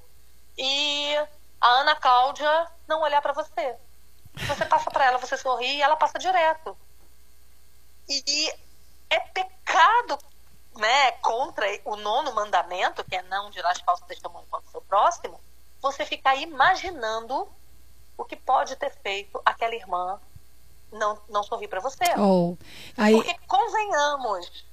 e 0.56 1.16
a 1.61 1.68
Ana 1.68 1.96
Cláudia 1.96 2.68
não 2.87 3.02
olhar 3.02 3.20
para 3.20 3.33
você. 3.33 3.76
Você 4.35 4.64
passa 4.64 4.90
para 4.90 5.06
ela, 5.06 5.18
você 5.18 5.37
sorri 5.37 5.76
e 5.76 5.83
ela 5.83 5.96
passa 5.96 6.18
direto. 6.18 6.76
E 8.10 8.52
é 9.08 9.20
pecado 9.20 10.18
né, 10.76 11.12
contra 11.12 11.66
o 11.84 11.96
nono 11.96 12.32
mandamento, 12.32 13.04
que 13.04 13.14
é 13.14 13.22
não 13.22 13.50
dirás 13.50 13.80
falso 13.80 14.04
testemunho 14.04 14.46
contra 14.50 14.68
o 14.68 14.72
seu 14.72 14.82
próximo, 14.82 15.40
você 15.80 16.04
ficar 16.04 16.34
imaginando 16.36 17.48
o 18.18 18.24
que 18.24 18.36
pode 18.36 18.76
ter 18.76 18.90
feito 18.96 19.40
aquela 19.44 19.74
irmã 19.74 20.20
não, 20.92 21.18
não 21.28 21.42
sorrir 21.42 21.68
para 21.68 21.80
você. 21.80 22.04
Oh, 22.18 22.56
aí... 22.96 23.14
Porque 23.14 23.36
convenhamos, 23.46 24.64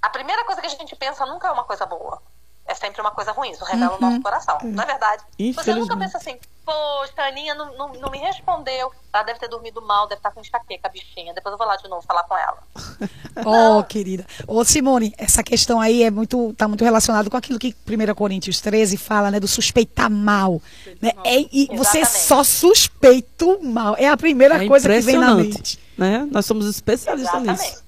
a 0.00 0.08
primeira 0.08 0.44
coisa 0.44 0.60
que 0.60 0.66
a 0.66 0.70
gente 0.70 0.94
pensa 0.94 1.26
nunca 1.26 1.48
é 1.48 1.50
uma 1.50 1.64
coisa 1.64 1.84
boa. 1.84 2.22
É 2.68 2.74
sempre 2.74 3.00
uma 3.00 3.10
coisa 3.10 3.32
ruim, 3.32 3.50
isso 3.50 3.64
revela 3.64 3.92
uhum. 3.92 3.96
o 3.96 4.00
nosso 4.00 4.20
coração. 4.20 4.58
Não 4.62 4.82
é 4.82 4.86
verdade? 4.86 5.24
Você 5.54 5.74
nunca 5.74 5.96
pensa 5.96 6.18
assim, 6.18 6.38
poxa, 6.66 7.14
a 7.16 7.28
Aninha 7.28 7.54
não, 7.54 7.74
não, 7.78 7.92
não, 7.94 8.10
me 8.10 8.18
respondeu. 8.18 8.92
Ela 9.10 9.22
deve 9.22 9.38
ter 9.38 9.48
dormido 9.48 9.80
mal, 9.80 10.06
deve 10.06 10.18
estar 10.18 10.30
com 10.30 10.40
enxaqueca, 10.40 10.86
a 10.86 10.90
bichinha. 10.90 11.32
Depois 11.32 11.50
eu 11.50 11.56
vou 11.56 11.66
lá 11.66 11.76
de 11.76 11.88
novo 11.88 12.02
falar 12.06 12.24
com 12.24 12.36
ela. 12.36 12.58
oh, 13.78 13.82
querida. 13.84 14.26
Ô, 14.46 14.62
Simone, 14.64 15.14
essa 15.16 15.42
questão 15.42 15.80
aí 15.80 16.02
é 16.02 16.10
muito, 16.10 16.52
tá 16.58 16.68
muito 16.68 16.84
relacionado 16.84 17.30
com 17.30 17.38
aquilo 17.38 17.58
que 17.58 17.74
1 17.88 18.14
Coríntios 18.14 18.60
13 18.60 18.98
fala, 18.98 19.30
né? 19.30 19.40
Do 19.40 19.48
suspeitar 19.48 20.10
mal. 20.10 20.60
Né? 21.00 21.12
É, 21.24 21.46
e 21.50 21.70
você 21.74 22.04
só 22.04 22.44
suspeita 22.44 23.46
o 23.46 23.64
mal. 23.64 23.96
É 23.96 24.06
a 24.06 24.16
primeira 24.16 24.62
é 24.62 24.68
coisa 24.68 24.86
que 24.86 25.00
vem 25.00 25.16
na 25.16 25.34
mente. 25.34 25.80
Né? 25.96 26.28
Nós 26.30 26.44
somos 26.44 26.68
especialistas 26.68 27.32
Exatamente. 27.32 27.62
nisso. 27.62 27.84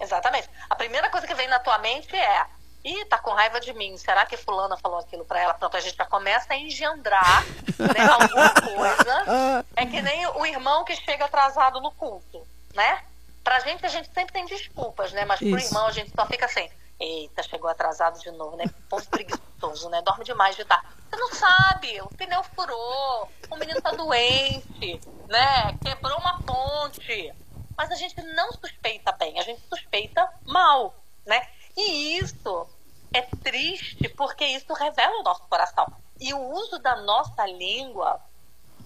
Exatamente. 0.00 0.50
A 0.68 0.74
primeira 0.74 1.08
coisa 1.08 1.26
que 1.26 1.34
vem 1.34 1.48
na 1.48 1.58
tua 1.58 1.78
mente 1.78 2.14
é: 2.14 2.46
ih, 2.88 3.04
tá 3.04 3.18
com 3.18 3.30
raiva 3.30 3.60
de 3.60 3.72
mim. 3.72 3.96
Será 3.96 4.24
que 4.26 4.36
fulana 4.36 4.76
falou 4.76 4.98
aquilo 4.98 5.24
para 5.24 5.40
ela? 5.40 5.54
Pronto, 5.54 5.76
a 5.76 5.80
gente 5.80 5.96
já 5.96 6.06
começa 6.06 6.52
a 6.52 6.56
engendrar 6.56 7.44
né, 7.78 8.06
alguma 8.10 8.50
coisa. 8.50 9.64
É 9.76 9.86
que 9.86 10.00
nem 10.00 10.26
o 10.26 10.46
irmão 10.46 10.84
que 10.84 10.96
chega 10.96 11.24
atrasado 11.26 11.80
no 11.80 11.90
culto, 11.92 12.46
né? 12.74 13.02
Pra 13.44 13.60
gente, 13.60 13.84
a 13.84 13.88
gente 13.88 14.12
sempre 14.12 14.32
tem 14.32 14.44
desculpas, 14.44 15.12
né? 15.12 15.24
Mas 15.24 15.40
Isso. 15.40 15.50
pro 15.50 15.60
irmão, 15.60 15.86
a 15.86 15.92
gente 15.92 16.12
só 16.14 16.26
fica 16.26 16.46
assim. 16.46 16.68
Eita, 17.00 17.42
chegou 17.44 17.70
atrasado 17.70 18.18
de 18.20 18.30
novo, 18.32 18.56
né? 18.56 18.64
Povo 18.88 19.06
preguiçoso, 19.08 19.88
né? 19.88 20.02
Dorme 20.02 20.24
demais 20.24 20.56
de 20.56 20.64
tarde. 20.64 20.86
Você 21.08 21.16
não 21.16 21.32
sabe, 21.32 22.00
o 22.02 22.08
pneu 22.08 22.42
furou, 22.42 23.30
o 23.50 23.56
menino 23.56 23.80
tá 23.80 23.92
doente, 23.92 25.00
né? 25.28 25.78
Quebrou 25.82 26.18
uma 26.18 26.40
ponte. 26.42 27.32
Mas 27.76 27.92
a 27.92 27.94
gente 27.94 28.20
não 28.34 28.52
suspeita 28.52 29.12
bem, 29.12 29.38
a 29.38 29.42
gente 29.42 29.62
suspeita 29.68 30.28
mal, 30.44 30.92
né? 31.24 31.48
E 31.76 32.18
isso 32.18 32.66
é 33.12 33.22
triste 33.22 34.08
porque 34.10 34.44
isso 34.44 34.72
revela 34.72 35.20
o 35.20 35.22
nosso 35.22 35.42
coração. 35.44 35.86
E 36.20 36.34
o 36.34 36.40
uso 36.50 36.78
da 36.78 36.96
nossa 36.96 37.46
língua, 37.46 38.20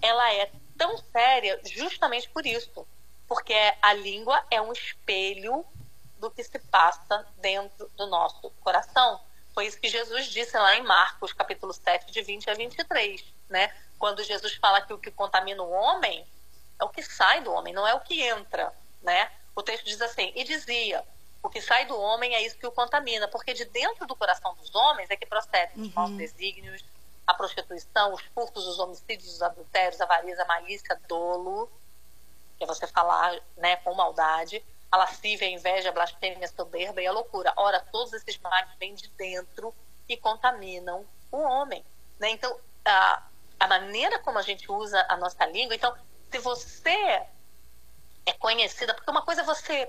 ela 0.01 0.33
é 0.35 0.51
tão 0.77 0.97
séria 0.99 1.61
justamente 1.65 2.29
por 2.29 2.47
isso. 2.47 2.87
Porque 3.27 3.55
a 3.81 3.95
língua 3.95 4.45
é 4.51 4.61
um 4.61 4.73
espelho 4.73 5.65
do 6.19 6.31
que 6.31 6.45
se 6.45 6.59
passa 6.59 7.27
dentro 7.39 7.89
do 7.97 8.07
nosso 8.07 8.51
coração. 8.63 9.21
Foi 9.55 9.67
isso 9.67 9.81
que 9.81 9.89
Jesus 9.89 10.27
disse 10.27 10.57
lá 10.57 10.77
em 10.77 10.83
Marcos, 10.83 11.33
capítulo 11.33 11.73
7, 11.73 12.11
de 12.11 12.23
20 12.23 12.51
a 12.51 12.55
23, 12.55 13.25
né? 13.49 13.75
Quando 13.99 14.23
Jesus 14.23 14.55
fala 14.55 14.81
que 14.81 14.93
o 14.93 14.99
que 14.99 15.11
contamina 15.11 15.63
o 15.63 15.71
homem 15.71 16.27
é 16.81 16.85
o 16.85 16.89
que 16.89 17.03
sai 17.03 17.43
do 17.43 17.53
homem, 17.53 17.73
não 17.75 17.87
é 17.87 17.95
o 17.95 18.01
que 18.01 18.23
entra, 18.23 18.73
né? 19.03 19.31
O 19.55 19.63
texto 19.63 19.85
diz 19.85 20.01
assim: 20.01 20.33
"E 20.35 20.45
dizia: 20.45 21.05
o 21.43 21.51
que 21.51 21.61
sai 21.61 21.87
do 21.87 21.99
homem 21.99 22.35
é 22.35 22.43
isso 22.43 22.57
que 22.57 22.67
o 22.67 22.73
contamina, 22.73 23.27
porque 23.27 23.53
de 23.53 23.65
dentro 23.65 24.07
do 24.07 24.15
coração 24.15 24.55
dos 24.55 24.73
homens 24.75 25.11
é 25.11 25.17
que 25.17 25.27
procedem 25.27 25.77
os 25.77 25.89
uhum. 25.89 25.93
maus 25.95 26.11
desígnios, 26.13 26.85
a 27.27 27.35
prostituição, 27.35 28.15
os 28.15 28.23
furtos, 28.35 28.67
os 28.67 28.79
homicídios, 28.79 29.35
os 29.35 29.43
adultérios, 29.43 30.01
a 30.01 30.05
avareza, 30.05 30.43
a 30.43 30.47
malícia, 30.47 31.01
dolo, 31.09 31.71
que 32.57 32.65
é 32.65 32.67
você 32.67 32.87
falar 32.87 33.41
né, 33.57 33.77
com 33.77 33.95
maldade, 33.95 34.65
a 34.91 34.97
lascívia, 34.97 35.49
a 35.49 35.51
inveja, 35.51 35.89
a 35.89 35.93
blasfêmia, 35.93 36.45
a 36.45 36.49
soberba 36.49 37.01
e 37.01 37.07
a 37.07 37.13
loucura. 37.13 37.53
Ora, 37.57 37.81
todos 37.81 38.13
esses 38.13 38.39
males 38.39 38.71
vêm 38.79 38.95
de 38.95 39.09
dentro 39.09 39.75
e 40.09 40.17
contaminam 40.17 41.05
o 41.31 41.39
homem. 41.39 41.85
Né? 42.21 42.31
Então, 42.31 42.57
a, 42.85 43.23
a 43.59 43.67
maneira 43.67 44.19
como 44.21 44.39
a 44.39 44.43
gente 44.43 44.71
usa 44.71 45.05
a 45.09 45.17
nossa 45.17 45.45
língua, 45.47 45.75
então, 45.75 45.97
se 46.31 46.39
você 46.39 47.27
é 48.27 48.33
conhecida, 48.39 48.95
porque 48.95 49.11
uma 49.11 49.23
coisa 49.23 49.41
é 49.41 49.45
você, 49.45 49.89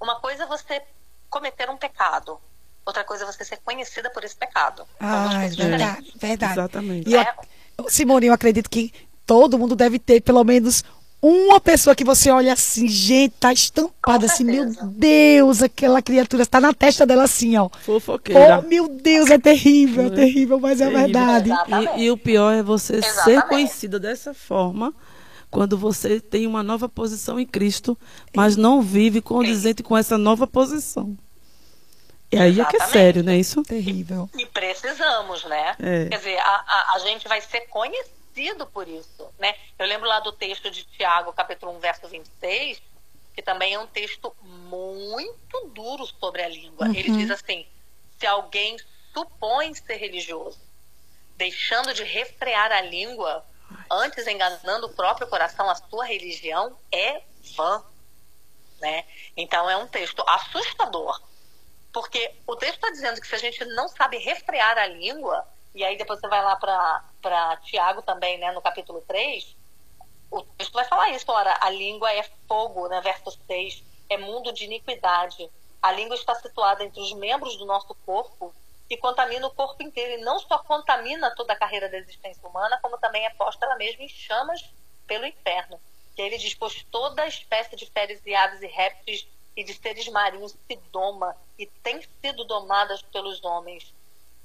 uma 0.00 0.20
coisa 0.20 0.44
é 0.44 0.46
você 0.46 0.82
cometer 1.28 1.68
um 1.70 1.76
pecado, 1.76 2.38
outra 2.84 3.04
coisa 3.04 3.24
é 3.24 3.26
você 3.26 3.44
ser 3.44 3.58
conhecida 3.58 4.10
por 4.10 4.24
esse 4.24 4.36
pecado. 4.36 4.84
Ah, 4.98 5.44
é 5.44 5.48
verdade, 5.48 6.12
verdade. 6.16 6.52
Exatamente. 6.52 7.08
E 7.10 7.16
é. 7.16 7.34
eu, 7.78 7.88
Simone, 7.88 8.26
eu 8.26 8.32
acredito 8.32 8.68
que 8.70 8.92
todo 9.26 9.58
mundo 9.58 9.76
deve 9.76 9.98
ter 9.98 10.20
pelo 10.20 10.42
menos 10.42 10.82
uma 11.22 11.60
pessoa 11.60 11.94
que 11.94 12.02
você 12.02 12.30
olha 12.30 12.54
assim, 12.54 12.88
gente, 12.88 13.34
tá 13.38 13.52
estampada 13.52 14.24
assim, 14.24 14.42
meu 14.42 14.64
Deus, 14.86 15.62
aquela 15.62 16.00
criatura 16.00 16.44
está 16.44 16.58
na 16.60 16.72
testa 16.72 17.04
dela 17.04 17.24
assim, 17.24 17.56
ó. 17.58 17.68
Fofoqueira. 17.68 18.58
Oh, 18.58 18.68
meu 18.68 18.88
Deus, 18.88 19.28
é 19.30 19.38
terrível, 19.38 20.06
é 20.06 20.10
terrível, 20.10 20.58
mas 20.58 20.80
é 20.80 20.86
terrível. 20.86 21.04
verdade. 21.04 21.50
E, 21.96 22.04
e, 22.04 22.10
o 22.10 22.16
pior 22.16 22.52
é 22.52 22.62
você 22.62 22.96
Exatamente. 22.96 23.24
ser 23.24 23.48
conhecida 23.48 24.00
dessa 24.00 24.32
forma 24.32 24.94
quando 25.50 25.76
você 25.76 26.20
tem 26.20 26.46
uma 26.46 26.62
nova 26.62 26.88
posição 26.88 27.38
em 27.40 27.46
Cristo, 27.46 27.98
mas 28.34 28.56
não 28.56 28.80
vive 28.80 29.20
condizente 29.20 29.82
com 29.82 29.96
essa 29.96 30.16
nova 30.16 30.46
posição. 30.46 31.16
E 32.32 32.38
aí 32.38 32.50
Exatamente. 32.50 32.76
é 32.76 32.78
que 32.78 32.84
é 32.84 32.86
sério, 32.86 33.22
né? 33.24 33.36
Isso 33.36 33.62
terrível. 33.62 34.30
E, 34.36 34.42
e 34.42 34.46
precisamos, 34.46 35.44
né? 35.44 35.74
É. 35.80 36.06
Quer 36.06 36.18
dizer, 36.18 36.38
a, 36.38 36.64
a, 36.66 36.92
a 36.94 36.98
gente 37.00 37.26
vai 37.26 37.40
ser 37.40 37.62
conhecido 37.62 38.20
conhecido 38.30 38.66
por 38.66 38.88
isso, 38.88 39.28
né? 39.38 39.54
Eu 39.78 39.86
lembro 39.86 40.08
lá 40.08 40.20
do 40.20 40.32
texto 40.32 40.70
de 40.70 40.84
Tiago, 40.84 41.32
capítulo 41.32 41.72
1, 41.76 41.78
verso 41.78 42.08
26, 42.08 42.80
que 43.34 43.42
também 43.42 43.74
é 43.74 43.78
um 43.78 43.86
texto 43.86 44.34
muito 44.42 45.66
duro 45.74 46.06
sobre 46.06 46.42
a 46.42 46.48
língua. 46.48 46.86
Uhum. 46.86 46.94
Ele 46.94 47.10
diz 47.10 47.30
assim: 47.30 47.66
se 48.18 48.26
alguém 48.26 48.76
supõe 49.12 49.74
ser 49.74 49.96
religioso, 49.96 50.58
deixando 51.36 51.92
de 51.92 52.04
refrear 52.04 52.72
a 52.72 52.80
língua, 52.80 53.44
antes 53.90 54.26
enganando 54.26 54.86
o 54.86 54.94
próprio 54.94 55.26
coração, 55.28 55.68
a 55.68 55.74
sua 55.74 56.04
religião 56.04 56.76
é 56.92 57.22
vã. 57.56 57.82
Né? 58.80 59.04
Então 59.36 59.68
é 59.68 59.76
um 59.76 59.86
texto 59.86 60.22
assustador. 60.26 61.20
Porque 61.92 62.34
o 62.46 62.56
texto 62.56 62.76
está 62.76 62.90
dizendo 62.90 63.20
que 63.20 63.26
se 63.26 63.34
a 63.34 63.38
gente 63.38 63.64
não 63.64 63.88
sabe 63.88 64.16
refrear 64.18 64.78
a 64.78 64.86
língua, 64.86 65.46
e 65.74 65.84
aí 65.84 65.96
depois 65.96 66.20
você 66.20 66.28
vai 66.28 66.42
lá 66.42 66.56
para 66.56 67.56
Tiago 67.64 68.02
também, 68.02 68.38
né, 68.38 68.52
no 68.52 68.62
capítulo 68.62 69.02
3, 69.02 69.56
o 70.30 70.42
texto 70.42 70.72
vai 70.72 70.84
falar 70.84 71.10
isso, 71.10 71.30
ora, 71.30 71.58
a 71.60 71.68
língua 71.68 72.12
é 72.12 72.22
fogo, 72.46 72.88
né, 72.88 73.00
verso 73.00 73.36
6, 73.46 73.82
é 74.08 74.16
mundo 74.16 74.52
de 74.52 74.64
iniquidade. 74.64 75.50
A 75.82 75.90
língua 75.92 76.14
está 76.14 76.34
situada 76.36 76.84
entre 76.84 77.00
os 77.00 77.12
membros 77.14 77.56
do 77.56 77.64
nosso 77.64 77.94
corpo 78.06 78.54
e 78.90 78.96
contamina 78.96 79.46
o 79.46 79.54
corpo 79.54 79.82
inteiro. 79.82 80.20
E 80.20 80.24
não 80.24 80.40
só 80.40 80.58
contamina 80.58 81.34
toda 81.36 81.52
a 81.52 81.56
carreira 81.56 81.88
da 81.88 81.96
existência 81.96 82.46
humana, 82.46 82.78
como 82.82 82.98
também 82.98 83.24
é 83.24 83.30
posta 83.30 83.64
ela 83.64 83.76
mesma 83.76 84.02
em 84.02 84.08
chamas 84.08 84.68
pelo 85.06 85.24
inferno. 85.24 85.80
Que 86.16 86.22
ele 86.22 86.36
diz, 86.36 86.54
pois 86.54 86.84
toda 86.90 87.26
espécie 87.26 87.76
de 87.76 87.86
férias 87.86 88.20
e 88.26 88.34
aves 88.34 88.60
e 88.60 88.66
répteis 88.66 89.26
e 89.56 89.62
de 89.62 89.72
seres 89.74 90.08
marinhos 90.08 90.52
se 90.66 90.76
doma 90.92 91.36
e 91.56 91.66
tem 91.66 92.02
sido 92.20 92.44
domadas 92.44 93.00
pelos 93.02 93.42
homens. 93.44 93.94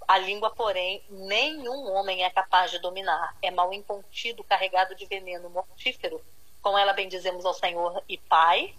A 0.08 0.20
língua, 0.20 0.52
porém, 0.52 1.04
nenhum 1.10 1.92
homem 1.92 2.24
é 2.24 2.30
capaz 2.30 2.70
de 2.70 2.78
dominar. 2.78 3.36
É 3.42 3.50
mal 3.50 3.74
incontido, 3.74 4.44
carregado 4.44 4.94
de 4.94 5.06
veneno 5.08 5.50
mortífero. 5.50 6.22
Com 6.62 6.78
ela 6.78 6.94
bendizemos 6.94 7.44
ao 7.46 7.54
Senhor 7.54 8.04
e 8.08 8.18
Pai, 8.18 8.76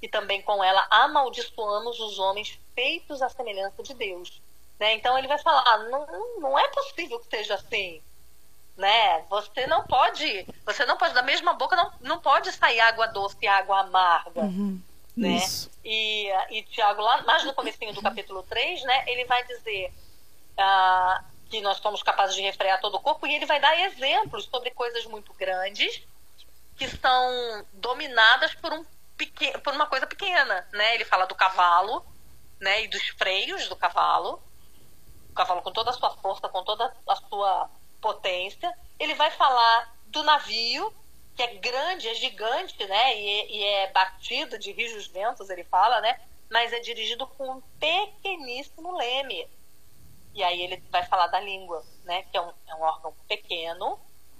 e 0.00 0.08
também 0.08 0.40
com 0.40 0.64
ela 0.64 0.86
amaldiçoamos 0.90 2.00
os 2.00 2.18
homens 2.18 2.58
feitos 2.74 3.20
à 3.20 3.28
semelhança 3.28 3.82
de 3.82 3.92
Deus. 3.92 4.40
Né? 4.80 4.94
Então 4.94 5.16
ele 5.18 5.28
vai 5.28 5.38
falar: 5.38 5.78
não, 5.90 6.40
não 6.40 6.58
é 6.58 6.66
possível 6.68 7.20
que 7.20 7.28
seja 7.28 7.54
assim. 7.54 8.02
Né? 8.76 9.20
Você 9.28 9.66
não 9.66 9.84
pode, 9.84 10.46
você 10.64 10.86
não 10.86 10.96
pode, 10.96 11.12
da 11.12 11.22
mesma 11.22 11.52
boca 11.52 11.76
não, 11.76 11.92
não 12.00 12.18
pode 12.18 12.50
sair 12.52 12.80
água 12.80 13.06
doce 13.08 13.36
e 13.42 13.46
água 13.46 13.80
amarga. 13.80 14.40
Uhum, 14.40 14.80
né? 15.14 15.36
Isso. 15.36 15.70
E, 15.84 16.30
e 16.50 16.62
Tiago, 16.62 17.02
lá 17.02 17.20
mais 17.22 17.44
no 17.44 17.52
comecinho 17.52 17.92
do 17.92 18.00
capítulo 18.00 18.42
3, 18.44 18.82
né, 18.84 19.04
ele 19.06 19.26
vai 19.26 19.44
dizer 19.44 19.92
ah, 20.56 21.22
que 21.50 21.60
nós 21.60 21.76
somos 21.76 22.02
capazes 22.02 22.34
de 22.34 22.40
refrear 22.40 22.80
todo 22.80 22.94
o 22.94 23.00
corpo, 23.00 23.26
e 23.26 23.34
ele 23.34 23.44
vai 23.44 23.60
dar 23.60 23.78
exemplos 23.80 24.46
sobre 24.46 24.70
coisas 24.70 25.04
muito 25.04 25.34
grandes 25.34 26.02
que 26.78 26.88
são 26.88 27.66
dominadas 27.74 28.54
por, 28.54 28.72
um 28.72 28.86
pequeno, 29.18 29.60
por 29.60 29.74
uma 29.74 29.84
coisa 29.84 30.06
pequena. 30.06 30.66
Né? 30.72 30.94
Ele 30.94 31.04
fala 31.04 31.26
do 31.26 31.34
cavalo 31.34 32.02
né, 32.58 32.84
e 32.84 32.88
dos 32.88 33.06
freios 33.08 33.68
do 33.68 33.76
cavalo, 33.76 34.42
o 35.30 35.34
cavalo 35.34 35.62
com 35.62 35.72
toda 35.72 35.90
a 35.90 35.94
sua 35.94 36.10
força, 36.16 36.48
com 36.48 36.62
toda 36.64 36.94
a 37.08 37.16
sua 37.16 37.70
potência. 38.00 38.72
Ele 38.98 39.14
vai 39.14 39.30
falar 39.30 39.94
do 40.06 40.22
navio, 40.22 40.92
que 41.36 41.42
é 41.42 41.54
grande, 41.54 42.08
é 42.08 42.14
gigante, 42.14 42.84
né? 42.86 43.16
E, 43.16 43.58
e, 43.58 43.64
é 43.64 43.92
batido 43.92 44.58
de 44.58 44.72
rijos 44.72 45.06
ventos, 45.06 45.48
ele 45.48 45.64
fala, 45.64 46.00
né? 46.00 46.20
Mas 46.50 46.72
é 46.72 46.80
dirigido 46.80 47.26
com 47.26 47.48
um 47.48 47.60
pequeníssimo 47.78 48.96
leme. 48.96 49.48
E 50.34 50.42
aí 50.42 50.62
ele 50.62 50.82
vai 50.90 51.04
falar 51.06 51.28
da 51.28 51.40
língua, 51.40 51.84
né? 52.04 52.22
Que 52.24 52.36
é 52.36 52.40
um, 52.40 52.52
é 52.66 52.74
um 52.74 52.82
órgão 52.82 53.14
pequeno, 53.28 53.98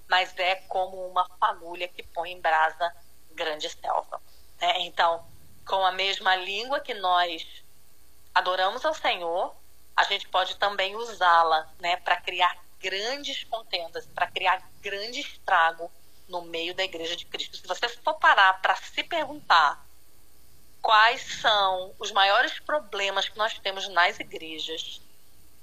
mas 0.09 0.37
é 0.39 0.57
como 0.57 1.07
uma 1.07 1.29
fagulha 1.39 1.87
que 1.89 2.03
põe 2.03 2.33
em 2.33 2.41
brasa 2.41 2.93
grande 3.33 3.69
selva. 3.71 4.21
Né? 4.61 4.81
Então, 4.81 5.25
com 5.67 5.85
a 5.87 5.93
mesma 5.93 6.35
língua 6.35 6.81
que 6.81 6.95
nós 6.95 7.47
adoramos 8.35 8.85
ao 8.85 8.93
Senhor, 8.93 9.55
a 10.01 10.05
gente 10.05 10.27
pode 10.29 10.57
também 10.57 10.97
usá-la 10.97 11.69
né, 11.79 11.97
para 11.97 12.17
criar 12.17 12.57
grandes 12.81 13.45
contendas, 13.45 14.07
para 14.07 14.27
criar 14.27 14.63
grande 14.81 15.21
estrago 15.21 15.91
no 16.27 16.43
meio 16.43 16.75
da 16.75 16.83
igreja 16.83 17.15
de 17.17 17.27
Cristo. 17.27 17.59
Se 17.59 17.67
você 17.67 17.87
for 17.89 18.15
parar 18.15 18.61
para 18.63 18.75
se 18.77 19.05
perguntar 19.05 19.85
quais 20.81 21.41
são 21.41 21.93
os 21.99 22.11
maiores 22.13 22.59
problemas 22.61 23.29
que 23.29 23.37
nós 23.37 23.59
temos 23.59 23.89
nas 23.89 24.19
igrejas, 24.19 25.03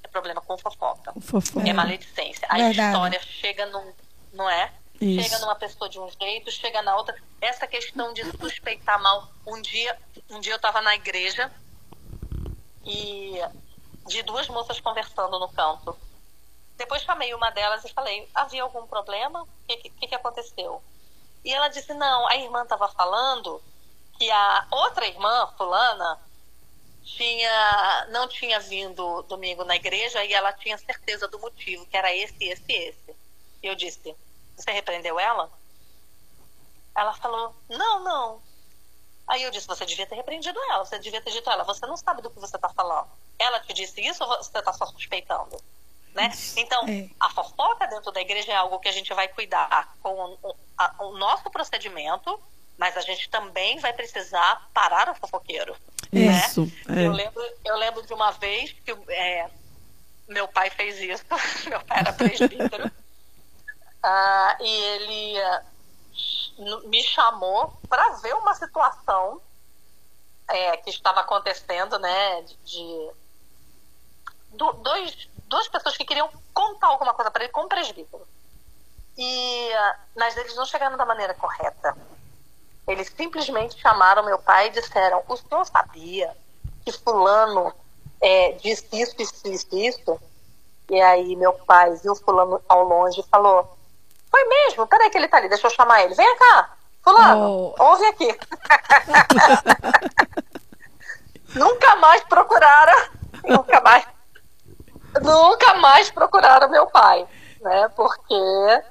é 0.03 0.07
problema 0.07 0.39
com 0.39 0.55
fofoca. 0.57 1.13
fofoca. 1.19 1.67
É 1.67 1.73
maledicência. 1.73 2.47
A 2.47 2.57
Verdade. 2.57 2.79
história 2.79 3.21
chega 3.21 3.65
num. 3.65 3.93
Não 4.31 4.47
é? 4.47 4.71
Isso. 5.01 5.23
Chega 5.23 5.39
numa 5.39 5.55
pessoa 5.55 5.89
de 5.89 5.99
um 5.99 6.09
jeito, 6.11 6.51
chega 6.51 6.83
na 6.83 6.95
outra. 6.95 7.15
Essa 7.41 7.65
questão 7.65 8.13
de 8.13 8.23
suspeitar 8.37 9.01
mal. 9.01 9.31
Um 9.47 9.59
dia, 9.61 9.97
um 10.29 10.39
dia 10.39 10.53
eu 10.53 10.57
estava 10.57 10.81
na 10.81 10.93
igreja 10.93 11.51
e 12.85 13.39
de 14.07 14.23
duas 14.23 14.47
moças 14.47 14.79
conversando 14.79 15.39
no 15.39 15.49
canto. 15.49 15.97
Depois 16.77 17.01
chamei 17.01 17.33
uma 17.33 17.49
delas 17.51 17.83
e 17.83 17.93
falei: 17.93 18.29
havia 18.33 18.63
algum 18.63 18.87
problema? 18.87 19.43
O 19.43 19.47
que, 19.67 19.89
que, 19.89 20.07
que 20.07 20.15
aconteceu? 20.15 20.81
E 21.43 21.53
ela 21.53 21.67
disse: 21.67 21.93
não, 21.93 22.27
a 22.27 22.35
irmã 22.35 22.63
estava 22.63 22.87
falando 22.87 23.61
que 24.17 24.29
a 24.31 24.67
outra 24.71 25.07
irmã, 25.07 25.47
fulana, 25.57 26.19
tinha 27.03 28.07
não 28.09 28.27
tinha 28.27 28.59
vindo 28.59 29.21
domingo 29.23 29.63
na 29.63 29.75
igreja 29.75 30.23
e 30.23 30.33
ela 30.33 30.51
tinha 30.53 30.77
certeza 30.77 31.27
do 31.27 31.39
motivo, 31.39 31.85
que 31.85 31.97
era 31.97 32.13
esse, 32.13 32.43
esse, 32.43 32.71
esse. 32.71 33.15
E 33.63 33.67
eu 33.67 33.75
disse: 33.75 34.15
Você 34.55 34.71
repreendeu 34.71 35.19
ela? 35.19 35.49
Ela 36.95 37.13
falou: 37.13 37.55
Não, 37.69 38.03
não. 38.03 38.41
Aí 39.27 39.43
eu 39.43 39.51
disse: 39.51 39.67
Você 39.67 39.85
devia 39.85 40.05
ter 40.05 40.15
repreendido 40.15 40.59
ela, 40.69 40.85
você 40.85 40.99
devia 40.99 41.21
ter 41.21 41.31
dito 41.31 41.49
ela: 41.49 41.63
Você 41.63 41.85
não 41.85 41.97
sabe 41.97 42.21
do 42.21 42.29
que 42.29 42.39
você 42.39 42.55
está 42.55 42.69
falando. 42.69 43.09
Ela 43.39 43.59
te 43.59 43.73
disse 43.73 44.01
isso 44.01 44.23
ou 44.23 44.29
você 44.37 44.57
está 44.57 44.73
só 44.73 44.85
suspeitando? 44.87 45.61
Né? 46.13 46.31
Então, 46.55 46.87
É. 46.87 47.07
a 47.19 47.29
fofoca 47.29 47.85
dentro 47.87 48.11
da 48.11 48.19
igreja 48.21 48.51
é 48.51 48.55
algo 48.55 48.79
que 48.79 48.87
a 48.89 48.91
gente 48.91 49.13
vai 49.13 49.27
cuidar 49.27 49.93
com 50.01 50.35
o, 50.41 50.55
a- 50.77 50.95
o 50.99 51.17
nosso 51.17 51.49
procedimento, 51.51 52.39
mas 52.77 52.97
a 52.97 53.01
gente 53.01 53.29
também 53.29 53.77
vai 53.79 53.93
precisar 53.93 54.67
parar 54.73 55.09
o 55.09 55.15
fofoqueiro. 55.15 55.75
né? 56.11 56.39
Isso, 56.47 56.71
é. 56.89 57.05
Eu, 57.05 57.11
lembro, 57.11 57.43
eu 57.63 57.75
lembro 57.77 58.01
de 58.03 58.13
uma 58.13 58.31
vez 58.31 58.71
que 58.71 58.91
é, 59.09 59.47
meu 60.27 60.47
pai 60.47 60.69
fez 60.71 60.99
isso, 60.99 61.23
meu 61.69 61.81
pai 61.85 61.99
era 61.99 62.13
presbítero, 62.13 62.89
ah, 64.01 64.57
e 64.59 64.67
ele 64.67 65.39
n- 66.59 66.87
me 66.87 67.03
chamou 67.03 67.73
para 67.87 68.09
ver 68.13 68.33
uma 68.35 68.55
situação 68.55 69.39
é, 70.49 70.77
que 70.77 70.89
estava 70.89 71.19
acontecendo, 71.19 71.99
né, 71.99 72.41
de, 72.41 72.55
de 72.63 73.11
do- 74.51 74.73
dois, 74.73 75.29
duas 75.47 75.67
pessoas 75.67 75.97
que 75.97 76.05
queriam 76.05 76.29
contar 76.53 76.87
alguma 76.87 77.13
coisa 77.13 77.31
para 77.31 77.43
ele 77.43 77.51
como 77.53 77.67
presbítero. 77.69 78.25
E, 79.17 79.73
ah, 79.73 79.95
mas 80.15 80.35
eles 80.37 80.55
não 80.55 80.65
chegaram 80.65 80.97
da 80.97 81.05
maneira 81.05 81.33
correta. 81.33 81.97
Eles 82.87 83.11
simplesmente 83.17 83.79
chamaram 83.81 84.23
meu 84.23 84.37
pai 84.39 84.67
e 84.67 84.71
disseram: 84.71 85.23
O 85.27 85.35
senhor 85.37 85.65
sabia 85.65 86.35
que 86.85 86.91
Fulano 86.91 87.73
é, 88.21 88.51
disse 88.53 88.87
isso, 88.93 89.15
isso, 89.19 89.47
isso, 89.47 89.67
isso? 89.75 90.19
E 90.89 91.01
aí 91.01 91.35
meu 91.35 91.51
pai 91.53 91.93
viu 91.95 92.15
Fulano 92.15 92.61
ao 92.69 92.83
longe 92.83 93.19
e 93.19 93.23
falou: 93.29 93.77
Foi 94.29 94.43
mesmo? 94.45 94.87
Peraí, 94.87 95.09
que 95.09 95.17
ele 95.17 95.27
tá 95.27 95.37
ali, 95.37 95.49
deixa 95.49 95.67
eu 95.67 95.71
chamar 95.71 96.03
ele. 96.03 96.13
Vem 96.15 96.37
cá, 96.37 96.73
Fulano, 97.03 97.73
Oh. 97.77 97.83
ouve 97.83 98.05
aqui. 98.05 98.27
nunca 101.55 101.95
mais 101.97 102.23
procuraram, 102.25 103.09
nunca 103.43 103.81
mais, 103.81 104.05
nunca 105.19 105.75
mais 105.75 106.09
procuraram 106.09 106.69
meu 106.69 106.87
pai, 106.87 107.27
né? 107.61 107.89
Porque 107.95 108.83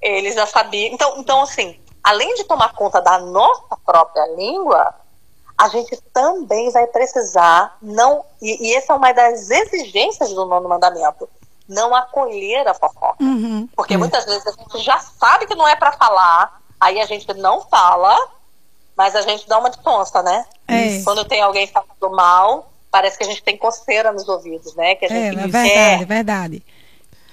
eles 0.00 0.34
já 0.34 0.46
sabiam. 0.46 0.92
Então, 0.92 1.14
então, 1.18 1.42
assim, 1.42 1.78
além 2.02 2.34
de 2.34 2.44
tomar 2.44 2.72
conta 2.74 3.00
da 3.00 3.18
nossa 3.18 3.76
própria 3.84 4.26
língua, 4.36 4.94
a 5.56 5.68
gente 5.68 5.96
também 6.12 6.70
vai 6.70 6.86
precisar 6.86 7.76
não. 7.82 8.24
E, 8.40 8.68
e 8.68 8.74
essa 8.76 8.92
é 8.92 8.96
uma 8.96 9.12
das 9.12 9.50
exigências 9.50 10.32
do 10.32 10.46
nono 10.46 10.68
mandamento. 10.68 11.28
Não 11.68 11.94
acolher 11.94 12.66
a 12.66 12.72
fofoca. 12.72 13.22
Uhum. 13.22 13.68
Porque 13.76 13.96
muitas 13.96 14.24
vezes 14.24 14.46
a 14.46 14.52
gente 14.52 14.78
já 14.78 14.98
sabe 14.98 15.46
que 15.46 15.54
não 15.54 15.68
é 15.68 15.76
para 15.76 15.92
falar, 15.92 16.60
aí 16.80 16.98
a 17.00 17.04
gente 17.04 17.30
não 17.34 17.60
fala, 17.62 18.16
mas 18.96 19.14
a 19.14 19.20
gente 19.22 19.46
dá 19.46 19.58
uma 19.58 19.68
de 19.68 19.78
né? 20.22 20.46
É. 20.66 21.02
Quando 21.02 21.24
tem 21.24 21.42
alguém 21.42 21.66
falando 21.66 22.16
mal, 22.16 22.70
parece 22.90 23.16
que 23.18 23.24
a 23.24 23.26
gente 23.26 23.42
tem 23.42 23.56
coceira 23.56 24.12
nos 24.12 24.28
ouvidos, 24.28 24.74
né? 24.76 24.94
Que 24.94 25.04
a 25.06 25.08
É, 25.08 25.30
gente 25.32 25.38
é 25.38 25.42
quer. 25.42 25.48
verdade, 25.50 26.04
verdade. 26.04 26.62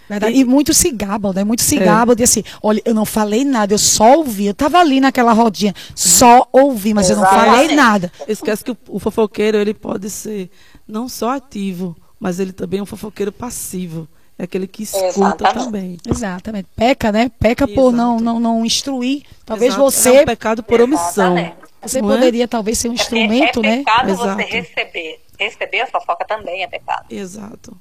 Verdade. 0.08 0.38
E 0.38 0.44
muitos 0.46 0.78
se 0.78 0.92
gabam, 0.92 1.34
né? 1.34 1.44
Muitos 1.44 1.66
se 1.66 1.78
É. 1.80 1.84
gabam 1.84 2.16
de 2.16 2.24
assim, 2.24 2.44
olha, 2.62 2.80
eu 2.86 2.94
não 2.94 3.06
falei 3.06 3.44
nada, 3.44 3.74
eu 3.74 3.78
só 3.80 4.18
ouvi. 4.18 4.46
Eu 4.46 4.54
tava 4.54 4.78
ali 4.80 5.00
naquela 5.00 5.34
rodinha, 5.34 5.74
só 5.96 6.48
ouvi, 6.52 6.94
mas 6.94 7.10
eu 7.10 7.16
não 7.16 7.24
Exatamente. 7.24 7.56
falei 7.56 7.76
nada. 7.76 8.12
Esquece 8.28 8.64
que 8.64 8.72
o, 8.72 8.78
o 8.88 9.00
fofoqueiro 9.00 9.58
ele 9.58 9.74
pode 9.74 10.10
ser 10.12 10.52
não 10.88 11.10
só 11.10 11.32
ativo, 11.32 11.96
mas 12.20 12.40
ele 12.40 12.54
também 12.54 12.80
é 12.80 12.84
um 12.84 12.86
fofoqueiro 12.86 13.32
passivo. 13.32 14.08
É 14.38 14.44
aquele 14.44 14.68
que 14.68 14.84
escuta 14.84 15.08
Exatamente. 15.08 15.54
também. 15.66 15.98
Exatamente. 16.08 16.68
Peca, 16.76 17.12
né? 17.12 17.32
Peca 17.40 17.68
por 17.68 17.92
não, 17.92 18.20
não, 18.20 18.40
não 18.40 18.66
instruir. 18.66 19.24
Talvez 19.46 19.74
Exato. 19.74 19.90
você, 19.92 20.10
É 20.18 20.22
um 20.22 20.26
pecado 20.26 20.62
por 20.62 20.82
omissão. 20.82 21.36
Exatamente. 21.38 21.56
você 21.82 22.02
não 22.02 22.12
é? 22.12 22.16
poderia 22.16 22.48
talvez 22.48 22.78
ser 22.78 22.90
um 22.90 22.94
instrumento, 22.94 23.64
é, 23.64 23.68
é 23.68 23.70
né? 23.72 23.78
pecado 23.78 24.14
você 24.16 24.24
Exato. 24.24 24.42
receber. 24.42 25.25
Receber 25.40 25.82
a 25.82 25.88
fofoca 25.88 26.26
também 26.26 26.64
é 26.64 26.68
pecado. 26.68 27.06
Exato. 27.10 27.76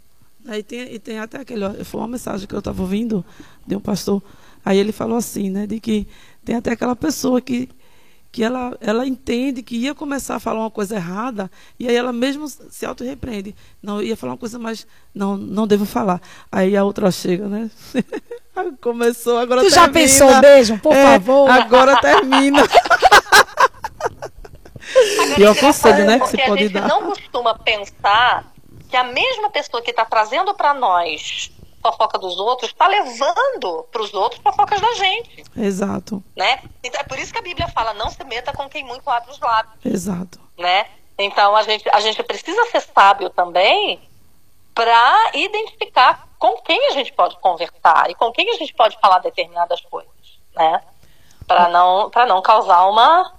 Aí 0.46 0.62
tem, 0.62 0.92
e 0.92 0.98
tem 0.98 1.18
até 1.18 1.38
aquele. 1.38 1.64
ó, 1.64 1.72
Foi 1.84 2.00
uma 2.00 2.08
mensagem 2.08 2.46
que 2.46 2.54
eu 2.54 2.58
estava 2.58 2.80
ouvindo 2.82 3.24
de 3.66 3.74
um 3.76 3.80
pastor. 3.80 4.22
Aí 4.64 4.78
ele 4.78 4.92
falou 4.92 5.16
assim, 5.16 5.48
né? 5.50 5.66
De 5.66 5.80
que 5.80 6.06
tem 6.44 6.56
até 6.56 6.72
aquela 6.72 6.94
pessoa 6.96 7.40
que, 7.40 7.68
que 8.30 8.42
ela, 8.44 8.76
ela 8.80 9.06
entende 9.06 9.62
que 9.62 9.76
ia 9.76 9.94
começar 9.94 10.36
a 10.36 10.40
falar 10.40 10.60
uma 10.60 10.70
coisa 10.70 10.96
errada, 10.96 11.50
e 11.78 11.88
aí 11.88 11.94
ela 11.94 12.12
mesmo 12.12 12.46
se 12.48 12.84
auto-repreende. 12.84 13.54
Não, 13.82 14.02
ia 14.02 14.16
falar 14.16 14.32
uma 14.32 14.38
coisa, 14.38 14.58
mas 14.58 14.86
não, 15.14 15.36
não 15.36 15.66
devo 15.66 15.86
falar. 15.86 16.20
Aí 16.52 16.76
a 16.76 16.84
outra 16.84 17.10
chega, 17.10 17.46
né? 17.48 17.70
Começou, 18.80 19.38
agora 19.38 19.62
Tu 19.62 19.70
já 19.70 19.88
termina. 19.88 19.92
pensou 20.00 20.40
mesmo? 20.40 20.78
Por 20.78 20.94
É, 20.94 21.02
favor. 21.12 21.50
Agora 21.50 22.00
termina. 22.00 22.58
Pior 25.34 25.56
conselho, 25.58 26.04
né? 26.06 26.14
Que 26.14 26.20
Porque 26.20 26.36
você 26.36 26.42
a 26.42 26.46
pode 26.46 26.62
gente 26.64 26.72
dar. 26.72 26.88
não 26.88 27.02
costuma 27.02 27.54
pensar 27.58 28.44
que 28.88 28.96
a 28.96 29.04
mesma 29.04 29.50
pessoa 29.50 29.82
que 29.82 29.90
está 29.90 30.04
trazendo 30.04 30.54
para 30.54 30.72
nós 30.74 31.50
fofoca 31.82 32.18
dos 32.18 32.38
outros 32.38 32.70
está 32.70 32.86
levando 32.86 33.86
para 33.92 34.00
os 34.00 34.14
outros 34.14 34.40
fofocas 34.40 34.80
da 34.80 34.92
gente, 34.94 35.44
Exato, 35.54 36.22
né? 36.34 36.62
Então 36.82 36.98
é 37.00 37.04
por 37.04 37.18
isso 37.18 37.30
que 37.30 37.38
a 37.38 37.42
Bíblia 37.42 37.68
fala 37.68 37.92
não 37.92 38.08
se 38.08 38.24
meta 38.24 38.52
com 38.54 38.68
quem 38.70 38.82
muito 38.84 39.08
abre 39.10 39.30
os 39.30 39.38
lábios, 39.38 39.74
exato. 39.84 40.40
né? 40.56 40.86
Então 41.18 41.54
a 41.54 41.62
gente 41.62 41.86
a 41.90 42.00
gente 42.00 42.22
precisa 42.22 42.64
ser 42.70 42.80
sábio 42.80 43.28
também 43.28 44.00
para 44.74 45.30
identificar 45.34 46.26
com 46.38 46.56
quem 46.62 46.88
a 46.88 46.92
gente 46.92 47.12
pode 47.12 47.38
conversar 47.38 48.10
e 48.10 48.14
com 48.14 48.32
quem 48.32 48.50
a 48.50 48.56
gente 48.56 48.72
pode 48.74 48.98
falar 48.98 49.18
determinadas 49.18 49.80
coisas, 49.82 50.10
né? 50.54 50.80
Para 51.46 51.68
não 51.68 52.08
para 52.10 52.24
não 52.26 52.40
causar 52.40 52.86
uma 52.86 53.30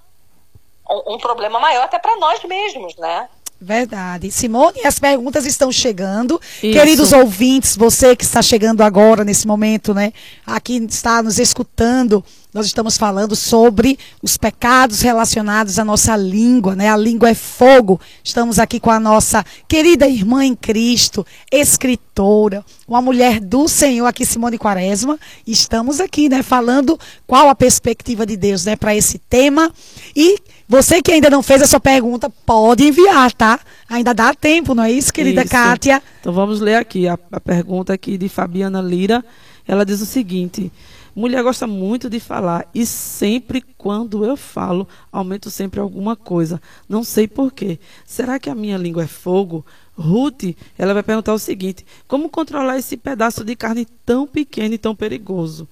um, 0.90 1.16
um 1.16 1.18
problema 1.18 1.60
maior 1.60 1.84
até 1.84 2.00
para 2.00 2.16
nós 2.18 2.44
mesmos, 2.44 2.96
né? 2.98 3.28
Verdade. 3.60 4.32
Simone, 4.32 4.86
as 4.86 5.00
perguntas 5.00 5.46
estão 5.46 5.72
chegando. 5.72 6.40
Isso. 6.62 6.78
Queridos 6.78 7.14
ouvintes, 7.14 7.76
você 7.76 8.16
que 8.16 8.24
está 8.24 8.42
chegando 8.42 8.82
agora 8.82 9.24
nesse 9.24 9.48
momento, 9.48 9.94
né? 9.94 10.12
Aqui 10.46 10.78
está 10.78 11.24
nos 11.24 11.40
escutando. 11.40 12.24
Nós 12.56 12.68
estamos 12.68 12.96
falando 12.96 13.36
sobre 13.36 14.00
os 14.24 14.38
pecados 14.38 15.02
relacionados 15.02 15.78
à 15.78 15.84
nossa 15.84 16.16
língua, 16.16 16.74
né? 16.74 16.90
A 16.90 16.96
língua 16.96 17.30
é 17.30 17.34
fogo. 17.34 18.00
Estamos 18.24 18.60
aqui 18.60 18.80
com 18.80 18.90
a 18.90 18.98
nossa 18.98 19.44
querida 19.68 20.08
irmã 20.08 20.46
em 20.46 20.56
Cristo, 20.56 21.28
escritora, 21.52 22.64
uma 22.88 23.02
mulher 23.02 23.42
do 23.42 23.68
Senhor 23.68 24.06
aqui, 24.06 24.26
Simone 24.26 24.58
Quaresma. 24.58 25.20
Estamos 25.46 26.00
aqui, 26.00 26.30
né, 26.30 26.42
falando 26.42 26.98
qual 27.28 27.50
a 27.50 27.56
perspectiva 27.56 28.26
de 28.26 28.38
Deus, 28.38 28.64
né, 28.64 28.78
para 28.78 28.96
esse 28.96 29.20
tema. 29.20 29.70
E 30.16 30.38
você 30.66 31.02
que 31.02 31.12
ainda 31.12 31.30
não 31.30 31.44
fez 31.44 31.62
a 31.62 31.68
sua 31.68 31.82
pergunta, 31.82 32.30
pode 32.46 32.88
enviar, 32.88 33.34
tá? 33.34 33.60
Ainda 33.90 34.14
dá 34.14 34.34
tempo, 34.34 34.74
não 34.74 34.86
é 34.86 34.94
isso, 34.94 35.14
querida 35.14 35.42
Isso. 35.42 35.52
Kátia? 35.52 36.02
Então 36.22 36.32
vamos 36.32 36.62
ler 36.62 36.76
aqui 36.76 37.06
a, 37.06 37.20
a 37.34 37.40
pergunta 37.42 37.92
aqui 37.92 38.18
de 38.18 38.30
Fabiana 38.30 38.82
Lira. 38.82 39.26
Ela 39.68 39.86
diz 39.86 40.00
o 40.00 40.06
seguinte: 40.06 40.72
mulher 41.16 41.42
gosta 41.42 41.66
muito 41.66 42.10
de 42.10 42.20
falar 42.20 42.68
e 42.74 42.86
sempre 42.86 43.62
quando 43.62 44.26
eu 44.26 44.36
falo, 44.36 44.88
aumento 45.12 45.50
sempre 45.50 45.80
alguma 45.80 46.16
coisa. 46.16 46.62
Não 46.90 47.04
sei 47.04 47.28
porquê. 47.28 47.80
Será 48.06 48.38
que 48.38 48.50
a 48.50 48.56
minha 48.56 48.78
língua 48.78 49.04
é 49.04 49.08
fogo? 49.08 49.66
Ruth, 49.98 50.56
ela 50.78 50.94
vai 50.94 51.04
perguntar 51.04 51.34
o 51.34 51.40
seguinte: 51.40 51.86
como 52.08 52.30
controlar 52.30 52.78
esse 52.78 52.98
pedaço 52.98 53.44
de 53.44 53.56
carne 53.56 53.86
tão 54.06 54.28
pequeno 54.28 54.76
e 54.76 54.78
tão 54.78 54.96
perigoso? 54.96 55.68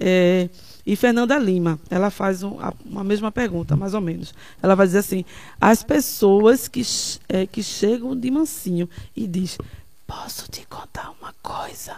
É, 0.00 0.48
e 0.86 0.96
Fernanda 0.96 1.36
Lima, 1.38 1.78
ela 1.90 2.08
faz 2.08 2.42
um, 2.42 2.56
uma 2.86 3.04
mesma 3.04 3.30
pergunta, 3.30 3.76
mais 3.76 3.92
ou 3.92 4.00
menos. 4.00 4.32
Ela 4.62 4.74
vai 4.74 4.86
dizer 4.86 4.98
assim: 4.98 5.24
as 5.60 5.82
pessoas 5.82 6.66
que, 6.66 6.82
é, 7.28 7.46
que 7.46 7.62
chegam 7.62 8.16
de 8.16 8.30
mansinho 8.30 8.88
e 9.14 9.26
diz, 9.26 9.58
posso 10.06 10.50
te 10.50 10.66
contar 10.66 11.12
uma 11.20 11.34
coisa? 11.42 11.96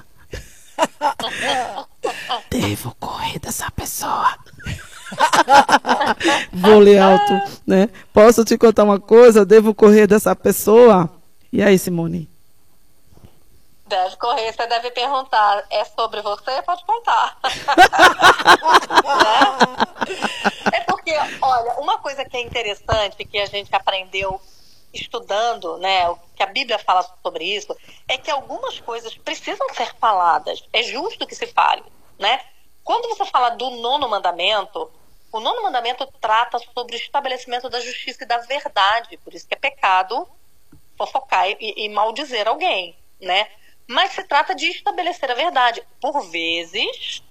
Devo 2.50 2.94
correr 2.98 3.38
dessa 3.38 3.70
pessoa. 3.70 4.36
Vou 6.52 6.78
ler 6.78 6.98
alto, 6.98 7.32
né? 7.66 7.88
Posso 8.12 8.44
te 8.44 8.56
contar 8.56 8.84
uma 8.84 9.00
coisa? 9.00 9.44
Devo 9.44 9.74
correr 9.74 10.06
dessa 10.06 10.34
pessoa? 10.36 11.10
E 11.52 11.62
aí, 11.62 11.78
Simone? 11.78 12.28
Deve 13.86 14.16
correr, 14.16 14.52
você 14.52 14.66
deve 14.68 14.90
perguntar. 14.92 15.64
É 15.68 15.84
sobre 15.84 16.22
você? 16.22 16.62
Pode 16.62 16.84
contar. 16.84 17.38
Né? 19.00 20.16
É 20.72 20.80
porque, 20.80 21.12
olha, 21.40 21.72
uma 21.74 21.98
coisa 21.98 22.24
que 22.24 22.36
é 22.36 22.42
interessante 22.42 23.24
que 23.24 23.38
a 23.38 23.46
gente 23.46 23.74
aprendeu 23.74 24.40
estudando, 24.92 25.79
né, 25.79 26.09
o 26.09 26.16
que 26.35 26.42
a 26.42 26.46
Bíblia 26.46 26.79
fala 26.79 27.03
sobre 27.22 27.44
isso, 27.44 27.76
é 28.09 28.18
que 28.18 28.31
algumas 28.31 28.81
coisas 28.81 29.16
precisam 29.16 29.72
ser 29.74 29.94
faladas. 29.96 30.62
É 30.72 30.83
justo 30.83 31.26
que 31.26 31.35
se 31.35 31.46
fale, 31.46 31.85
né? 32.18 32.40
Quando 32.83 33.09
você 33.09 33.24
fala 33.26 33.50
do 33.50 33.70
nono 33.70 34.09
mandamento, 34.09 34.90
o 35.33 35.38
nono 35.38 35.62
mandamento 35.62 36.07
trata 36.20 36.59
sobre 36.74 36.96
o 36.96 36.98
estabelecimento 36.98 37.68
da 37.68 37.81
justiça 37.81 38.24
e 38.24 38.26
da 38.26 38.38
verdade, 38.38 39.16
por 39.18 39.33
isso 39.33 39.46
que 39.46 39.55
é 39.55 39.59
pecado 39.59 40.26
fofocar 40.96 41.48
e, 41.48 41.57
e 41.85 41.88
maldizer 41.88 42.46
alguém, 42.46 42.94
né? 43.20 43.48
Mas 43.87 44.12
se 44.12 44.22
trata 44.24 44.55
de 44.55 44.66
estabelecer 44.66 45.31
a 45.31 45.35
verdade. 45.35 45.83
Por 46.00 46.20
vezes, 46.31 47.22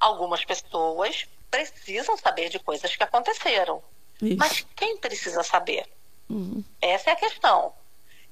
algumas 0.00 0.44
pessoas 0.44 1.26
precisam 1.50 2.16
saber 2.16 2.48
de 2.48 2.58
coisas 2.58 2.94
que 2.94 3.02
aconteceram. 3.02 3.82
Isso. 4.20 4.36
Mas 4.36 4.66
quem 4.74 4.96
precisa 4.98 5.42
saber? 5.42 5.88
Uhum. 6.28 6.62
Essa 6.80 7.10
é 7.10 7.12
a 7.12 7.16
questão. 7.16 7.72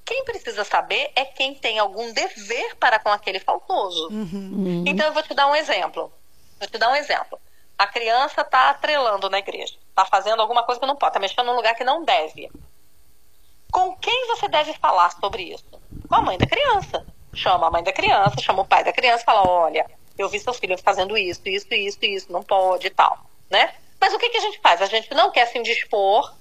Quem 0.05 0.23
precisa 0.23 0.63
saber 0.63 1.11
é 1.15 1.25
quem 1.25 1.55
tem 1.55 1.79
algum 1.79 2.13
dever 2.13 2.75
para 2.75 2.99
com 2.99 3.09
aquele 3.09 3.39
faltoso. 3.39 4.07
Uhum. 4.09 4.83
Então 4.85 5.07
eu 5.07 5.13
vou 5.13 5.23
te 5.23 5.33
dar 5.33 5.47
um 5.47 5.55
exemplo. 5.55 6.11
Vou 6.59 6.69
te 6.69 6.77
dar 6.77 6.91
um 6.91 6.95
exemplo. 6.95 7.39
A 7.77 7.87
criança 7.87 8.41
está 8.41 8.69
atrelando 8.69 9.29
na 9.29 9.39
igreja, 9.39 9.75
está 9.89 10.05
fazendo 10.05 10.41
alguma 10.41 10.63
coisa 10.63 10.79
que 10.79 10.87
não 10.87 10.95
pode, 10.95 11.09
está 11.09 11.19
mexendo 11.19 11.47
num 11.47 11.55
lugar 11.55 11.75
que 11.75 11.83
não 11.83 12.05
deve. 12.05 12.49
Com 13.71 13.95
quem 13.97 14.27
você 14.27 14.47
deve 14.47 14.73
falar 14.75 15.11
sobre 15.19 15.43
isso? 15.43 15.65
Com 16.07 16.15
a 16.15 16.21
mãe 16.21 16.37
da 16.37 16.47
criança. 16.47 17.05
Chama 17.33 17.67
a 17.67 17.71
mãe 17.71 17.83
da 17.83 17.91
criança, 17.91 18.41
chama 18.41 18.61
o 18.61 18.65
pai 18.65 18.83
da 18.83 18.93
criança 18.93 19.23
e 19.23 19.25
fala: 19.25 19.45
olha, 19.45 19.85
eu 20.17 20.29
vi 20.29 20.39
seu 20.39 20.53
filho 20.53 20.77
fazendo 20.77 21.17
isso, 21.17 21.41
isso, 21.49 21.73
isso, 21.73 21.99
isso, 22.01 22.31
não 22.31 22.41
pode 22.41 22.87
e 22.87 22.89
tal, 22.89 23.19
né? 23.49 23.75
Mas 23.99 24.13
o 24.13 24.17
que, 24.17 24.29
que 24.29 24.37
a 24.37 24.41
gente 24.41 24.59
faz? 24.61 24.81
A 24.81 24.85
gente 24.85 25.13
não 25.13 25.31
quer 25.31 25.45
se 25.47 25.57
indispor, 25.57 26.33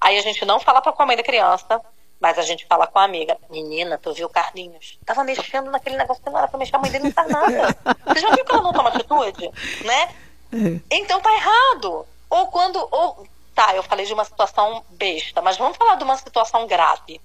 aí 0.00 0.18
a 0.18 0.22
gente 0.22 0.44
não 0.44 0.60
fala 0.60 0.80
com 0.80 1.02
a 1.02 1.06
mãe 1.06 1.16
da 1.16 1.22
criança, 1.22 1.80
mas 2.20 2.38
a 2.38 2.42
gente 2.42 2.66
fala 2.66 2.86
com 2.86 2.98
a 2.98 3.04
amiga, 3.04 3.36
menina, 3.48 3.96
tu 3.96 4.12
viu 4.12 4.26
o 4.26 4.30
Carlinhos? 4.30 4.98
Tava 5.06 5.22
mexendo 5.22 5.70
naquele 5.70 5.96
negócio 5.96 6.22
que 6.22 6.30
não 6.30 6.38
era 6.38 6.48
pra 6.48 6.58
mexer, 6.58 6.74
a 6.74 6.78
mãe 6.78 6.90
dele 6.90 7.04
não 7.04 7.12
faz 7.12 7.28
nada. 7.28 7.76
Você 8.06 8.20
já 8.20 8.30
viu 8.30 8.44
que 8.44 8.52
ela 8.52 8.62
não 8.62 8.72
toma 8.72 8.88
atitude? 8.88 9.50
Né? 9.84 10.14
É. 10.52 10.80
Então 10.90 11.20
tá 11.20 11.32
errado. 11.32 12.06
Ou 12.28 12.46
quando. 12.48 12.76
Ou, 12.90 13.26
tá, 13.54 13.74
eu 13.74 13.82
falei 13.82 14.04
de 14.04 14.12
uma 14.12 14.24
situação 14.24 14.84
besta, 14.90 15.40
mas 15.40 15.56
vamos 15.56 15.76
falar 15.76 15.94
de 15.94 16.04
uma 16.04 16.16
situação 16.16 16.66
grave. 16.66 17.20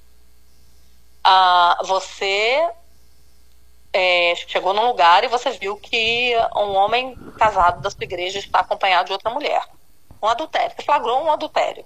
Ah, 1.24 1.80
você 1.84 2.70
é, 3.92 4.34
chegou 4.48 4.74
num 4.74 4.88
lugar 4.88 5.24
e 5.24 5.28
você 5.28 5.52
viu 5.52 5.78
que 5.78 6.34
um 6.56 6.76
homem 6.76 7.16
casado 7.38 7.82
da 7.82 7.90
sua 7.90 8.04
igreja 8.04 8.40
está 8.40 8.60
acompanhado 8.60 9.08
de 9.08 9.14
outra 9.14 9.30
mulher. 9.30 9.64
Um 10.22 10.28
adultério. 10.28 10.76
Você 10.76 10.84
flagrou 10.84 11.24
um 11.24 11.32
adultério. 11.32 11.86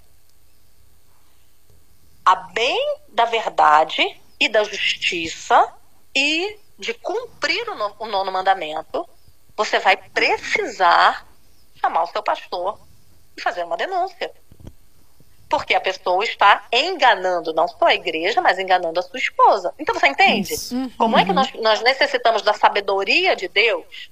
A 2.28 2.34
bem 2.34 2.98
da 3.08 3.24
verdade 3.24 4.20
e 4.38 4.50
da 4.50 4.62
justiça 4.62 5.66
e 6.14 6.58
de 6.78 6.92
cumprir 6.92 7.66
o, 7.70 7.74
no, 7.74 7.94
o 8.00 8.06
nono 8.06 8.30
mandamento, 8.30 9.08
você 9.56 9.78
vai 9.78 9.96
precisar 9.96 11.26
chamar 11.80 12.02
o 12.02 12.06
seu 12.08 12.22
pastor 12.22 12.78
e 13.34 13.40
fazer 13.40 13.64
uma 13.64 13.78
denúncia. 13.78 14.30
Porque 15.48 15.74
a 15.74 15.80
pessoa 15.80 16.22
está 16.22 16.66
enganando 16.70 17.54
não 17.54 17.66
só 17.66 17.86
a 17.86 17.94
igreja, 17.94 18.42
mas 18.42 18.58
enganando 18.58 19.00
a 19.00 19.02
sua 19.02 19.18
esposa. 19.18 19.72
Então 19.78 19.94
você 19.94 20.08
entende? 20.08 20.52
Isso. 20.52 20.76
Como 20.98 21.18
é 21.18 21.24
que 21.24 21.32
nós, 21.32 21.50
nós 21.54 21.80
necessitamos 21.80 22.42
da 22.42 22.52
sabedoria 22.52 23.34
de 23.34 23.48
Deus? 23.48 24.10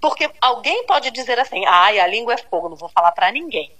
Porque 0.00 0.30
alguém 0.40 0.86
pode 0.86 1.10
dizer 1.10 1.38
assim: 1.38 1.66
ai, 1.66 2.00
a 2.00 2.06
língua 2.06 2.32
é 2.32 2.38
fogo, 2.38 2.70
não 2.70 2.76
vou 2.76 2.88
falar 2.88 3.12
para 3.12 3.30
ninguém. 3.30 3.70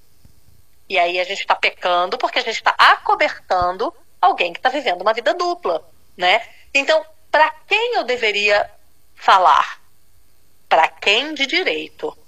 E 0.91 0.99
aí 0.99 1.21
a 1.21 1.25
gente 1.25 1.39
está 1.39 1.55
pecando 1.55 2.19
porque 2.19 2.41
a 2.41 2.43
gente 2.43 2.57
está 2.57 2.75
acobertando 2.77 3.95
alguém 4.21 4.53
que 4.53 4.59
está 4.59 4.69
vivendo 4.69 5.03
uma 5.03 5.15
vida 5.15 5.33
dupla, 5.33 5.89
né? 6.17 6.45
Então, 6.75 7.07
para 7.31 7.49
quem 7.69 7.95
eu 7.95 8.03
deveria 8.03 8.69
falar? 9.15 9.81
Para 10.69 10.89
quem 10.89 11.33
de 11.33 11.47
direito? 11.47 12.19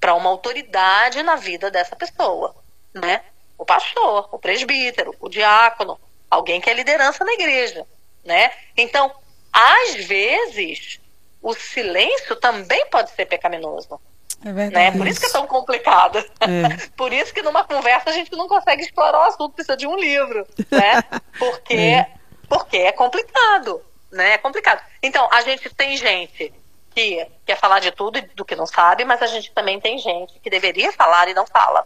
Para 0.00 0.12
uma 0.14 0.28
autoridade 0.28 1.22
na 1.22 1.36
vida 1.36 1.70
dessa 1.70 1.94
pessoa, 1.94 2.52
né? 2.92 3.22
O 3.56 3.64
pastor, 3.64 4.28
o 4.32 4.40
presbítero, 4.40 5.14
o 5.20 5.28
diácono, 5.28 5.96
alguém 6.28 6.60
que 6.60 6.68
é 6.68 6.74
liderança 6.74 7.24
na 7.24 7.32
igreja, 7.34 7.86
né? 8.24 8.50
Então, 8.76 9.14
às 9.52 9.94
vezes, 10.04 10.98
o 11.40 11.54
silêncio 11.54 12.34
também 12.34 12.86
pode 12.86 13.10
ser 13.10 13.26
pecaminoso. 13.26 14.00
É 14.42 14.46
Né? 14.46 14.52
verdade. 14.52 14.98
Por 14.98 15.06
isso 15.06 15.20
que 15.20 15.26
é 15.26 15.30
tão 15.30 15.46
complicado. 15.46 16.18
É. 16.40 16.86
Por 16.96 17.12
isso 17.12 17.32
que 17.32 17.42
numa 17.42 17.64
conversa 17.64 18.10
a 18.10 18.12
gente 18.12 18.30
não 18.32 18.48
consegue 18.48 18.82
explorar 18.82 19.18
o 19.20 19.22
assunto, 19.28 19.50
precisa 19.54 19.76
de 19.76 19.86
um 19.86 19.96
livro, 19.96 20.46
né? 20.70 21.02
Porque 21.38 21.74
É. 21.74 22.06
porque 22.48 22.76
é 22.76 22.92
complicado, 22.92 23.82
né? 24.12 24.32
É 24.34 24.38
complicado. 24.38 24.82
Então, 25.02 25.28
a 25.32 25.42
gente 25.42 25.68
tem 25.70 25.96
gente 25.96 26.52
que 26.94 27.26
quer 27.44 27.58
falar 27.58 27.80
de 27.80 27.90
tudo 27.90 28.18
e 28.18 28.22
do 28.22 28.44
que 28.44 28.54
não 28.54 28.66
sabe, 28.66 29.04
mas 29.04 29.20
a 29.22 29.26
gente 29.26 29.50
também 29.52 29.80
tem 29.80 29.98
gente 29.98 30.38
que 30.40 30.48
deveria 30.50 30.92
falar 30.92 31.26
e 31.28 31.34
não 31.34 31.44
fala, 31.46 31.84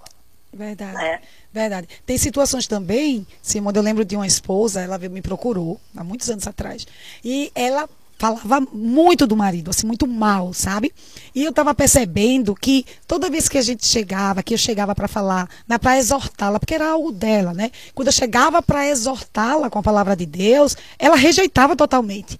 Verdade. 0.53 0.93
né? 0.95 1.21
Verdade. 1.51 1.89
Tem 2.05 2.19
situações 2.19 2.67
também, 2.67 3.27
Simone, 3.41 3.77
eu 3.79 3.83
lembro 3.83 4.05
de 4.05 4.15
uma 4.17 4.27
esposa, 4.27 4.83
ela 4.83 4.99
me 4.99 5.23
procurou 5.23 5.81
há 5.97 6.05
muitos 6.05 6.29
anos 6.29 6.47
atrás, 6.47 6.87
e 7.25 7.51
ela 7.55 7.89
falava 8.19 8.61
muito 8.73 9.27
do 9.27 9.37
marido, 9.37 9.71
assim, 9.71 9.87
muito 9.87 10.07
mal, 10.07 10.53
sabe? 10.53 10.93
E 11.35 11.45
eu 11.45 11.51
estava 11.51 11.73
percebendo 11.73 12.55
que 12.55 12.85
toda 13.07 13.31
vez 13.31 13.49
que 13.49 13.57
a 13.57 13.63
gente 13.63 13.87
chegava, 13.87 14.43
que 14.43 14.55
eu 14.55 14.59
chegava 14.59 14.95
para 14.95 15.07
falar, 15.07 15.49
né, 15.69 15.79
para 15.79 15.97
exortá-la, 15.97 16.59
porque 16.59 16.75
era 16.75 16.91
algo 16.91 17.13
dela, 17.13 17.55
né? 17.55 17.71
Quando 17.95 18.09
eu 18.09 18.13
chegava 18.13 18.61
para 18.61 18.89
exortá-la 18.89 19.71
com 19.71 19.79
a 19.79 19.83
palavra 19.83 20.17
de 20.17 20.27
Deus, 20.27 20.77
ela 20.99 21.15
rejeitava 21.15 21.77
totalmente. 21.77 22.39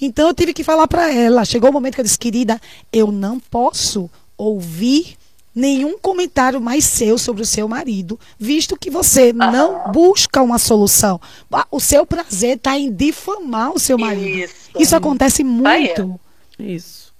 Então 0.00 0.28
eu 0.28 0.34
tive 0.34 0.54
que 0.54 0.64
falar 0.64 0.88
para 0.88 1.12
ela. 1.12 1.44
Chegou 1.44 1.68
o 1.68 1.72
momento 1.72 1.96
que 1.96 2.00
eu 2.00 2.04
disse, 2.04 2.18
querida, 2.18 2.58
eu 2.90 3.12
não 3.12 3.38
posso 3.38 4.08
ouvir 4.36 5.17
nenhum 5.58 5.98
comentário 5.98 6.60
mais 6.60 6.84
seu 6.84 7.18
sobre 7.18 7.42
o 7.42 7.46
seu 7.46 7.66
marido, 7.68 8.18
visto 8.38 8.76
que 8.78 8.90
você 8.90 9.32
não 9.32 9.90
busca 9.92 10.40
uma 10.40 10.58
solução. 10.58 11.20
Ah, 11.52 11.66
O 11.70 11.80
seu 11.80 12.06
prazer 12.06 12.56
está 12.56 12.78
em 12.78 12.92
difamar 12.92 13.72
o 13.72 13.78
seu 13.78 13.98
marido. 13.98 14.26
Isso. 14.26 14.70
Isso 14.78 14.96
acontece 14.96 15.42
muito. 15.44 16.18
Isso. 16.58 17.12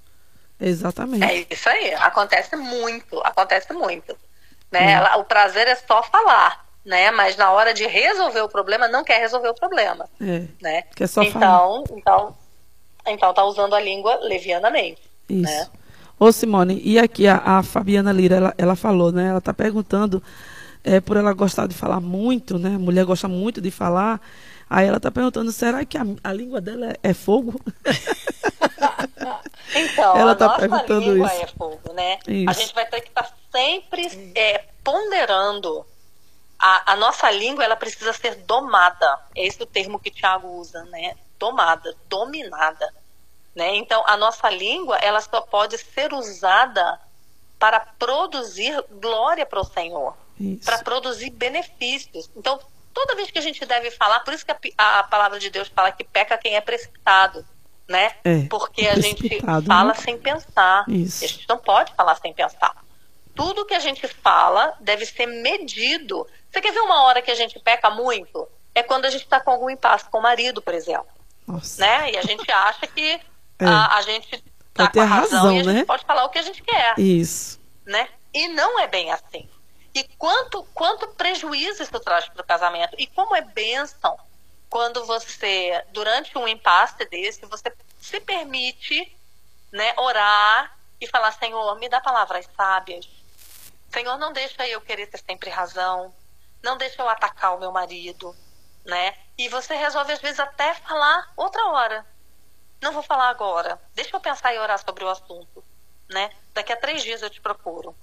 Exatamente. 0.61 1.25
É 1.25 1.47
isso 1.51 1.69
aí, 1.69 1.95
acontece 1.95 2.57
muito, 2.57 3.21
acontece 3.25 3.73
muito. 3.73 4.17
Né? 4.71 4.81
Hum. 4.81 4.89
Ela- 4.91 5.17
o 5.17 5.25
prazer 5.25 5.67
é 5.69 5.75
só 5.77 6.03
falar, 6.03 6.65
né? 6.85 7.11
Mas 7.11 7.37
na 7.37 7.51
hora 7.53 7.73
de 7.73 7.87
resolver 7.87 8.41
o 8.43 8.49
problema, 8.49 8.89
não 8.89 9.05
quer 9.05 9.19
resolver 9.21 9.49
o 9.49 9.55
problema, 9.55 10.09
É. 10.21 10.43
né? 10.61 10.83
Quer 10.95 11.07
só 11.07 11.23
então, 11.23 11.85
então, 11.93 12.37
então 13.07 13.33
tá 13.33 13.45
usando 13.45 13.75
a 13.75 13.81
língua 13.81 14.17
levianamente. 14.23 15.01
Isso. 15.29 15.43
né? 15.43 15.69
Ô, 16.19 16.33
Simone, 16.33 16.81
e 16.85 16.99
aqui 16.99 17.27
a, 17.29 17.37
a 17.37 17.63
Fabiana 17.63 18.13
Lira, 18.13 18.37
ela, 18.37 18.55
ela 18.59 18.77
falou, 18.77 19.13
né? 19.13 19.29
Ela 19.29 19.39
está 19.39 19.55
perguntando, 19.55 20.23
é, 20.83 21.01
por 21.01 21.17
ela 21.17 21.33
gostar 21.33 21.67
de 21.69 21.75
falar 21.75 22.01
muito, 22.01 22.59
né? 22.59 22.75
A 22.75 22.79
mulher 22.79 23.05
gosta 23.05 23.29
muito 23.29 23.61
de 23.61 23.71
falar. 23.71 24.21
Aí 24.69 24.87
ela 24.87 24.99
está 24.99 25.11
perguntando, 25.11 25.51
será 25.53 25.85
que 25.85 25.97
a, 25.97 26.05
a 26.23 26.33
língua 26.33 26.61
dela 26.61 26.91
é, 26.91 27.11
é 27.11 27.15
fogo? 27.15 27.61
Então, 29.75 30.17
Ela 30.17 30.33
a 30.33 30.35
tá 30.35 30.47
nossa 30.47 30.61
perguntando 30.61 31.13
língua 31.13 31.27
isso. 31.27 31.43
é 31.43 31.47
fogo, 31.47 31.93
né? 31.93 32.19
Isso. 32.27 32.51
A 32.51 32.53
gente 32.53 32.75
vai 32.75 32.87
ter 32.87 33.01
que 33.03 33.09
estar 33.09 33.31
sempre 33.53 34.33
é, 34.35 34.65
ponderando. 34.83 35.85
A, 36.59 36.93
a 36.93 36.97
nossa 36.97 37.31
língua, 37.31 37.63
ela 37.65 37.77
precisa 37.77 38.13
ser 38.13 38.37
domada. 38.47 39.19
É 39.37 39.47
esse 39.47 39.63
o 39.63 39.67
termo 39.67 39.99
que 39.99 40.09
o 40.09 40.13
Tiago 40.13 40.49
usa, 40.59 40.83
né? 40.87 41.15
Domada, 41.39 41.95
dominada. 42.09 42.93
Né? 43.59 43.75
Então, 43.75 44.05
a 44.07 44.17
nossa 44.17 44.49
língua, 44.49 44.97
ela 44.99 45.21
só 45.21 45.41
pode 45.41 45.77
ser 45.77 46.13
usada 46.13 47.01
para 47.59 47.81
produzir 47.81 48.73
glória 49.01 49.45
para 49.45 49.59
o 49.59 49.65
Senhor 49.65 50.15
para 50.65 50.79
produzir 50.79 51.31
benefícios. 51.31 52.31
Então, 52.37 52.61
toda 52.95 53.17
vez 53.17 53.31
que 53.31 53.39
a 53.41 53.43
gente 53.43 53.65
deve 53.67 53.91
falar, 53.91 54.21
por 54.21 54.33
isso 54.33 54.47
que 54.47 54.73
a, 54.79 55.01
a 55.01 55.03
palavra 55.03 55.39
de 55.39 55.51
Deus 55.51 55.69
fala 55.69 55.91
que 55.91 56.05
peca 56.05 56.39
quem 56.39 56.55
é 56.55 56.61
precipitado, 56.61 57.45
né? 57.89 58.15
É, 58.25 58.47
Porque 58.49 58.87
a 58.87 58.95
gente 59.01 59.27
precipitado, 59.27 59.67
fala 59.67 59.89
né? 59.89 59.95
sem 59.95 60.17
pensar. 60.17 60.85
Isso. 60.89 61.25
A 61.25 61.27
gente 61.27 61.49
não 61.49 61.59
pode 61.59 61.93
falar 61.95 62.15
sem 62.17 62.33
pensar. 62.33 62.73
Tudo 63.35 63.65
que 63.65 63.75
a 63.75 63.81
gente 63.81 64.07
fala 64.07 64.75
deve 64.81 65.05
ser 65.07 65.27
medido. 65.27 66.25
Você 66.51 66.61
quer 66.61 66.73
ver 66.73 66.81
uma 66.81 67.03
hora 67.03 67.21
que 67.21 67.31
a 67.31 67.35
gente 67.35 67.59
peca 67.59 67.91
muito? 67.91 68.47
É 68.73 68.85
quando 68.85 69.07
a 69.07 69.11
gente 69.11 69.25
está 69.25 69.41
com 69.41 69.51
algum 69.51 69.69
impasse 69.69 70.09
com 70.09 70.19
o 70.19 70.23
marido, 70.23 70.63
por 70.63 70.75
exemplo, 70.75 71.09
Nossa. 71.47 71.81
né? 71.81 72.13
E 72.13 72.17
a 72.17 72.23
gente 72.23 72.49
acha 72.51 72.87
que 72.87 73.21
É. 73.59 73.65
a, 73.67 73.97
a 73.97 74.03
gente 74.03 74.45
tá 74.73 74.91
com 74.91 75.01
a 75.01 75.05
razão, 75.05 75.39
razão, 75.39 75.53
e 75.57 75.61
a 75.61 75.63
gente 75.65 75.75
né? 75.75 75.85
pode 75.85 76.05
falar 76.05 76.25
o 76.25 76.29
que 76.29 76.39
a 76.39 76.43
gente 76.43 76.63
quer 76.63 76.99
Isso. 76.99 77.61
né? 77.85 78.09
E 78.33 78.49
não 78.49 78.79
é 78.79 78.87
bem 78.87 79.11
assim. 79.11 79.49
E 79.95 80.05
quanto, 80.17 80.63
quanto 80.75 81.09
prejuízo 81.09 81.83
isso 81.83 82.01
traz 82.01 82.29
para 82.29 82.43
o 82.43 82.47
casamento. 82.47 82.95
E 82.99 83.07
como 83.07 83.35
é 83.35 83.41
bênção 83.41 84.17
quando 84.69 85.05
você, 85.07 85.83
durante 85.91 86.37
um 86.37 86.47
impasse 86.47 87.05
desse, 87.07 87.47
você 87.47 87.75
se 87.99 88.21
permite 88.21 89.17
né, 89.73 89.95
orar 89.97 90.77
e 91.01 91.07
falar, 91.07 91.33
Senhor, 91.33 91.79
me 91.79 91.89
dá 91.89 92.01
palavras 92.01 92.49
sábias. 92.57 93.09
Senhor, 93.91 94.19
não 94.19 94.33
deixa 94.33 94.67
eu 94.67 94.81
querer 94.81 95.07
ter 95.07 95.19
sempre 95.19 95.51
razão. 95.51 96.15
Não 96.63 96.77
deixa 96.77 97.01
eu 97.01 97.09
atacar 97.09 97.57
o 97.57 97.61
meu 97.61 97.73
marido. 97.73 98.37
Né? 98.85 99.15
E 99.37 99.49
você 99.49 99.75
resolve, 99.75 100.13
às 100.13 100.21
vezes, 100.21 100.41
até 100.41 100.75
falar 100.75 101.33
outra 101.37 101.65
hora. 101.67 102.07
Não 102.81 102.93
vou 102.93 103.03
falar 103.03 103.29
agora. 103.29 103.81
Deixa 103.95 104.15
eu 104.15 104.21
pensar 104.21 104.55
e 104.55 104.59
orar 104.59 104.79
sobre 104.79 105.05
o 105.05 105.09
assunto. 105.09 105.65
Né? 106.09 106.31
Daqui 106.55 106.73
a 106.73 106.77
três 106.77 107.03
dias 107.03 107.21
eu 107.21 107.29
te 107.29 107.41
procuro 107.41 107.95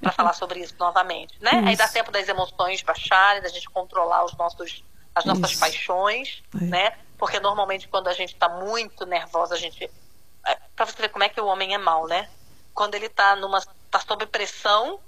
para 0.00 0.10
falar 0.12 0.32
sobre 0.32 0.60
isso 0.60 0.74
novamente. 0.78 1.40
Né? 1.40 1.50
Aí 1.64 1.76
dá 1.76 1.84
Isso. 1.84 1.92
tempo 1.94 2.10
das 2.10 2.28
emoções 2.28 2.82
baixarem, 2.82 3.40
da 3.40 3.48
gente 3.48 3.70
controlar 3.70 4.24
os 4.24 4.36
nossos, 4.36 4.82
as 5.14 5.24
nossas 5.24 5.52
Isso. 5.52 5.60
paixões. 5.60 6.42
É. 6.60 6.64
Né? 6.64 6.98
Porque 7.16 7.38
normalmente 7.38 7.86
quando 7.86 8.08
a 8.08 8.12
gente 8.12 8.34
está 8.34 8.48
muito 8.48 9.06
nervosa, 9.06 9.54
a 9.54 9.58
gente. 9.58 9.88
É, 10.44 10.58
para 10.74 10.86
você 10.86 11.02
ver 11.02 11.08
como 11.10 11.22
é 11.22 11.28
que 11.28 11.40
o 11.40 11.46
homem 11.46 11.72
é 11.72 11.78
mal, 11.78 12.08
né? 12.08 12.28
Quando 12.74 12.96
ele 12.96 13.06
está 13.06 13.36
numa. 13.36 13.62
tá 13.88 14.00
sob 14.00 14.26
pressão, 14.26 14.98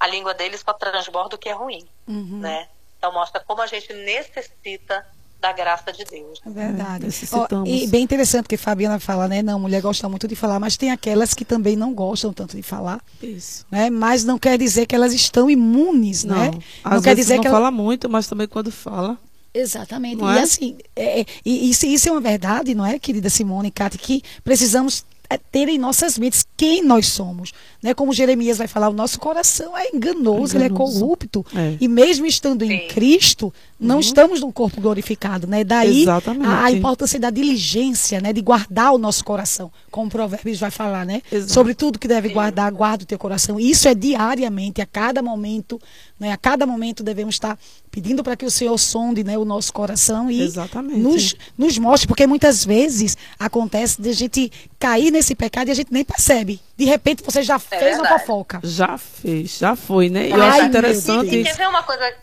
a 0.00 0.06
língua 0.06 0.32
dele 0.32 0.56
só 0.56 0.72
transborda 0.72 1.36
o 1.36 1.38
que 1.38 1.50
é 1.50 1.52
ruim 1.52 1.86
Uhum. 2.08 2.38
né? 2.40 2.68
Então 2.96 3.12
mostra 3.12 3.40
como 3.44 3.60
a 3.60 3.66
gente 3.66 3.92
necessita 3.92 5.06
da 5.44 5.52
graça 5.52 5.92
de 5.92 6.04
Deus. 6.06 6.40
É 6.46 6.48
verdade. 6.48 7.04
Necessitamos. 7.04 7.68
e 7.68 7.86
bem 7.86 8.02
interessante 8.02 8.48
que 8.48 8.56
Fabiana 8.56 8.98
fala, 8.98 9.28
né? 9.28 9.42
Não, 9.42 9.60
mulher 9.60 9.82
gosta 9.82 10.08
muito 10.08 10.26
de 10.26 10.34
falar, 10.34 10.58
mas 10.58 10.78
tem 10.78 10.90
aquelas 10.90 11.34
que 11.34 11.44
também 11.44 11.76
não 11.76 11.92
gostam 11.92 12.32
tanto 12.32 12.56
de 12.56 12.62
falar, 12.62 12.98
Isso. 13.22 13.66
né? 13.70 13.90
Mas 13.90 14.24
não 14.24 14.38
quer 14.38 14.56
dizer 14.56 14.86
que 14.86 14.94
elas 14.94 15.12
estão 15.12 15.50
imunes, 15.50 16.24
Não, 16.24 16.34
né? 16.34 16.50
às 16.82 16.94
não 16.94 17.02
quer 17.02 17.14
dizer 17.14 17.34
não 17.34 17.42
que 17.42 17.48
ela- 17.48 17.58
fala 17.58 17.70
muito, 17.70 18.08
mas 18.08 18.26
também 18.26 18.48
quando 18.48 18.72
fala. 18.72 19.18
Exatamente. 19.52 20.16
Não 20.16 20.32
e 20.34 20.38
é? 20.38 20.40
assim, 20.42 20.76
é, 20.96 21.20
é, 21.20 21.26
e 21.44 21.68
isso, 21.70 21.84
isso 21.84 22.08
é 22.08 22.12
uma 22.12 22.22
verdade, 22.22 22.74
não 22.74 22.86
é, 22.86 22.98
querida 22.98 23.28
Simone 23.28 23.68
e 23.68 23.70
Cátia, 23.70 24.00
que 24.02 24.22
precisamos 24.42 25.04
ter 25.50 25.68
em 25.68 25.78
nossas 25.78 26.18
mentes 26.18 26.46
quem 26.56 26.84
nós 26.84 27.08
somos. 27.08 27.52
Né? 27.82 27.94
Como 27.94 28.12
Jeremias 28.12 28.58
vai 28.58 28.66
falar, 28.66 28.88
o 28.88 28.92
nosso 28.92 29.18
coração 29.18 29.76
é 29.76 29.88
enganoso, 29.94 30.56
ele 30.56 30.64
é 30.64 30.66
Enganoso. 30.68 31.00
corrupto. 31.00 31.46
É. 31.54 31.76
E 31.80 31.88
mesmo 31.88 32.26
estando 32.26 32.62
em. 32.62 32.88
Cristo, 32.88 33.52
não 33.78 34.00
estamos 34.00 34.40
num 34.40 34.52
corpo 34.52 34.80
glorificado. 34.80 35.46
Né? 35.46 35.64
Daí 35.64 36.02
Exatamente. 36.02 36.46
a, 36.46 36.64
a 36.64 36.72
importância 36.72 37.18
da 37.18 37.30
diligência, 37.30 38.20
né? 38.20 38.32
de 38.32 38.40
guardar 38.40 38.92
o 38.92 38.98
nosso 38.98 39.24
coração, 39.24 39.70
como 39.90 40.08
o 40.08 40.10
Provérbios 40.10 40.58
vai 40.58 40.70
falar, 40.70 41.04
né? 41.04 41.22
Exato. 41.30 41.52
Sobre 41.52 41.74
tudo 41.74 41.98
que 41.98 42.08
deve 42.08 42.28
guardar, 42.28 42.70
guarda 42.72 43.04
o 43.04 43.06
teu 43.06 43.18
coração. 43.18 43.58
Isso 43.58 43.88
é 43.88 43.94
diariamente, 43.94 44.80
a 44.80 44.86
cada 44.86 45.22
momento, 45.22 45.80
né? 46.18 46.32
A 46.32 46.36
cada 46.36 46.66
momento 46.66 47.02
devemos 47.02 47.34
estar 47.34 47.58
pedindo 47.90 48.22
para 48.22 48.36
que 48.36 48.44
o 48.44 48.50
Senhor 48.50 48.76
sonde, 48.78 49.24
né, 49.24 49.36
o 49.36 49.44
nosso 49.44 49.72
coração 49.72 50.30
e 50.30 50.40
Exatamente. 50.40 50.98
nos, 50.98 51.34
nos 51.56 51.78
mostre, 51.78 52.06
porque 52.06 52.26
muitas 52.26 52.64
vezes 52.64 53.16
acontece 53.38 54.00
de 54.00 54.10
a 54.10 54.12
gente 54.12 54.52
cair 54.78 55.10
nesse 55.10 55.34
pecado 55.34 55.68
e 55.68 55.70
a 55.70 55.74
gente 55.74 55.92
nem 55.92 56.04
percebe. 56.04 56.60
De 56.76 56.84
repente 56.84 57.22
você 57.22 57.42
já 57.42 57.58
fez 57.58 57.98
uma 57.98 58.02
verdade. 58.02 58.20
fofoca. 58.20 58.60
Já 58.62 58.96
fez, 58.98 59.58
já 59.58 59.76
foi, 59.76 60.08
né? 60.08 60.28
E 60.28 60.30
eu 60.30 60.42
Ai, 60.42 60.50
acho 60.50 60.68
interessante. 60.68 61.34
E 61.34 61.44
quer 61.44 61.56
ver 61.56 61.68
uma 61.68 61.82
coisa? 61.82 62.14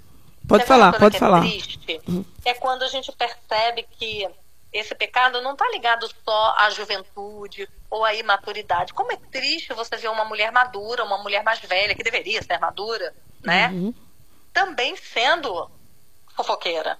Pode 0.48 0.66
falar, 0.66 0.88
uma 0.88 0.92
coisa 0.92 1.00
pode 1.00 1.14
que 1.14 1.20
falar. 1.20 1.46
É 1.46 1.50
triste? 1.50 2.02
É 2.46 2.54
quando 2.56 2.84
a 2.84 2.88
gente 2.88 3.12
percebe 3.12 3.86
que 3.98 4.28
esse 4.74 4.96
pecado 4.96 5.42
não 5.42 5.52
está 5.54 5.70
ligado 5.70 6.10
só 6.24 6.56
à 6.58 6.70
juventude 6.70 7.68
ou 7.90 8.06
à 8.06 8.14
imaturidade. 8.14 8.94
Como 8.94 9.12
é 9.12 9.18
triste 9.32 9.74
você 9.74 9.98
ver 9.98 10.10
uma 10.10 10.24
mulher 10.24 10.52
madura, 10.52 11.04
uma 11.04 11.18
mulher 11.18 11.44
mais 11.44 11.60
velha, 11.60 11.94
que 11.94 12.04
deveria 12.04 12.42
ser 12.42 12.58
madura, 12.58 13.14
né? 13.44 13.70
Uhum. 13.70 13.94
Também 14.54 14.96
sendo 14.96 15.70
fofoqueira. 16.36 16.98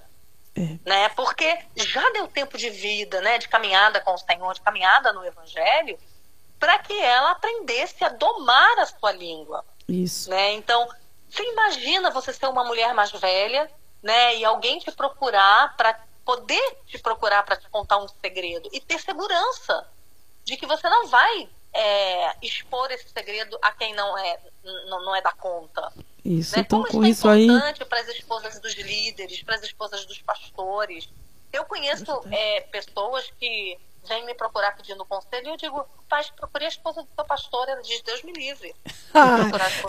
É. 0.56 0.78
Né? 0.86 1.10
Porque 1.10 1.60
já 1.76 2.10
deu 2.12 2.28
tempo 2.28 2.58
de 2.58 2.70
vida, 2.70 3.22
né? 3.22 3.38
De 3.38 3.48
caminhada 3.48 4.02
com 4.02 4.14
o 4.14 4.18
Senhor, 4.18 4.54
de 4.54 4.62
caminhada 4.62 5.14
no 5.14 5.26
Evangelho, 5.26 5.98
para 6.60 6.78
que 6.80 6.94
ela 6.94 7.32
aprendesse 7.32 8.04
a 8.04 8.10
domar 8.10 8.80
a 8.80 8.86
sua 8.86 9.12
língua 9.12 9.66
Isso. 9.88 10.30
né? 10.30 10.54
Então, 10.54 10.88
você 11.30 11.44
imagina 11.44 12.12
você 12.12 12.34
ser 12.34 12.48
uma 12.48 12.64
mulher 12.64 12.94
mais 12.94 13.12
velha, 13.12 13.70
né? 14.04 14.36
E 14.36 14.46
alguém 14.46 14.80
te 14.80 14.92
procurar 14.92 15.76
para 15.78 16.00
poder 16.26 16.78
te 16.86 17.00
procurar 17.00 17.44
para 17.44 17.56
te 17.56 17.68
contar 17.70 17.98
um 17.98 18.08
segredo 18.08 18.70
e 18.72 18.80
ter 18.80 19.00
segurança 19.00 19.88
de 20.44 20.56
que 20.56 20.66
você 20.66 20.88
não 20.90 21.08
vai 21.08 21.50
é, 21.74 22.34
expor 22.42 22.92
esse 22.92 23.10
segredo 23.10 23.58
a 23.62 23.72
quem 23.72 23.94
não 23.96 24.18
é 24.18 24.38
não, 24.64 25.06
não 25.06 25.16
é 25.16 25.22
da 25.22 25.32
conta. 25.34 25.92
Isso. 26.24 26.56
Né? 26.56 26.64
Então, 26.66 26.80
Como 26.84 26.92
com 26.92 27.04
isso 27.06 27.12
isso 27.22 27.30
é 27.30 27.34
aí. 27.34 27.46
importante 27.46 27.86
para 27.86 28.00
as 28.02 28.08
esposas 28.10 28.60
dos 28.60 28.74
líderes, 28.76 29.42
para 29.44 29.56
as 29.56 29.64
esposas 29.64 30.06
dos 30.06 30.22
pastores. 30.22 31.10
Eu 31.52 31.66
conheço 31.66 32.06
é, 32.32 32.62
pessoas 32.62 33.26
que 33.40 33.78
vêm 34.08 34.26
me 34.26 34.34
procurar 34.34 34.76
pedindo 34.76 35.06
conselho 35.06 35.48
e 35.48 35.50
eu 35.50 35.58
digo, 35.58 35.86
pai, 36.10 36.24
procure 36.36 36.66
a 36.66 36.70
esposa 36.70 37.02
do 37.04 37.08
seu 37.16 37.26
pastor. 37.26 37.68
Ela 37.70 37.82
diz, 37.82 38.02
Deus 38.02 38.22
me 38.24 38.32
livre. 38.34 38.74
Ah, 39.14 39.40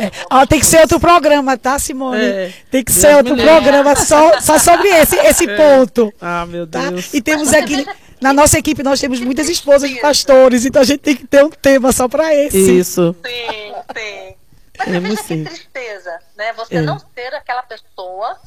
é. 0.00 0.10
Ó, 0.32 0.44
tem 0.46 0.58
que 0.58 0.66
ser 0.66 0.80
outro 0.80 0.98
programa, 0.98 1.56
tá, 1.56 1.78
Simone? 1.78 2.24
É. 2.24 2.52
Tem 2.72 2.82
que 2.82 2.90
Deus 2.90 3.00
ser 3.02 3.14
outro 3.14 3.36
livre. 3.36 3.48
programa 3.48 3.94
só, 3.94 4.40
só 4.40 4.58
sobre 4.58 4.88
esse, 4.88 5.14
esse 5.16 5.46
ponto. 5.46 6.12
Ah, 6.20 6.44
meu 6.44 6.66
Tá? 6.66 6.90
Deus. 6.90 7.14
E 7.14 7.22
temos 7.22 7.52
aqui, 7.52 7.76
veja 7.76 7.96
na 8.22 8.32
nossa 8.32 8.58
equipe, 8.58 8.82
nós 8.82 9.00
temos 9.00 9.20
muitas 9.20 9.48
esposas 9.48 9.90
de 9.90 10.00
pastores, 10.00 10.64
então 10.64 10.80
a 10.80 10.84
gente 10.84 11.00
tem 11.00 11.16
que 11.16 11.26
ter 11.26 11.44
um 11.44 11.50
tema 11.50 11.92
só 11.92 12.08
para 12.08 12.34
esse. 12.34 12.78
Isso. 12.78 13.14
Sim, 13.24 13.74
sim. 13.96 14.36
Mas 14.78 14.88
É, 14.88 14.92
você 14.92 15.00
veja 15.00 15.22
sim. 15.22 15.44
que 15.44 15.50
tristeza, 15.50 16.18
né? 16.36 16.52
Você 16.54 16.76
É. 16.76 16.80
não 16.80 16.98
ser 16.98 17.34
aquela 17.34 17.62
pessoa 17.62 18.40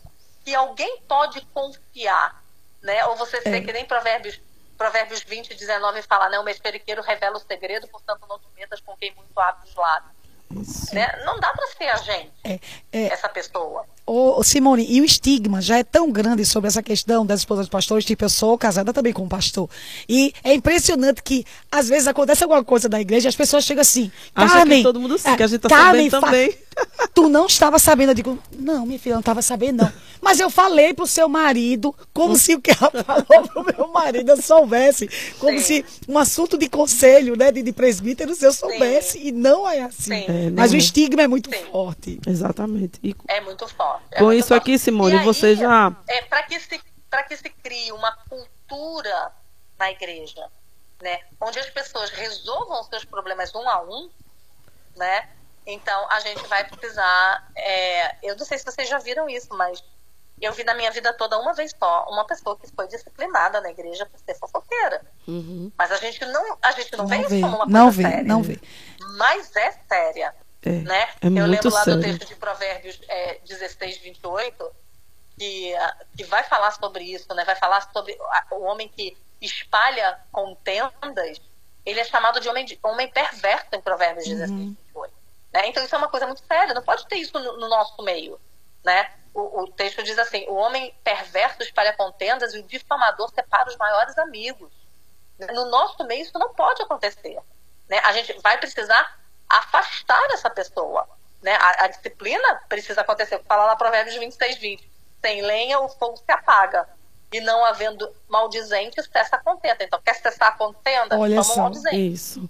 que 0.44 0.54
alguém 0.56 1.00
pode 1.08 1.42
confiar, 1.54 2.42
né? 2.82 3.06
Ou 3.06 3.16
você 3.16 3.42
ser 3.42 3.56
É. 3.56 3.62
que 3.62 3.72
nem 3.72 3.86
Provérbios, 3.86 4.40
Provérbios 4.78 5.22
20, 5.24 5.54
19 5.54 6.02
fala, 6.02 6.30
né? 6.30 6.40
O 6.40 6.44
mexeriqueiro 6.44 7.02
revela 7.02 7.38
o 7.38 7.40
segredo, 7.40 7.88
portanto 7.88 8.22
não 8.28 8.38
te 8.40 8.46
metas 8.58 8.80
com 8.82 8.96
quem 8.98 9.14
muito 9.16 9.40
abre 9.40 9.68
os 9.70 9.76
lábios. 9.76 10.15
Né? 10.94 11.08
Não 11.26 11.40
dá 11.40 11.52
para 11.54 11.68
ser 11.78 11.90
a 11.90 11.96
gente, 11.98 12.32
É, 12.44 12.60
é, 12.92 13.04
essa 13.14 13.30
pessoa. 13.30 13.84
Ô, 14.08 14.44
Simone, 14.44 14.86
e 14.88 15.02
o 15.02 15.06
estigma 15.06 15.60
já 15.62 15.80
é 15.80 15.84
tão 15.84 16.12
grande 16.12 16.46
sobre 16.46 16.68
essa 16.68 16.84
questão 16.84 17.26
das 17.26 17.40
esposas 17.40 17.66
de 17.66 17.72
pastores, 17.72 18.06
tipo, 18.06 18.24
eu 18.24 18.30
sou 18.30 18.56
casada 18.56 18.94
também 18.94 19.12
com 19.12 19.24
um 19.24 19.28
pastor. 19.28 19.68
E 20.08 20.32
é 20.44 20.54
impressionante 20.54 21.24
que, 21.24 21.44
às 21.72 21.90
vezes, 21.90 22.08
acontece 22.08 22.44
alguma 22.44 22.64
coisa 22.64 22.88
na 22.88 23.02
igreja 23.02 23.28
e 23.28 23.30
as 23.30 23.36
pessoas 23.36 23.64
chegam 23.64 23.82
assim, 23.82 24.12
Acha 24.36 24.48
que 24.54 24.58
Carmen... 24.60 24.84
todo 24.84 25.00
mundo 25.00 25.18
sabe, 25.18 25.34
é, 25.34 25.38
que 25.38 25.44
a 25.44 25.48
gente 25.48 25.62
tá 25.62 25.70
Carmen, 25.70 26.10
sabendo 26.10 26.22
fa- 26.22 26.28
também." 26.28 26.58
Tu 27.14 27.30
não 27.30 27.46
estava 27.46 27.80
sabendo? 27.80 28.10
Eu 28.12 28.16
digo, 28.16 28.40
não, 28.52 28.86
minha 28.86 29.00
filha, 29.00 29.14
eu 29.14 29.16
não 29.16 29.20
estava 29.22 29.42
sabendo, 29.42 29.84
não. 29.84 29.94
Mas 30.22 30.40
eu 30.40 30.50
falei 30.50 30.94
pro 30.94 31.06
seu 31.06 31.30
marido, 31.30 31.94
como 32.14 32.36
se 32.36 32.56
o 32.56 32.62
que 32.62 32.72
ela 32.72 32.92
falou 33.04 33.48
pro 33.48 33.64
meu 33.64 33.88
marido 33.90 34.30
eu 34.32 34.42
soubesse. 34.42 35.08
Como 35.40 35.58
Sim. 35.60 35.84
se 35.84 35.86
um 36.08 36.18
assunto 36.18 36.58
de 36.58 36.68
conselho, 36.68 37.36
né, 37.38 37.52
de, 37.52 37.62
de 37.62 37.72
presbíteros, 37.72 38.42
eu 38.42 38.52
soubesse. 38.52 39.20
E 39.20 39.32
não 39.32 39.70
é 39.70 39.82
assim. 39.84 40.02
Sim. 40.04 40.26
É, 40.28 40.50
Mas 40.50 40.72
não 40.72 40.78
o 40.78 40.82
é. 40.82 40.84
estigma 40.84 41.22
é 41.22 41.28
muito 41.28 41.50
Sim. 41.54 41.64
forte. 41.72 42.20
Exatamente. 42.26 43.00
E 43.04 43.16
É 43.28 43.40
muito 43.42 43.68
forte. 43.68 44.04
é 44.12 44.18
Com 44.20 44.26
muito 44.26 44.40
isso 44.40 44.48
forte. 44.50 44.62
aqui, 44.62 44.80
Simone, 44.80 45.16
E 45.16 45.18
aí, 45.20 45.24
você 45.26 45.56
já- 45.56 45.96
É, 46.08 46.22
para 46.24 46.44
que, 46.44 46.60
se, 46.60 46.80
pra 47.10 47.24
que 47.24 47.38
se 47.38 47.50
crie 47.64 47.92
uma 47.92 48.12
cultura 48.30 49.32
na 49.78 49.92
igreja, 49.92 50.46
né? 51.02 51.20
Onde 51.40 51.60
as 51.60 51.70
pessoas 51.70 52.10
resolvam 52.10 52.84
seus 52.86 53.06
problemas 53.06 53.54
um 53.54 53.68
a 53.70 53.82
um, 53.84 54.10
né? 54.98 55.28
Então, 55.66 56.08
a 56.12 56.20
gente 56.20 56.46
vai 56.48 56.64
precisar... 56.64 57.48
é, 57.56 58.16
eu 58.24 58.36
não 58.36 58.46
sei 58.46 58.58
se 58.58 58.66
vocês 58.66 58.88
já 58.88 59.00
viram 59.00 59.28
isso, 59.30 59.50
mas 59.52 59.84
eu 60.42 60.52
vi 60.54 60.64
na 60.64 60.74
minha 60.74 60.92
vida 60.92 61.14
toda 61.14 61.40
uma 61.40 61.54
vez 61.54 61.72
só 61.78 62.06
uma 62.10 62.26
pessoa 62.26 62.58
que 62.58 62.68
foi 62.76 62.88
disciplinada 62.88 63.62
na 63.62 63.70
igreja 63.70 64.06
por 64.06 64.20
ser 64.20 64.36
fofoqueira. 64.36 65.02
Uhum. 65.28 65.72
Mas 65.78 65.92
a 65.92 65.98
gente 65.98 66.24
não, 66.26 66.58
a 66.62 66.72
gente 66.72 66.96
não, 66.96 67.08
vê 67.08 67.16
Não 67.16 67.22
isso 67.22 67.30
vê, 67.36 67.42
como 67.42 67.56
uma 67.56 67.66
não 67.66 67.86
coisa 67.86 67.98
vê, 67.98 68.04
séria. 68.04 68.24
não 68.24 68.44
vê. 68.44 68.60
Mas 69.18 69.56
é 69.56 69.72
séria 69.88 70.36
É, 70.64 70.70
né? 70.70 71.10
é 71.22 71.28
eu 71.28 71.32
muito 71.32 71.48
lembro 71.50 71.74
lá 71.74 71.84
sério. 71.84 72.00
do 72.00 72.04
texto 72.04 72.28
de 72.28 72.36
Provérbios 72.36 73.00
é, 73.08 73.40
16, 73.46 73.98
28, 74.00 74.72
que, 75.38 75.74
ah, 75.76 75.98
que 76.18 76.24
vai 76.26 76.44
falar 76.44 76.72
sobre 76.72 77.04
isso, 77.06 77.34
né? 77.34 77.46
Vai 77.46 77.56
falar 77.56 77.90
sobre 77.94 78.18
o 78.52 78.64
homem 78.64 78.90
que 78.90 79.16
espalha 79.42 80.20
contendas, 80.32 81.40
ele 81.86 82.00
é 82.00 82.04
chamado 82.04 82.40
de 82.40 82.50
homem, 82.50 82.66
de, 82.66 82.80
homem 82.84 83.08
perverso 83.10 83.68
em 83.74 83.82
Provérbios 83.82 84.26
16, 84.26 84.50
28. 84.50 84.85
Né? 85.56 85.70
Então 85.70 85.82
isso 85.82 85.96
é 85.96 85.98
uma 85.98 86.10
coisa 86.10 86.28
muito 86.28 86.46
séria, 86.46 86.74
não 86.74 86.82
pode 86.82 87.08
ter 87.08 87.16
isso 87.16 87.40
no, 87.40 87.58
no 87.58 87.70
nosso 87.70 88.04
meio, 88.04 88.38
né? 88.84 89.10
O, 89.34 89.62
o 89.62 89.72
texto 89.72 90.04
diz 90.04 90.20
assim, 90.20 90.46
o 90.50 90.56
homem 90.56 90.94
perverso 91.02 91.64
espalha 91.64 91.94
contendas 91.94 92.54
e 92.54 92.60
o 92.60 92.64
difamador 92.64 93.32
separa 93.34 93.70
os 93.70 93.78
maiores 93.78 94.18
amigos. 94.18 94.70
No 95.54 95.70
nosso 95.70 96.04
meio 96.04 96.24
isso 96.24 96.38
não 96.38 96.54
pode 96.54 96.82
acontecer. 96.82 97.38
Né? 97.90 98.00
A 98.00 98.12
gente 98.12 98.34
vai 98.42 98.58
precisar 98.58 99.18
afastar 99.50 100.22
essa 100.32 100.50
pessoa. 100.50 101.08
Né? 101.42 101.54
A, 101.56 101.86
a 101.86 101.88
disciplina 101.88 102.62
precisa 102.68 103.00
acontecer. 103.00 103.42
Fala 103.48 103.66
lá 103.66 103.76
Provérbios 103.78 104.18
26, 104.18 104.58
20. 104.58 104.92
Sem 105.22 105.42
lenha 105.42 105.80
o 105.80 105.88
fogo 105.88 106.18
se 106.18 106.32
apaga. 106.32 106.88
E 107.32 107.40
não 107.42 107.64
havendo 107.66 108.10
maldizentes, 108.28 109.10
cessa 109.12 109.38
a 109.38 109.40
contenda. 109.40 109.84
Então, 109.84 110.02
quer 110.02 110.16
cessar 110.16 110.50
a 110.50 110.52
contenda? 110.54 111.18
Olha 111.18 111.44
só, 111.44 111.54
um 111.54 111.64
maldizente. 111.64 112.14
Isso. 112.14 112.50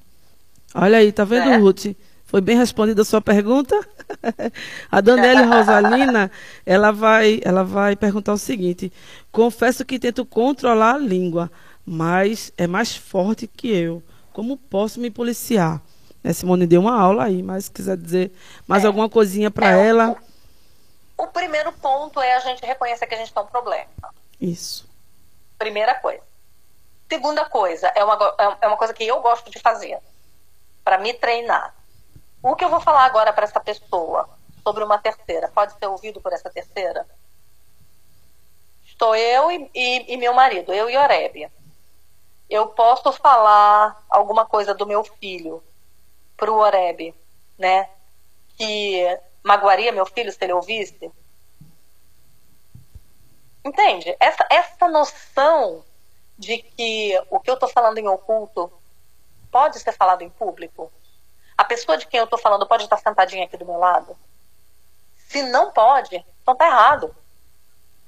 Olha 0.75 0.99
aí, 0.99 1.11
tá 1.11 1.23
vendo, 1.23 1.49
Né? 1.49 1.57
Ruth? 1.57 1.95
Foi 2.35 2.41
bem 2.41 2.57
respondida 2.57 3.01
a 3.01 3.05
sua 3.05 3.21
pergunta? 3.21 3.79
a 4.91 4.99
Daniela 4.99 5.43
Rosalina, 5.55 6.29
ela 6.65 6.91
vai, 6.91 7.39
ela 7.45 7.63
vai 7.63 7.95
perguntar 7.95 8.33
o 8.33 8.37
seguinte: 8.37 8.91
confesso 9.31 9.85
que 9.85 9.97
tento 9.97 10.25
controlar 10.25 10.95
a 10.95 10.97
língua, 10.97 11.49
mas 11.85 12.51
é 12.57 12.67
mais 12.67 12.93
forte 12.93 13.47
que 13.47 13.73
eu. 13.73 14.03
Como 14.33 14.57
posso 14.57 14.99
me 14.99 15.09
policiar? 15.09 15.81
Né, 16.21 16.33
Simone 16.33 16.67
deu 16.67 16.81
uma 16.81 16.99
aula 16.99 17.23
aí, 17.23 17.41
mas 17.41 17.63
se 17.65 17.71
quiser 17.71 17.95
dizer 17.95 18.33
mais 18.67 18.83
É. 18.83 18.87
alguma 18.87 19.07
coisinha 19.07 19.49
para 19.49 19.69
É, 19.69 19.77
o- 19.77 19.79
ela. 19.85 20.15
O 21.17 21.27
primeiro 21.27 21.71
ponto 21.71 22.19
é 22.19 22.35
a 22.35 22.39
gente 22.41 22.65
reconhecer 22.65 23.07
que 23.07 23.15
a 23.15 23.17
gente 23.17 23.33
tem 23.33 23.43
um 23.43 23.45
problema. 23.45 23.87
Isso. 24.41 24.85
Primeira 25.57 25.95
coisa. 25.95 26.19
Segunda 27.09 27.45
coisa, 27.45 27.87
é 27.95 28.03
uma, 28.03 28.17
go- 28.17 28.35
é 28.61 28.67
uma 28.67 28.75
coisa 28.75 28.93
que 28.93 29.05
eu 29.07 29.21
gosto 29.21 29.49
de 29.49 29.57
fazer 29.59 29.97
para 30.83 30.97
me 30.97 31.13
treinar. 31.13 31.73
O 32.47 32.55
que 32.55 32.63
eu 32.63 32.69
vou 32.69 32.79
falar 32.79 33.05
agora 33.05 33.33
para 33.33 33.45
essa 33.45 33.59
pessoa 33.59 34.29
sobre 34.63 34.83
uma 34.83 34.99
terceira 34.99 35.47
pode 35.49 35.73
ser 35.79 35.87
ouvido 35.87 36.21
por 36.21 36.31
essa 36.31 36.47
terceira? 36.47 37.03
Estou 38.85 39.15
eu 39.15 39.51
e, 39.51 39.69
e- 39.73 40.13
e 40.13 40.17
meu 40.17 40.31
marido, 40.31 40.71
eu 40.71 40.87
e 40.87 40.95
Oreb. 40.95 41.51
Eu 42.47 42.67
posso 42.67 43.11
falar 43.13 43.99
alguma 44.07 44.45
coisa 44.45 44.75
do 44.75 44.85
meu 44.85 45.03
filho 45.03 45.63
para 46.37 46.51
o 46.51 46.57
Oreb, 46.57 47.15
né? 47.57 47.89
Que 48.55 49.03
magoaria 49.43 49.91
meu 49.91 50.05
filho 50.05 50.31
se 50.31 50.37
ele 50.41 50.53
ouvisse? 50.53 51.11
Entende? 53.65 54.15
Essa, 54.19 54.45
essa 54.51 54.87
noção 54.87 55.83
de 56.37 56.59
que 56.59 57.19
o 57.31 57.39
que 57.39 57.49
eu 57.49 57.55
estou 57.55 57.69
falando 57.69 57.97
em 57.97 58.07
oculto 58.07 58.71
pode 59.51 59.79
ser 59.79 59.93
falado 59.93 60.21
em 60.21 60.29
público. 60.29 60.91
A 61.57 61.63
pessoa 61.63 61.97
de 61.97 62.05
quem 62.07 62.19
eu 62.19 62.25
estou 62.25 62.39
falando 62.39 62.67
pode 62.67 62.83
estar 62.83 62.97
sentadinha 62.97 63.45
aqui 63.45 63.57
do 63.57 63.65
meu 63.65 63.77
lado. 63.77 64.17
Se 65.29 65.41
não 65.43 65.71
pode, 65.71 66.23
então 66.41 66.55
tá 66.55 66.67
errado. 66.67 67.15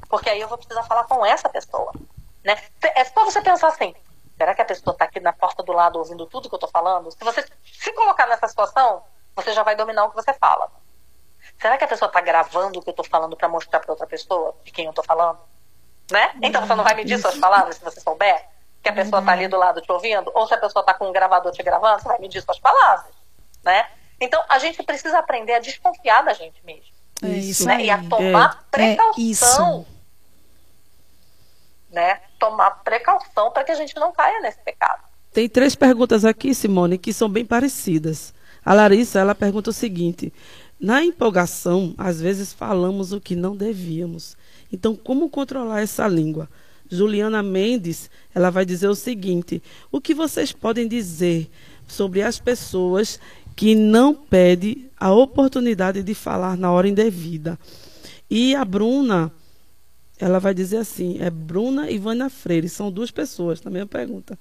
Porque 0.09 0.29
aí 0.29 0.39
eu 0.39 0.47
vou 0.47 0.57
precisar 0.57 0.83
falar 0.83 1.05
com 1.05 1.25
essa 1.25 1.49
pessoa. 1.49 1.91
Né? 2.43 2.57
É 2.95 3.03
só 3.05 3.25
você 3.25 3.41
pensar 3.41 3.67
assim: 3.67 3.95
será 4.37 4.53
que 4.53 4.61
a 4.61 4.65
pessoa 4.65 4.93
está 4.93 5.05
aqui 5.05 5.19
na 5.19 5.33
porta 5.33 5.63
do 5.63 5.71
lado 5.71 5.99
ouvindo 5.99 6.25
tudo 6.25 6.49
que 6.49 6.55
eu 6.55 6.57
estou 6.57 6.69
falando? 6.69 7.11
Se 7.11 7.23
você 7.23 7.45
se 7.65 7.93
colocar 7.93 8.27
nessa 8.27 8.47
situação, 8.47 9.03
você 9.35 9.53
já 9.53 9.63
vai 9.63 9.75
dominar 9.75 10.05
o 10.05 10.09
que 10.09 10.15
você 10.15 10.33
fala. 10.33 10.69
Será 11.59 11.77
que 11.77 11.83
a 11.83 11.87
pessoa 11.87 12.07
está 12.07 12.21
gravando 12.21 12.79
o 12.79 12.81
que 12.81 12.89
eu 12.89 12.91
estou 12.91 13.05
falando 13.05 13.35
para 13.35 13.49
mostrar 13.49 13.79
para 13.79 13.91
outra 13.91 14.07
pessoa 14.07 14.55
de 14.63 14.71
quem 14.71 14.85
eu 14.85 14.91
estou 14.91 15.03
falando? 15.03 15.39
Né? 16.11 16.33
Então 16.41 16.65
você 16.65 16.75
não 16.75 16.83
vai 16.83 16.95
medir 16.95 17.19
suas 17.19 17.37
palavras 17.37 17.75
se 17.75 17.83
você 17.83 17.99
souber 17.99 18.47
que 18.81 18.89
a 18.89 18.93
pessoa 18.93 19.19
está 19.19 19.33
ali 19.33 19.47
do 19.47 19.57
lado 19.57 19.81
te 19.81 19.91
ouvindo, 19.91 20.31
ou 20.33 20.47
se 20.47 20.53
a 20.53 20.57
pessoa 20.57 20.81
está 20.81 20.93
com 20.93 21.09
um 21.09 21.11
gravador 21.11 21.51
te 21.51 21.61
gravando, 21.61 22.01
você 22.01 22.07
vai 22.07 22.19
medir 22.19 22.41
suas 22.41 22.59
palavras, 22.59 23.13
né? 23.67 23.85
Então 24.19 24.41
a 24.49 24.57
gente 24.57 24.81
precisa 24.81 25.19
aprender 25.19 25.53
a 25.53 25.59
desconfiar 25.59 26.23
da 26.23 26.33
gente 26.33 26.55
mesmo. 26.65 26.85
É 27.21 27.29
isso 27.29 27.65
né? 27.65 27.83
E 27.83 27.89
a 27.89 27.97
tomar 28.03 28.51
É, 28.73 28.83
é 28.85 28.95
precaução. 28.95 29.13
isso. 29.17 29.85
né? 31.91 32.19
Tomar 32.39 32.71
precaução 32.83 33.51
para 33.51 33.63
que 33.63 33.71
a 33.71 33.75
gente 33.75 33.95
não 33.95 34.11
caia 34.11 34.39
nesse 34.41 34.59
pecado. 34.59 35.03
Tem 35.33 35.47
três 35.49 35.75
perguntas 35.75 36.25
aqui, 36.25 36.53
Simone, 36.55 36.97
que 36.97 37.11
são 37.13 37.29
bem 37.29 37.45
parecidas. 37.45 38.33
A 38.63 38.73
Larissa, 38.73 39.19
ela 39.19 39.35
pergunta 39.35 39.69
o 39.69 39.73
seguinte: 39.73 40.33
na 40.79 41.03
empolgação, 41.03 41.93
às 41.97 42.19
vezes 42.21 42.53
falamos 42.53 43.11
o 43.11 43.19
que 43.21 43.35
não 43.35 43.55
devíamos. 43.55 44.37
Então, 44.71 44.95
como 44.95 45.29
controlar 45.29 45.81
essa 45.81 46.07
língua? 46.07 46.49
Juliana 46.89 47.43
Mendes, 47.43 48.09
ela 48.33 48.49
vai 48.49 48.65
dizer 48.65 48.87
o 48.87 48.95
seguinte: 48.95 49.61
o 49.91 49.99
que 49.99 50.13
vocês 50.13 50.51
podem 50.51 50.87
dizer 50.87 51.49
sobre 51.87 52.21
as 52.21 52.39
pessoas 52.39 53.19
que 53.57 53.73
não 53.73 54.13
pedem 54.13 54.89
a 54.99 55.11
oportunidade 55.11 56.03
de 56.03 56.13
falar 56.13 56.55
na 56.55 56.71
hora 56.71 56.87
indevida? 56.87 57.57
E 58.29 58.55
a 58.55 58.63
Bruna, 58.63 59.31
ela 60.19 60.39
vai 60.39 60.53
dizer 60.53 60.77
assim: 60.77 61.17
é 61.19 61.29
Bruna 61.31 61.89
e 61.89 61.97
Vânia 61.97 62.29
Freire, 62.29 62.69
são 62.69 62.91
duas 62.91 63.09
pessoas, 63.09 63.61
na 63.63 63.71
mesma 63.71 63.87
pergunta. 63.87 64.37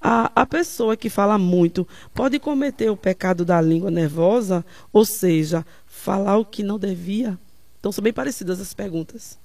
A, 0.00 0.30
a 0.34 0.46
pessoa 0.46 0.96
que 0.96 1.10
fala 1.10 1.36
muito 1.38 1.86
pode 2.14 2.38
cometer 2.38 2.88
o 2.88 2.96
pecado 2.96 3.44
da 3.44 3.60
língua 3.60 3.90
nervosa, 3.90 4.64
ou 4.92 5.04
seja, 5.04 5.66
falar 5.84 6.38
o 6.38 6.44
que 6.44 6.62
não 6.62 6.78
devia? 6.78 7.36
Então 7.80 7.90
são 7.90 8.02
bem 8.02 8.12
parecidas 8.12 8.60
as 8.60 8.72
perguntas. 8.72 9.38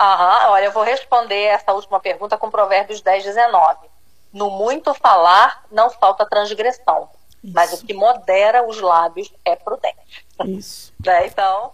Aham, 0.00 0.50
olha, 0.50 0.64
eu 0.64 0.72
vou 0.72 0.82
responder 0.82 1.44
essa 1.44 1.72
última 1.72 2.00
pergunta 2.00 2.38
com 2.38 2.50
Provérbios 2.50 3.02
10, 3.02 3.24
19. 3.24 3.86
No 4.32 4.50
muito 4.50 4.94
falar, 4.94 5.64
não 5.70 5.90
falta 5.90 6.26
transgressão, 6.26 7.08
mas 7.42 7.72
o 7.72 7.84
que 7.84 7.94
modera 7.94 8.66
os 8.66 8.80
lábios 8.80 9.32
é 9.44 9.56
prudente. 9.56 10.26
Isso. 10.46 10.94
Né? 11.04 11.26
Então, 11.26 11.72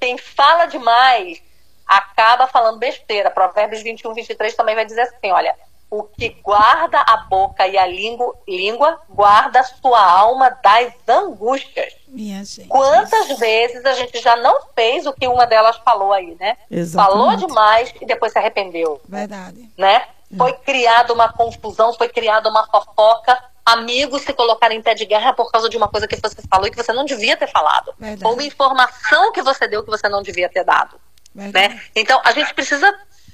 quem 0.00 0.16
fala 0.16 0.64
demais 0.64 1.42
acaba 1.86 2.46
falando 2.46 2.78
besteira. 2.78 3.30
Provérbios 3.30 3.82
21, 3.82 4.14
23 4.14 4.54
também 4.54 4.74
vai 4.74 4.86
dizer 4.86 5.02
assim: 5.02 5.30
olha, 5.30 5.54
o 5.92 6.04
que 6.04 6.30
guarda 6.42 6.98
a 7.00 7.18
boca 7.28 7.68
e 7.68 7.76
a 7.76 7.86
língua, 7.86 8.34
língua 8.48 8.98
guarda 9.10 9.60
a 9.60 9.64
sua 9.64 10.02
alma 10.02 10.48
das 10.62 10.94
angústias. 11.06 11.94
Minha 12.08 12.42
gente. 12.44 12.68
Quantas 12.68 13.38
vezes 13.38 13.84
a 13.84 13.92
gente 13.92 14.18
já 14.22 14.34
não 14.36 14.58
fez 14.74 15.06
o 15.06 15.12
que 15.12 15.28
uma 15.28 15.46
delas 15.46 15.76
falou 15.84 16.12
aí, 16.12 16.34
né? 16.40 16.56
Exatamente. 16.70 17.18
Falou 17.18 17.36
demais 17.36 17.94
e 18.00 18.06
depois 18.06 18.32
se 18.32 18.38
arrependeu, 18.38 19.02
Verdade. 19.06 19.68
né? 19.76 20.06
Foi 20.36 20.54
criada 20.54 21.12
uma 21.12 21.30
confusão, 21.30 21.92
foi 21.92 22.08
criada 22.08 22.48
uma 22.48 22.66
fofoca, 22.66 23.38
amigos 23.64 24.22
se 24.22 24.32
colocaram 24.32 24.74
em 24.74 24.82
pé 24.82 24.94
de 24.94 25.04
guerra 25.04 25.32
por 25.32 25.50
causa 25.50 25.68
de 25.68 25.76
uma 25.76 25.88
coisa 25.88 26.06
que 26.06 26.16
você 26.16 26.42
falou 26.50 26.66
e 26.66 26.70
que 26.70 26.76
você 26.76 26.92
não 26.92 27.04
devia 27.04 27.36
ter 27.36 27.48
falado. 27.48 27.94
Verdade. 27.98 28.24
Ou 28.24 28.34
uma 28.34 28.42
informação 28.42 29.32
que 29.32 29.42
você 29.42 29.66
deu 29.68 29.82
que 29.82 29.90
você 29.90 30.08
não 30.08 30.22
devia 30.22 30.48
ter 30.48 30.64
dado. 30.64 31.00
Verdade. 31.34 31.74
Né? 31.74 31.82
Então 31.94 32.20
a 32.24 32.32
gente 32.32 32.52
precisa 32.54 32.92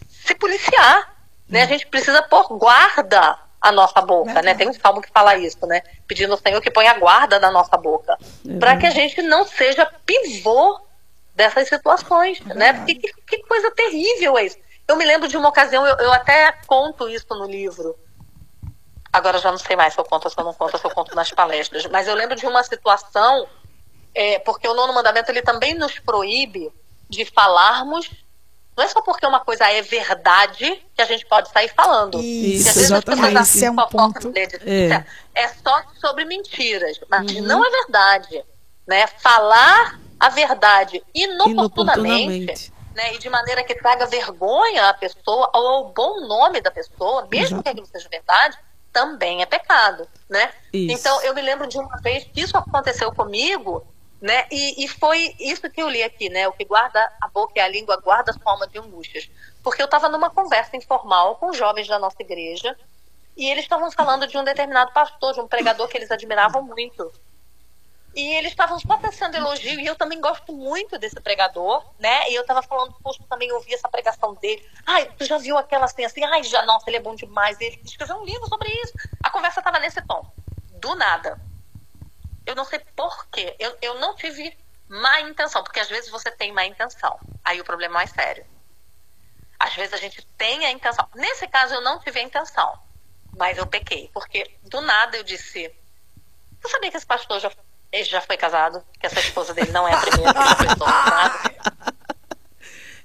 se 0.08 0.34
policiar, 0.34 1.14
né? 1.48 1.62
A 1.62 1.66
gente 1.66 1.86
precisa 1.86 2.22
pôr 2.22 2.58
guarda 2.58 3.38
a 3.60 3.72
nossa 3.72 4.00
boca, 4.00 4.40
né? 4.42 4.54
Tem 4.54 4.68
um 4.68 4.72
salmo 4.72 5.00
que 5.02 5.10
fala 5.10 5.36
isso, 5.36 5.66
né? 5.66 5.82
Pedindo 6.06 6.32
ao 6.32 6.38
Senhor 6.38 6.60
que 6.60 6.70
ponha 6.70 6.94
guarda 6.94 7.40
na 7.40 7.50
nossa 7.50 7.76
boca, 7.76 8.16
É 8.48 8.58
para 8.58 8.76
que 8.76 8.86
a 8.86 8.90
gente 8.90 9.20
não 9.22 9.44
seja 9.46 9.86
pivô 10.06 10.80
dessas 11.34 11.68
situações, 11.68 12.40
né? 12.40 12.72
verdade. 12.72 12.94
Porque 12.94 13.12
que, 13.12 13.38
que 13.38 13.46
coisa 13.46 13.70
terrível 13.70 14.38
é 14.38 14.44
isso. 14.44 14.58
Eu 14.86 14.96
me 14.96 15.04
lembro 15.04 15.28
de 15.28 15.36
uma 15.36 15.48
ocasião, 15.48 15.86
eu, 15.86 15.96
eu 15.96 16.12
até 16.12 16.52
conto 16.66 17.08
isso 17.08 17.26
no 17.30 17.46
livro. 17.46 17.96
Agora 19.18 19.36
eu 19.36 19.42
já 19.42 19.50
não 19.50 19.58
sei 19.58 19.74
mais 19.76 19.92
se 19.94 20.00
eu 20.00 20.04
conto, 20.04 20.30
se 20.30 20.38
eu 20.38 20.44
não 20.44 20.54
conto, 20.54 20.78
se 20.78 20.84
eu 20.84 20.90
conto 20.90 21.14
nas 21.14 21.30
palestras. 21.30 21.86
Mas 21.86 22.06
eu 22.06 22.14
lembro 22.14 22.36
de 22.36 22.46
uma 22.46 22.62
situação, 22.62 23.46
é, 24.14 24.38
porque 24.38 24.66
o 24.68 24.74
nono 24.74 24.92
mandamento 24.92 25.30
ele 25.30 25.42
também 25.42 25.74
nos 25.74 25.98
proíbe 25.98 26.72
de 27.10 27.24
falarmos. 27.24 28.08
Não 28.76 28.84
é 28.84 28.88
só 28.88 29.00
porque 29.02 29.26
uma 29.26 29.40
coisa 29.40 29.64
é 29.68 29.82
verdade 29.82 30.84
que 30.94 31.02
a 31.02 31.04
gente 31.04 31.26
pode 31.26 31.50
sair 31.50 31.68
falando. 31.68 32.20
Isso, 32.20 32.64
Porque 32.64 32.68
às 32.68 32.74
vezes 32.76 32.92
as 32.92 33.04
pessoas 33.04 33.28
exatamente. 33.28 33.64
é 33.64 33.70
um 33.72 33.88
ponto. 33.88 34.32
de- 34.32 34.70
É. 34.92 35.04
é 35.34 35.48
só 35.48 35.82
sobre 36.00 36.24
mentiras, 36.24 37.00
mas 37.10 37.28
Uhum. 37.32 37.42
não 37.42 37.64
é 37.66 37.70
verdade. 37.70 38.44
Né? 38.86 39.06
Falar 39.08 39.98
a 40.20 40.28
verdade 40.28 41.02
inoportunamente, 41.12 41.50
Inoportunamente. 41.52 42.72
né? 42.94 43.14
e 43.14 43.18
de 43.18 43.28
maneira 43.28 43.62
que 43.64 43.74
traga 43.74 44.06
vergonha 44.06 44.88
à 44.88 44.94
pessoa 44.94 45.50
ou 45.54 45.66
ao 45.68 45.84
bom 45.92 46.20
nome 46.26 46.60
da 46.60 46.70
pessoa, 46.70 47.26
mesmo 47.30 47.46
Exato. 47.46 47.62
que 47.64 47.68
aquilo 47.68 47.86
seja 47.86 48.08
verdade, 48.08 48.56
também 48.92 49.42
é 49.42 49.46
pecado. 49.46 50.08
Né? 50.28 50.52
Isso. 50.72 50.92
Então, 50.92 51.22
eu 51.22 51.34
me 51.34 51.42
lembro 51.42 51.66
de 51.66 51.78
uma 51.78 51.96
vez 51.98 52.24
que 52.24 52.40
isso 52.40 52.56
aconteceu 52.56 53.12
comigo, 53.12 53.86
né? 54.20 54.46
E, 54.50 54.84
e 54.84 54.88
foi 54.88 55.34
isso 55.38 55.70
que 55.70 55.80
eu 55.80 55.88
li 55.88 56.02
aqui, 56.02 56.28
né? 56.28 56.48
O 56.48 56.52
que 56.52 56.64
guarda 56.64 57.00
a 57.20 57.28
boca 57.28 57.52
e 57.56 57.60
a 57.60 57.68
língua 57.68 57.96
guarda 57.96 58.32
a 58.32 58.50
alma 58.50 58.66
de 58.66 58.78
angústias. 58.78 59.30
Porque 59.62 59.80
eu 59.80 59.86
estava 59.86 60.08
numa 60.08 60.30
conversa 60.30 60.76
informal 60.76 61.36
com 61.36 61.52
jovens 61.52 61.86
da 61.86 61.98
nossa 61.98 62.20
igreja 62.20 62.76
e 63.36 63.48
eles 63.48 63.64
estavam 63.64 63.90
falando 63.92 64.26
de 64.26 64.36
um 64.36 64.42
determinado 64.42 64.92
pastor, 64.92 65.32
de 65.32 65.40
um 65.40 65.46
pregador 65.46 65.86
que 65.88 65.96
eles 65.96 66.10
admiravam 66.10 66.62
muito. 66.62 67.12
E 68.14 68.34
eles 68.34 68.50
estavam 68.52 68.78
só 68.80 68.96
tecendo 68.96 69.36
elogio, 69.36 69.78
e 69.78 69.86
eu 69.86 69.94
também 69.94 70.20
gosto 70.20 70.52
muito 70.52 70.98
desse 70.98 71.20
pregador, 71.20 71.84
né? 71.98 72.30
E 72.30 72.34
eu 72.34 72.44
tava 72.44 72.62
falando, 72.62 72.94
poxa, 73.02 73.22
também 73.28 73.52
ouvi 73.52 73.74
essa 73.74 73.88
pregação 73.88 74.34
dele. 74.34 74.64
Ai, 74.86 75.12
tu 75.16 75.24
já 75.24 75.38
viu 75.38 75.56
aquela 75.58 75.84
assim, 75.84 76.04
assim? 76.04 76.24
Ai, 76.24 76.42
já, 76.42 76.64
nossa, 76.64 76.88
ele 76.88 76.96
é 76.96 77.00
bom 77.00 77.14
demais. 77.14 77.60
Ele 77.60 77.80
escreveu 77.84 78.16
um 78.16 78.24
livro 78.24 78.46
sobre 78.48 78.68
isso. 78.68 78.94
A 79.22 79.30
conversa 79.30 79.62
tava 79.62 79.78
nesse 79.78 80.00
tom. 80.02 80.24
Do 80.80 80.94
nada. 80.94 81.40
Eu 82.46 82.54
não 82.54 82.64
sei 82.64 82.80
porquê. 82.96 83.54
Eu, 83.58 83.76
eu 83.82 83.94
não 83.98 84.16
tive 84.16 84.56
má 84.88 85.20
intenção, 85.20 85.62
porque 85.62 85.80
às 85.80 85.88
vezes 85.88 86.10
você 86.10 86.30
tem 86.30 86.50
má 86.50 86.64
intenção. 86.64 87.20
Aí 87.44 87.60
o 87.60 87.64
problema 87.64 87.94
é 87.94 87.98
mais 87.98 88.10
sério. 88.10 88.44
Às 89.58 89.74
vezes 89.74 89.92
a 89.92 89.96
gente 89.96 90.24
tem 90.36 90.64
a 90.64 90.70
intenção. 90.70 91.08
Nesse 91.14 91.46
caso, 91.48 91.74
eu 91.74 91.80
não 91.80 91.98
tive 91.98 92.20
a 92.20 92.22
intenção, 92.22 92.78
mas 93.36 93.58
eu 93.58 93.66
pequei, 93.66 94.08
porque 94.14 94.58
do 94.62 94.80
nada 94.80 95.16
eu 95.16 95.24
disse: 95.24 95.74
Você 96.60 96.68
sabia 96.68 96.90
que 96.90 96.96
esse 96.96 97.06
pastor 97.06 97.40
já, 97.40 97.50
ele 97.92 98.04
já 98.04 98.20
foi 98.20 98.36
casado? 98.36 98.82
Que 99.00 99.06
essa 99.06 99.20
esposa 99.20 99.54
dele 99.54 99.70
não 99.72 99.86
é 99.88 99.94
a 99.94 100.00
primeira 100.00 100.32
ele 100.40 100.54
foi 100.56 100.66
casado? 100.66 101.50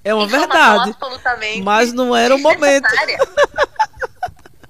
É 0.04 0.14
uma 0.14 0.26
Informação 0.26 0.94
verdade. 0.94 1.62
Mas 1.64 1.94
não 1.94 2.14
era 2.16 2.36
o 2.36 2.40
momento. 2.40 2.88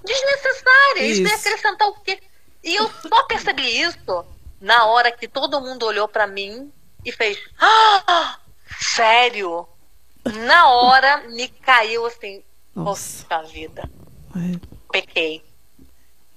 desnecessária. 0.04 1.02
Isso. 1.06 1.20
ia 1.22 1.26
Isso. 1.34 1.34
acrescentar 1.48 1.88
o 1.88 1.94
quê? 2.00 2.20
E 2.62 2.76
eu 2.76 2.88
só 3.08 3.22
percebi 3.24 3.80
isso 3.80 4.24
na 4.60 4.86
hora 4.86 5.10
que 5.12 5.26
todo 5.28 5.60
mundo 5.60 5.84
olhou 5.86 6.06
pra 6.08 6.26
mim 6.26 6.72
e 7.04 7.12
fez: 7.12 7.38
Ah, 7.58 8.38
sério? 8.80 9.68
Na 10.24 10.68
hora 10.70 11.18
me 11.28 11.48
caiu 11.48 12.06
assim, 12.06 12.42
Nossa. 12.74 13.26
poxa 13.28 13.42
vida, 13.52 13.90
É, 14.36 14.58
pequei. 14.90 15.44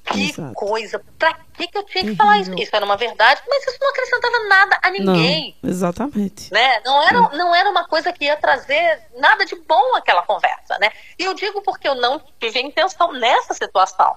Que 0.08 0.30
Exato. 0.30 0.54
coisa, 0.54 1.04
pra 1.20 1.34
que, 1.54 1.68
que 1.68 1.78
eu 1.78 1.84
tinha 1.84 2.04
que 2.06 2.16
falar 2.16 2.38
isso? 2.38 2.46
Terrível. 2.46 2.64
Isso 2.64 2.76
era 2.76 2.86
uma 2.86 2.96
verdade, 2.96 3.42
mas 3.48 3.68
isso 3.68 3.78
não 3.82 3.90
acrescentava 3.90 4.40
nada 4.48 4.80
a 4.82 4.90
ninguém 4.90 5.58
não, 5.62 5.70
exatamente. 5.70 6.54
né? 6.54 6.82
Não 6.86 7.04
era, 7.04 7.22
não 7.36 7.54
era 7.54 7.70
uma 7.70 7.86
coisa 7.88 8.14
que 8.14 8.26
ia 8.26 8.38
trazer 8.38 9.02
nada 9.18 9.46
de 9.46 9.56
bom 9.56 9.96
aquela 9.96 10.22
conversa, 10.22 10.78
né? 10.80 10.92
E 11.20 11.24
eu 11.24 11.34
digo 11.34 11.62
porque 11.62 11.88
eu 11.88 11.96
não 11.96 12.22
tive 12.40 12.62
intenção 12.62 13.12
nessa 13.12 13.54
situação. 13.54 14.16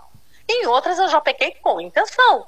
Em 0.48 0.66
outras 0.66 0.98
eu 0.98 1.08
já 1.08 1.20
pequei 1.20 1.56
com 1.62 1.80
intenção. 1.80 2.46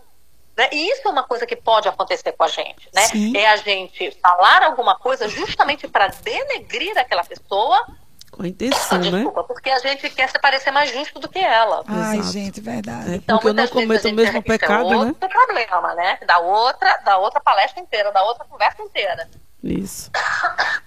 Né? 0.57 0.69
E 0.71 0.91
isso 0.93 1.03
é 1.07 1.11
uma 1.11 1.23
coisa 1.23 1.47
que 1.47 1.57
pode 1.57 1.89
acontecer 1.89 2.33
com 2.33 2.45
a 2.45 2.49
gente, 2.49 2.89
né? 2.95 3.03
Sim. 3.03 3.37
É 3.37 3.49
a 3.49 3.57
gente 3.57 4.11
falar 4.21 4.63
alguma 4.63 4.97
coisa 4.99 5.29
justamente 5.29 5.89
para 5.89 6.09
denegrir 6.09 6.97
aquela 6.99 7.25
pessoa, 7.25 7.87
Com 8.33 8.45
a 8.45 8.49
intenção, 8.49 8.99
né? 8.99 9.11
desculpa, 9.11 9.45
porque 9.45 9.69
a 9.69 9.79
gente 9.79 10.09
quer 10.09 10.27
se 10.29 10.39
parecer 10.39 10.71
mais 10.71 10.91
justo 10.91 11.21
do 11.21 11.29
que 11.29 11.39
ela. 11.39 11.85
Ai, 11.87 12.17
Exato. 12.17 12.33
gente, 12.33 12.61
verdade. 12.63 13.13
É 13.13 13.17
Então, 13.17 13.37
porque 13.37 13.49
eu 13.51 13.55
não 13.55 13.69
cometo 13.69 14.01
o 14.01 14.09
gente 14.09 14.17
mesmo 14.17 14.39
isso 14.39 14.43
pecado, 14.49 14.87
é 14.87 14.91
né? 14.91 14.97
outro 14.97 15.29
problema, 15.29 15.95
né? 15.95 16.19
Da 16.27 16.39
outra, 16.39 16.97
da 17.05 17.19
outra 17.19 17.41
palestra 17.41 17.81
inteira, 17.81 18.11
da 18.11 18.23
outra 18.25 18.47
conversa 18.47 18.83
inteira. 18.83 19.29
Isso. 19.63 20.11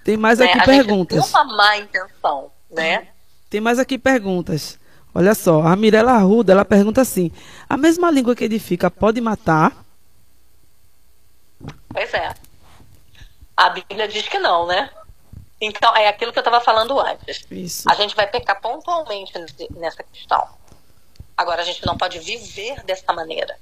Tem 0.02 0.16
mais 0.16 0.40
né? 0.40 0.46
aqui 0.46 0.58
a 0.58 0.64
gente 0.64 0.84
perguntas. 0.84 1.24
tem 1.24 1.40
uma 1.40 1.56
má 1.56 1.76
intenção, 1.78 2.50
né? 2.68 3.08
Tem 3.48 3.60
mais 3.60 3.78
aqui 3.78 3.96
perguntas. 3.96 4.78
Olha 5.14 5.34
só, 5.34 5.62
a 5.62 5.74
Mirella 5.76 6.12
Arruda, 6.12 6.52
ela 6.52 6.64
pergunta 6.64 7.00
assim: 7.00 7.30
a 7.68 7.76
mesma 7.76 8.10
língua 8.10 8.34
que 8.34 8.44
edifica 8.44 8.90
pode 8.90 9.20
matar? 9.20 9.72
Pois 11.88 12.12
é. 12.12 12.34
A 13.56 13.70
Bíblia 13.70 14.06
diz 14.08 14.28
que 14.28 14.38
não, 14.38 14.66
né? 14.66 14.90
Então, 15.60 15.96
é 15.96 16.08
aquilo 16.08 16.32
que 16.32 16.38
eu 16.38 16.42
estava 16.42 16.60
falando 16.60 16.98
antes. 17.00 17.46
Isso. 17.50 17.90
A 17.90 17.94
gente 17.94 18.14
vai 18.14 18.26
pecar 18.26 18.60
pontualmente 18.60 19.32
nessa 19.70 20.02
questão. 20.02 20.46
Agora, 21.36 21.62
a 21.62 21.64
gente 21.64 21.84
não 21.86 21.96
pode 21.96 22.18
viver 22.18 22.82
dessa 22.84 23.12
maneira. 23.12 23.58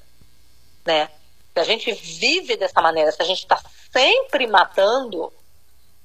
Né? 0.84 1.08
Se 1.52 1.60
a 1.60 1.64
gente 1.64 1.92
vive 1.92 2.56
dessa 2.56 2.80
maneira, 2.82 3.12
se 3.12 3.22
a 3.22 3.24
gente 3.24 3.38
está 3.38 3.60
sempre 3.92 4.46
matando, 4.46 5.32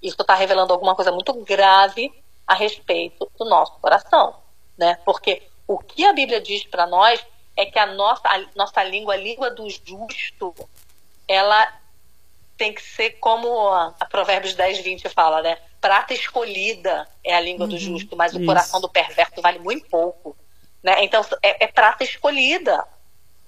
isso 0.02 0.22
está 0.22 0.36
revelando 0.36 0.74
alguma 0.74 0.96
coisa 0.96 1.12
muito 1.12 1.34
grave 1.44 2.12
a 2.46 2.54
respeito 2.54 3.30
do 3.38 3.46
nosso 3.46 3.74
coração. 3.80 4.36
Né? 4.78 4.98
Porque 5.04 5.44
o 5.68 5.78
que 5.78 6.06
a 6.06 6.14
Bíblia 6.14 6.40
diz 6.40 6.64
para 6.66 6.86
nós 6.86 7.24
é 7.56 7.66
que 7.66 7.78
a 7.78 7.88
nossa, 7.88 8.28
a 8.28 8.46
nossa 8.56 8.84
língua, 8.84 9.16
a 9.16 9.18
língua 9.18 9.52
do 9.52 9.68
justo, 9.70 10.56
ela 11.28 11.72
tem 12.58 12.74
que 12.74 12.82
ser 12.82 13.12
como 13.20 13.70
a, 13.70 13.94
a 14.00 14.06
Provérbios 14.06 14.54
10, 14.54 14.80
20 14.80 15.10
fala, 15.10 15.42
né? 15.42 15.58
Prata 15.82 16.14
escolhida 16.14 17.08
é 17.24 17.36
a 17.36 17.40
língua 17.40 17.66
uhum, 17.66 17.70
do 17.70 17.78
justo, 17.78 18.16
mas 18.16 18.34
isso. 18.34 18.42
o 18.42 18.46
coração 18.46 18.82
do 18.82 18.90
perverso 18.90 19.42
vale 19.42 19.60
muito 19.60 19.88
pouco. 19.88 20.36
Né? 20.84 21.04
Então, 21.04 21.26
é, 21.42 21.66
é 21.66 21.68
prata 21.68 22.04
escolhida. 22.04 22.86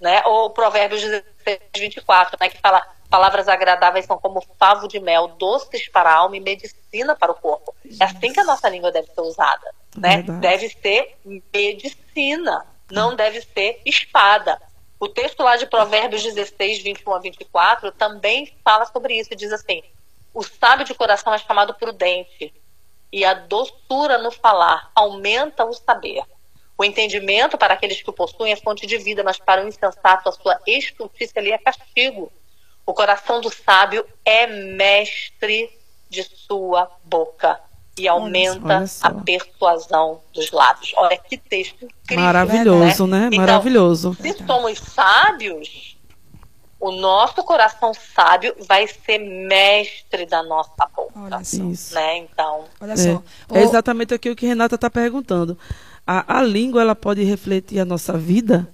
Né? 0.00 0.22
Ou 0.24 0.50
Provérbios 0.50 1.02
16, 1.02 1.60
24, 1.76 2.36
né? 2.40 2.48
que 2.48 2.58
fala 2.58 2.86
palavras 3.12 3.46
agradáveis 3.46 4.06
são 4.06 4.16
como 4.16 4.42
favo 4.58 4.88
de 4.88 4.98
mel, 4.98 5.28
doces 5.28 5.86
para 5.86 6.08
a 6.08 6.14
alma 6.14 6.34
e 6.38 6.40
medicina 6.40 7.14
para 7.14 7.32
o 7.32 7.34
corpo. 7.34 7.74
É 8.00 8.04
assim 8.04 8.32
que 8.32 8.40
a 8.40 8.44
nossa 8.44 8.70
língua 8.70 8.90
deve 8.90 9.08
ser 9.08 9.20
usada. 9.20 9.70
Né? 9.94 10.22
Deve 10.22 10.70
ser 10.70 11.18
medicina, 11.52 12.66
não 12.90 13.14
deve 13.14 13.42
ser 13.42 13.82
espada. 13.84 14.58
O 14.98 15.08
texto 15.08 15.42
lá 15.42 15.56
de 15.56 15.66
Provérbios 15.66 16.22
16, 16.22 16.82
21 16.82 17.12
a 17.12 17.18
24 17.18 17.92
também 17.92 18.50
fala 18.64 18.86
sobre 18.86 19.18
isso. 19.18 19.36
Diz 19.36 19.52
assim: 19.52 19.82
O 20.34 20.42
sábio 20.42 20.86
de 20.86 20.94
coração 20.94 21.32
é 21.34 21.38
chamado 21.38 21.74
prudente, 21.74 22.52
e 23.12 23.24
a 23.24 23.34
doçura 23.34 24.16
no 24.18 24.30
falar 24.30 24.90
aumenta 24.94 25.64
o 25.64 25.72
saber. 25.72 26.22
O 26.78 26.84
entendimento 26.84 27.58
para 27.58 27.74
aqueles 27.74 28.02
que 28.02 28.08
o 28.08 28.12
possuem 28.12 28.52
é 28.52 28.56
fonte 28.56 28.86
de 28.86 28.96
vida, 28.96 29.22
mas 29.22 29.38
para 29.38 29.62
o 29.62 29.68
insensato 29.68 30.28
a 30.28 30.32
sua 30.32 30.58
estultícia 30.66 31.38
ali 31.38 31.52
é 31.52 31.58
castigo. 31.58 32.32
O 32.86 32.94
coração 32.94 33.40
do 33.40 33.52
sábio 33.52 34.04
é 34.24 34.46
mestre 34.46 35.70
de 36.08 36.22
sua 36.22 36.90
boca 37.04 37.60
e 37.98 38.08
aumenta 38.08 38.84
a 39.02 39.10
persuasão 39.10 40.22
dos 40.32 40.50
lábios. 40.50 40.92
Olha 40.96 41.16
que 41.16 41.36
texto 41.36 41.84
incrível. 41.84 42.24
Maravilhoso, 42.24 43.06
né? 43.06 43.20
né? 43.20 43.26
Então, 43.26 43.38
Maravilhoso. 43.38 44.16
Se 44.20 44.32
somos 44.44 44.78
sábios, 44.78 45.91
o 46.82 46.90
nosso 46.90 47.44
coração 47.44 47.94
sábio 47.94 48.56
vai 48.66 48.88
ser 48.88 49.18
mestre 49.18 50.26
da 50.26 50.42
nossa 50.42 50.84
boca. 50.92 51.12
Olha 51.14 51.44
só. 51.44 51.62
Isso. 51.62 51.94
Né? 51.94 52.16
Então, 52.18 52.64
Olha 52.80 52.96
só. 52.96 53.22
É, 53.52 53.60
é 53.60 53.62
exatamente 53.62 54.12
aquilo 54.12 54.34
que 54.34 54.44
Renata 54.44 54.74
está 54.74 54.90
perguntando. 54.90 55.56
A, 56.04 56.38
a 56.38 56.42
língua 56.42 56.82
ela 56.82 56.96
pode 56.96 57.22
refletir 57.22 57.78
a 57.78 57.84
nossa 57.84 58.18
vida? 58.18 58.68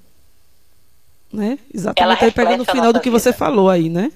Né? 1.31 1.59
Exatamente 1.73 2.25
aí 2.25 2.33
pegando 2.33 2.63
o 2.63 2.65
final 2.65 2.95
do 2.95 3.01
que 3.01 3.11
vida. 3.11 3.21
você 3.21 3.31
falou 3.31 3.69
aí, 3.69 3.91
né? 3.91 4.11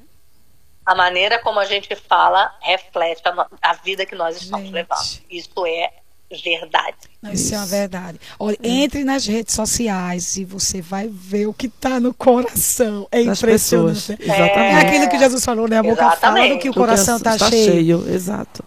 a 0.85 0.97
maneira 0.97 1.39
como 1.39 1.61
a 1.61 1.65
gente 1.65 1.95
fala 1.95 2.53
reflete 2.61 3.23
a, 3.29 3.47
a 3.61 3.75
vida 3.75 4.05
que 4.05 4.17
nós 4.17 4.41
estamos 4.41 4.65
gente. 4.65 4.75
levando. 4.75 5.21
Isso 5.31 5.67
é 5.67 5.93
verdade. 6.41 6.97
Isso, 7.25 7.35
Isso 7.35 7.55
é 7.55 7.59
uma 7.59 7.67
verdade. 7.67 8.21
Olha, 8.39 8.59
entre 8.63 9.05
nas 9.05 9.27
redes 9.27 9.55
sociais 9.55 10.37
e 10.37 10.45
você 10.45 10.81
vai 10.81 11.09
ver 11.09 11.47
o 11.47 11.55
que 11.55 11.67
está 11.67 12.01
no 12.01 12.15
coração. 12.15 13.07
É 13.11 13.23
das 13.23 13.39
impressionante. 13.39 14.17
Pessoas. 14.17 14.21
Exatamente. 14.21 14.57
É 14.59 14.89
aquilo 14.89 15.09
que 15.09 15.19
Jesus 15.19 15.45
falou, 15.45 15.69
né? 15.69 15.79
A 15.79 15.83
boca 15.83 16.03
Exatamente. 16.03 16.43
fala 16.43 16.55
do 16.55 16.61
que 16.61 16.69
o 16.71 16.75
coração 16.75 17.17
está 17.17 17.39
cheio. 17.39 17.73
cheio. 17.73 18.15
Exato. 18.15 18.65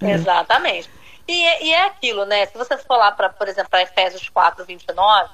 É. 0.00 0.12
Exatamente. 0.12 0.90
E, 1.26 1.46
é, 1.46 1.64
e, 1.64 1.74
é 1.74 1.86
aquilo, 1.86 2.24
né? 2.24 2.46
Se 2.46 2.56
você 2.56 2.78
for 2.78 2.96
lá, 2.96 3.12
pra, 3.12 3.28
por 3.28 3.48
exemplo, 3.48 3.70
para 3.70 3.82
Efésios 3.82 4.28
4, 4.30 4.64
29, 4.64 5.30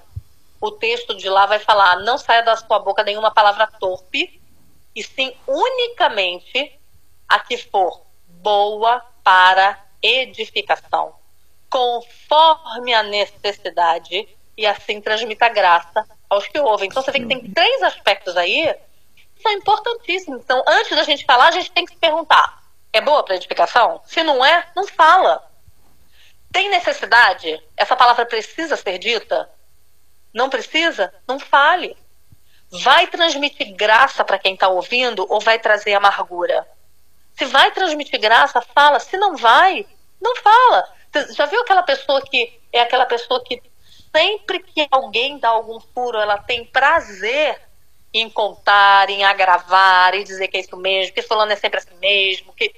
o 0.60 0.72
texto 0.72 1.14
de 1.16 1.28
lá 1.28 1.46
vai 1.46 1.58
falar: 1.58 2.00
não 2.00 2.18
saia 2.18 2.42
da 2.42 2.56
sua 2.56 2.80
boca 2.80 3.04
nenhuma 3.04 3.30
palavra 3.30 3.68
torpe, 3.78 4.40
e 4.94 5.02
sim 5.02 5.32
unicamente 5.46 6.72
a 7.28 7.38
que 7.38 7.56
for 7.56 8.02
boa 8.42 9.02
para 9.22 9.78
edificação, 10.02 11.14
conforme 11.74 12.94
a 12.94 13.02
necessidade, 13.02 14.28
e 14.56 14.64
assim 14.64 15.00
transmita 15.00 15.48
graça 15.48 16.06
aos 16.30 16.46
que 16.46 16.60
ouvem. 16.60 16.88
Então 16.88 17.02
você 17.02 17.10
vê 17.10 17.18
que 17.18 17.26
tem 17.26 17.50
três 17.50 17.82
aspectos 17.82 18.36
aí 18.36 18.72
que 19.34 19.42
são 19.42 19.50
importantíssimos. 19.50 20.40
Então, 20.44 20.62
antes 20.68 20.94
da 20.94 21.02
gente 21.02 21.24
falar, 21.24 21.48
a 21.48 21.50
gente 21.50 21.72
tem 21.72 21.84
que 21.84 21.92
se 21.92 21.98
perguntar: 21.98 22.62
é 22.92 23.00
boa 23.00 23.24
para 23.24 23.34
edificação? 23.34 24.00
Se 24.04 24.22
não 24.22 24.44
é, 24.44 24.68
não 24.76 24.86
fala. 24.86 25.44
Tem 26.52 26.70
necessidade? 26.70 27.60
Essa 27.76 27.96
palavra 27.96 28.24
precisa 28.24 28.76
ser 28.76 28.96
dita? 28.98 29.50
Não 30.32 30.48
precisa? 30.48 31.12
Não 31.26 31.40
fale 31.40 31.96
vai 32.82 33.06
transmitir 33.06 33.72
graça 33.76 34.24
para 34.24 34.38
quem 34.38 34.54
está 34.54 34.66
ouvindo 34.66 35.24
ou 35.28 35.40
vai 35.40 35.60
trazer 35.60 35.94
amargura? 35.94 36.66
Se 37.36 37.44
vai 37.44 37.70
transmitir 37.70 38.20
graça, 38.20 38.60
fala. 38.60 38.98
Se 38.98 39.16
não 39.16 39.36
vai, 39.36 39.86
não 40.20 40.34
fala. 40.36 40.93
Já 41.34 41.46
viu 41.46 41.60
aquela 41.60 41.82
pessoa 41.82 42.20
que 42.22 42.60
é 42.72 42.80
aquela 42.80 43.06
pessoa 43.06 43.42
que 43.42 43.62
sempre 44.14 44.60
que 44.60 44.86
alguém 44.90 45.38
dá 45.38 45.48
algum 45.48 45.80
furo, 45.80 46.18
ela 46.18 46.38
tem 46.38 46.64
prazer 46.64 47.60
em 48.12 48.30
contar, 48.30 49.10
em 49.10 49.24
agravar, 49.24 50.14
e 50.14 50.22
dizer 50.22 50.46
que 50.48 50.56
é 50.56 50.60
isso 50.60 50.76
mesmo, 50.76 51.14
que 51.14 51.22
fulano 51.22 51.50
é 51.50 51.56
sempre 51.56 51.78
assim 51.78 51.96
mesmo, 52.00 52.52
que 52.52 52.72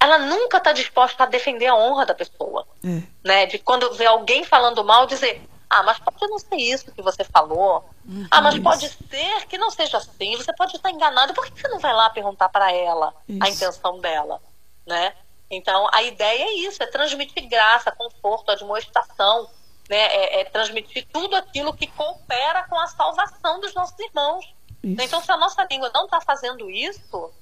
ela 0.00 0.18
nunca 0.18 0.58
está 0.58 0.72
disposta 0.72 1.22
a 1.22 1.26
defender 1.26 1.66
a 1.66 1.76
honra 1.76 2.06
da 2.06 2.14
pessoa, 2.14 2.66
é. 2.84 3.02
né? 3.24 3.46
De 3.46 3.58
quando 3.58 3.94
vê 3.94 4.06
alguém 4.06 4.44
falando 4.44 4.84
mal, 4.84 5.06
dizer 5.06 5.40
ah, 5.70 5.82
mas 5.82 5.98
pode 5.98 6.26
não 6.26 6.38
ser 6.38 6.56
isso 6.56 6.90
que 6.92 7.02
você 7.02 7.22
falou. 7.24 7.88
Uhum, 8.06 8.26
ah, 8.30 8.40
mas 8.40 8.54
isso. 8.54 8.62
pode 8.62 8.88
ser 8.88 9.46
que 9.46 9.58
não 9.58 9.70
seja 9.70 9.98
assim. 9.98 10.34
Você 10.36 10.52
pode 10.54 10.74
estar 10.74 10.90
enganado. 10.90 11.34
Por 11.34 11.44
que 11.46 11.60
você 11.60 11.68
não 11.68 11.78
vai 11.78 11.92
lá 11.92 12.08
perguntar 12.08 12.48
para 12.48 12.72
ela 12.72 13.14
isso. 13.28 13.38
a 13.42 13.48
intenção 13.48 13.98
dela, 14.00 14.40
né? 14.86 15.12
Então, 15.50 15.88
a 15.92 16.02
ideia 16.02 16.44
é 16.44 16.54
isso, 16.66 16.82
é 16.82 16.86
transmitir 16.86 17.48
graça, 17.48 17.90
conforto, 17.90 18.50
admoestação, 18.50 19.48
né? 19.88 19.96
É, 19.96 20.40
é 20.40 20.44
transmitir 20.44 21.06
tudo 21.12 21.34
aquilo 21.34 21.74
que 21.74 21.86
coopera 21.86 22.64
com 22.64 22.78
a 22.78 22.86
salvação 22.86 23.60
dos 23.60 23.74
nossos 23.74 23.98
irmãos. 23.98 24.44
Isso. 24.82 25.02
Então, 25.02 25.22
se 25.22 25.32
a 25.32 25.36
nossa 25.36 25.66
língua 25.70 25.90
não 25.94 26.04
está 26.04 26.20
fazendo 26.20 26.70
isso, 26.70 27.32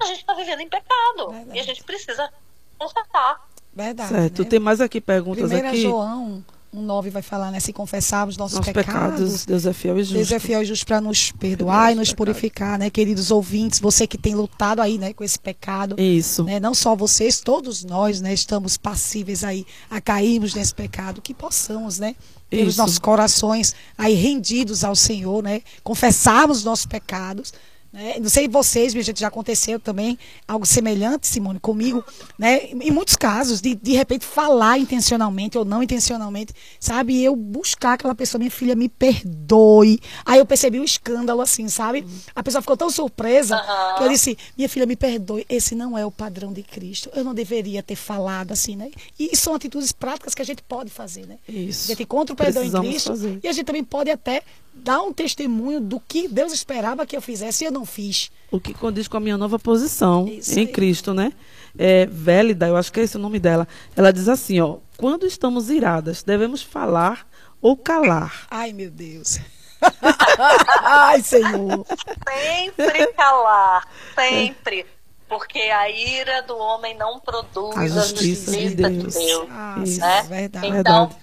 a 0.00 0.06
gente 0.06 0.20
está 0.20 0.34
vivendo 0.34 0.60
em 0.60 0.68
pecado. 0.68 1.30
Verdade. 1.30 1.56
E 1.56 1.60
a 1.60 1.64
gente 1.64 1.82
precisa 1.82 2.32
consertar. 2.78 3.48
Verdade. 3.72 4.08
Certo. 4.08 4.42
Né? 4.42 4.48
Tem 4.48 4.58
mais 4.60 4.80
aqui 4.80 5.00
perguntas 5.00 5.44
Primeira 5.44 5.68
aqui. 5.68 5.82
João 5.82 6.44
1,9 6.74 7.10
vai 7.10 7.22
falar, 7.22 7.50
né? 7.50 7.60
Se 7.60 7.72
confessarmos 7.72 8.36
nossos, 8.36 8.56
nossos 8.56 8.72
pecados, 8.72 9.20
pecados, 9.20 9.44
Deus 9.44 9.66
é 9.66 9.72
fiel 9.72 9.98
e 9.98 10.02
justo. 10.02 10.14
Deus 10.14 10.32
é 10.32 10.38
fiel 10.38 10.62
e 10.62 10.64
justo 10.64 10.86
para 10.86 11.00
nos 11.00 11.30
perdoar 11.32 11.92
e 11.92 11.94
nos 11.94 12.12
purificar, 12.14 12.78
né? 12.78 12.88
Queridos 12.88 13.30
ouvintes, 13.30 13.78
você 13.78 14.06
que 14.06 14.16
tem 14.16 14.34
lutado 14.34 14.80
aí, 14.80 14.96
né, 14.96 15.12
com 15.12 15.22
esse 15.22 15.38
pecado. 15.38 16.00
Isso. 16.00 16.44
Né? 16.44 16.58
Não 16.58 16.74
só 16.74 16.96
vocês, 16.96 17.40
todos 17.40 17.84
nós, 17.84 18.20
né, 18.20 18.32
estamos 18.32 18.76
passíveis 18.76 19.44
aí 19.44 19.66
a 19.90 20.00
cairmos 20.00 20.54
nesse 20.54 20.74
pecado, 20.74 21.20
que 21.20 21.34
possamos, 21.34 21.98
né? 21.98 22.16
Ter 22.48 22.66
os 22.66 22.76
nossos 22.76 22.98
corações 22.98 23.74
aí 23.96 24.14
rendidos 24.14 24.84
ao 24.84 24.94
Senhor, 24.94 25.42
né? 25.42 25.62
Confessarmos 25.82 26.64
nossos 26.64 26.86
pecados 26.86 27.52
né? 27.92 28.18
Não 28.18 28.28
sei 28.28 28.48
vocês, 28.48 28.94
minha 28.94 29.04
gente, 29.04 29.20
já 29.20 29.28
aconteceu 29.28 29.78
também 29.78 30.18
algo 30.48 30.64
semelhante, 30.64 31.26
Simone, 31.26 31.60
comigo, 31.60 32.02
né? 32.38 32.70
Em 32.70 32.90
muitos 32.90 33.16
casos, 33.16 33.60
de 33.60 33.74
de 33.74 33.92
repente 33.92 34.24
falar 34.24 34.78
intencionalmente 34.78 35.58
ou 35.58 35.64
não 35.64 35.82
intencionalmente, 35.82 36.54
sabe? 36.80 37.14
E 37.14 37.24
eu 37.24 37.36
buscar 37.36 37.94
aquela 37.94 38.14
pessoa, 38.14 38.38
minha 38.38 38.50
filha, 38.50 38.74
me 38.74 38.88
perdoe. 38.88 40.00
Aí 40.24 40.38
eu 40.38 40.46
percebi 40.46 40.80
o 40.80 40.84
escândalo, 40.84 41.42
assim, 41.42 41.68
sabe? 41.68 42.06
A 42.34 42.42
pessoa 42.42 42.62
ficou 42.62 42.76
tão 42.76 42.88
surpresa 42.88 43.56
uhum. 43.56 43.98
que 43.98 44.04
eu 44.04 44.08
disse, 44.08 44.38
minha 44.56 44.68
filha, 44.68 44.86
me 44.86 44.96
perdoe, 44.96 45.44
esse 45.48 45.74
não 45.74 45.98
é 45.98 46.06
o 46.06 46.10
padrão 46.10 46.52
de 46.52 46.62
Cristo. 46.62 47.10
Eu 47.14 47.24
não 47.24 47.34
deveria 47.34 47.82
ter 47.82 47.96
falado 47.96 48.52
assim, 48.52 48.76
né? 48.76 48.90
E 49.18 49.36
são 49.36 49.54
atitudes 49.54 49.92
práticas 49.92 50.34
que 50.34 50.40
a 50.40 50.46
gente 50.46 50.62
pode 50.62 50.90
fazer, 50.90 51.26
né? 51.26 51.36
Isso. 51.46 51.84
A 51.84 51.88
gente 51.88 52.04
encontra 52.04 52.32
o 52.32 52.36
perdão 52.36 52.62
Precisamos 52.62 52.86
em 52.86 52.90
Cristo 52.90 53.10
fazer. 53.10 53.40
e 53.42 53.48
a 53.48 53.52
gente 53.52 53.66
também 53.66 53.84
pode 53.84 54.10
até 54.10 54.42
dar 54.74 55.02
um 55.02 55.12
testemunho 55.12 55.80
do 55.80 56.00
que 56.00 56.26
Deus 56.28 56.52
esperava 56.52 57.06
que 57.06 57.16
eu 57.16 57.22
fizesse 57.22 57.64
e 57.64 57.66
eu 57.66 57.72
não 57.72 57.84
fiz. 57.86 58.30
O 58.50 58.58
que 58.60 58.74
condiz 58.74 59.06
com 59.08 59.16
a 59.16 59.20
minha 59.20 59.36
nova 59.38 59.58
posição 59.58 60.26
Isso 60.28 60.58
em 60.58 60.66
aí. 60.66 60.72
Cristo, 60.72 61.14
né? 61.14 61.32
É, 61.78 62.06
Vélida, 62.06 62.66
eu 62.68 62.76
acho 62.76 62.92
que 62.92 63.00
é 63.00 63.02
esse 63.04 63.16
o 63.16 63.20
nome 63.20 63.38
dela. 63.38 63.66
Ela 63.96 64.12
diz 64.12 64.28
assim, 64.28 64.60
ó, 64.60 64.76
quando 64.96 65.26
estamos 65.26 65.70
iradas, 65.70 66.22
devemos 66.22 66.62
falar 66.62 67.26
ou 67.60 67.76
calar. 67.76 68.46
Ai, 68.50 68.72
meu 68.72 68.90
Deus. 68.90 69.38
Ai, 70.82 71.22
Senhor. 71.22 71.84
Sempre 72.28 73.06
calar, 73.14 73.88
sempre. 74.14 74.86
Porque 75.28 75.58
a 75.60 75.88
ira 75.88 76.42
do 76.42 76.56
homem 76.58 76.94
não 76.96 77.18
produz 77.18 77.74
A 77.76 77.80
a 77.80 77.88
justiça 77.88 78.52
justiça, 78.52 78.56
de 78.58 78.68
de 78.68 78.74
Deus. 79.00 79.14
Deus. 79.14 79.48
Ah, 79.50 79.76
Isso. 79.82 80.00
né? 80.00 80.22
verdade. 80.28 80.66
Então, 80.66 80.72
Verdade. 81.08 81.16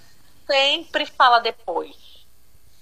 sempre 0.48 1.06
fala 1.06 1.40
depois. 1.40 1.96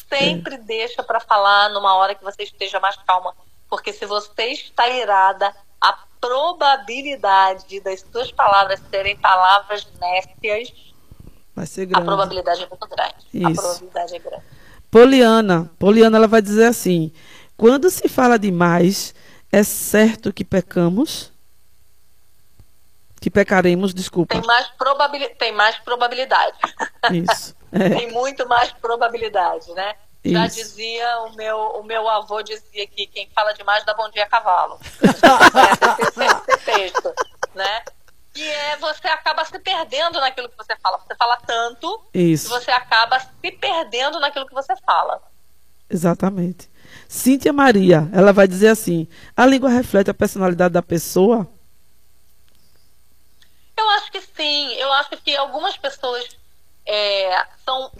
Sempre 0.09 0.57
deixa 0.57 1.03
para 1.03 1.19
falar 1.19 1.69
numa 1.69 1.95
hora 1.95 2.15
que 2.15 2.23
você 2.23 2.43
esteja 2.43 2.79
mais 2.79 2.95
calma. 3.07 3.33
Porque 3.69 3.91
se 3.91 4.05
você 4.05 4.43
está 4.51 4.87
irada, 4.87 5.53
a 5.81 5.97
probabilidade 6.21 7.79
das 7.81 8.03
suas 8.11 8.31
palavras 8.31 8.81
serem 8.89 9.17
palavras 9.17 9.87
nécias, 9.99 10.73
Vai 11.55 11.65
ser 11.65 11.81
a 11.81 11.85
grande. 11.85 12.05
probabilidade 12.05 12.63
é 12.63 12.67
muito 12.67 12.87
grande. 12.87 13.15
A 13.45 13.51
Isso. 13.51 13.61
probabilidade 13.61 14.15
é 14.15 14.19
grande. 14.19 14.43
Poliana, 14.91 15.71
Poliana 15.79 16.17
ela 16.17 16.27
vai 16.27 16.41
dizer 16.41 16.65
assim: 16.65 17.11
quando 17.57 17.89
se 17.89 18.07
fala 18.07 18.37
demais, 18.37 19.13
é 19.51 19.63
certo 19.63 20.31
que 20.31 20.45
pecamos? 20.45 21.31
Que 23.19 23.29
pecaremos, 23.31 23.93
desculpa. 23.93 24.35
Tem 24.35 24.45
mais, 24.45 24.67
probabili 24.77 25.29
tem 25.29 25.51
mais 25.51 25.77
probabilidade. 25.79 26.57
Isso. 27.11 27.55
É, 27.69 27.89
tem 27.89 28.09
muito 28.13 28.47
mais 28.47 28.71
probabilidade, 28.71 29.69
né? 29.73 29.93
Já 30.23 30.45
Isso. 30.45 30.55
dizia 30.55 31.19
o 31.23 31.35
meu, 31.35 31.57
o 31.57 31.83
meu 31.83 32.07
avô 32.07 32.41
dizia 32.41 32.87
que 32.87 33.05
quem 33.07 33.29
fala 33.35 33.51
demais 33.53 33.83
dá 33.83 33.93
bom 33.93 34.09
dia 34.09 34.23
a 34.23 34.27
cavalo. 34.27 34.79
esse, 35.03 36.01
esse- 36.53 36.63
texto, 36.65 37.13
né? 37.53 37.81
E 38.37 38.41
é 38.41 38.77
você 38.77 39.07
acaba 39.09 39.43
se 39.43 39.59
perdendo 39.59 40.17
naquilo 40.21 40.47
que 40.47 40.55
você 40.55 40.77
fala. 40.81 40.97
Você 40.99 41.13
fala 41.15 41.35
tanto 41.45 42.01
que 42.13 42.19
isso, 42.19 42.47
você 42.47 42.71
acaba 42.71 43.19
se 43.19 43.51
perdendo 43.51 44.17
naquilo 44.21 44.47
que 44.47 44.53
você 44.53 44.73
fala. 44.85 45.21
exatamente. 45.89 46.69
Cíntia 47.09 47.51
Maria, 47.51 48.07
ela 48.13 48.31
vai 48.31 48.47
dizer 48.47 48.69
assim: 48.69 49.07
a 49.35 49.45
língua 49.45 49.69
reflete 49.69 50.09
a 50.09 50.13
personalidade 50.13 50.73
da 50.73 50.81
pessoa? 50.81 51.45
Que 54.17 54.21
sim. 54.35 54.73
Eu 54.73 54.91
acho 54.93 55.09
que 55.23 55.35
algumas 55.35 55.77
pessoas 55.77 56.25
é, 56.85 57.45
são, 57.63 57.91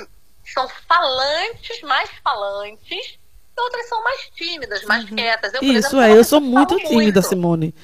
são 0.53 0.67
falantes, 0.87 1.81
mais 1.81 2.09
falantes, 2.23 2.89
e 2.89 3.61
outras 3.61 3.87
são 3.87 4.03
mais 4.03 4.29
tímidas, 4.35 4.83
mais 4.85 5.05
quietas. 5.09 5.53
Eu, 5.53 5.61
Isso 5.61 5.77
exemplo, 5.77 6.01
é, 6.01 6.11
eu 6.13 6.23
sou 6.23 6.41
muito 6.41 6.75
tímida, 6.77 7.19
muito. 7.19 7.21
Simone. 7.23 7.75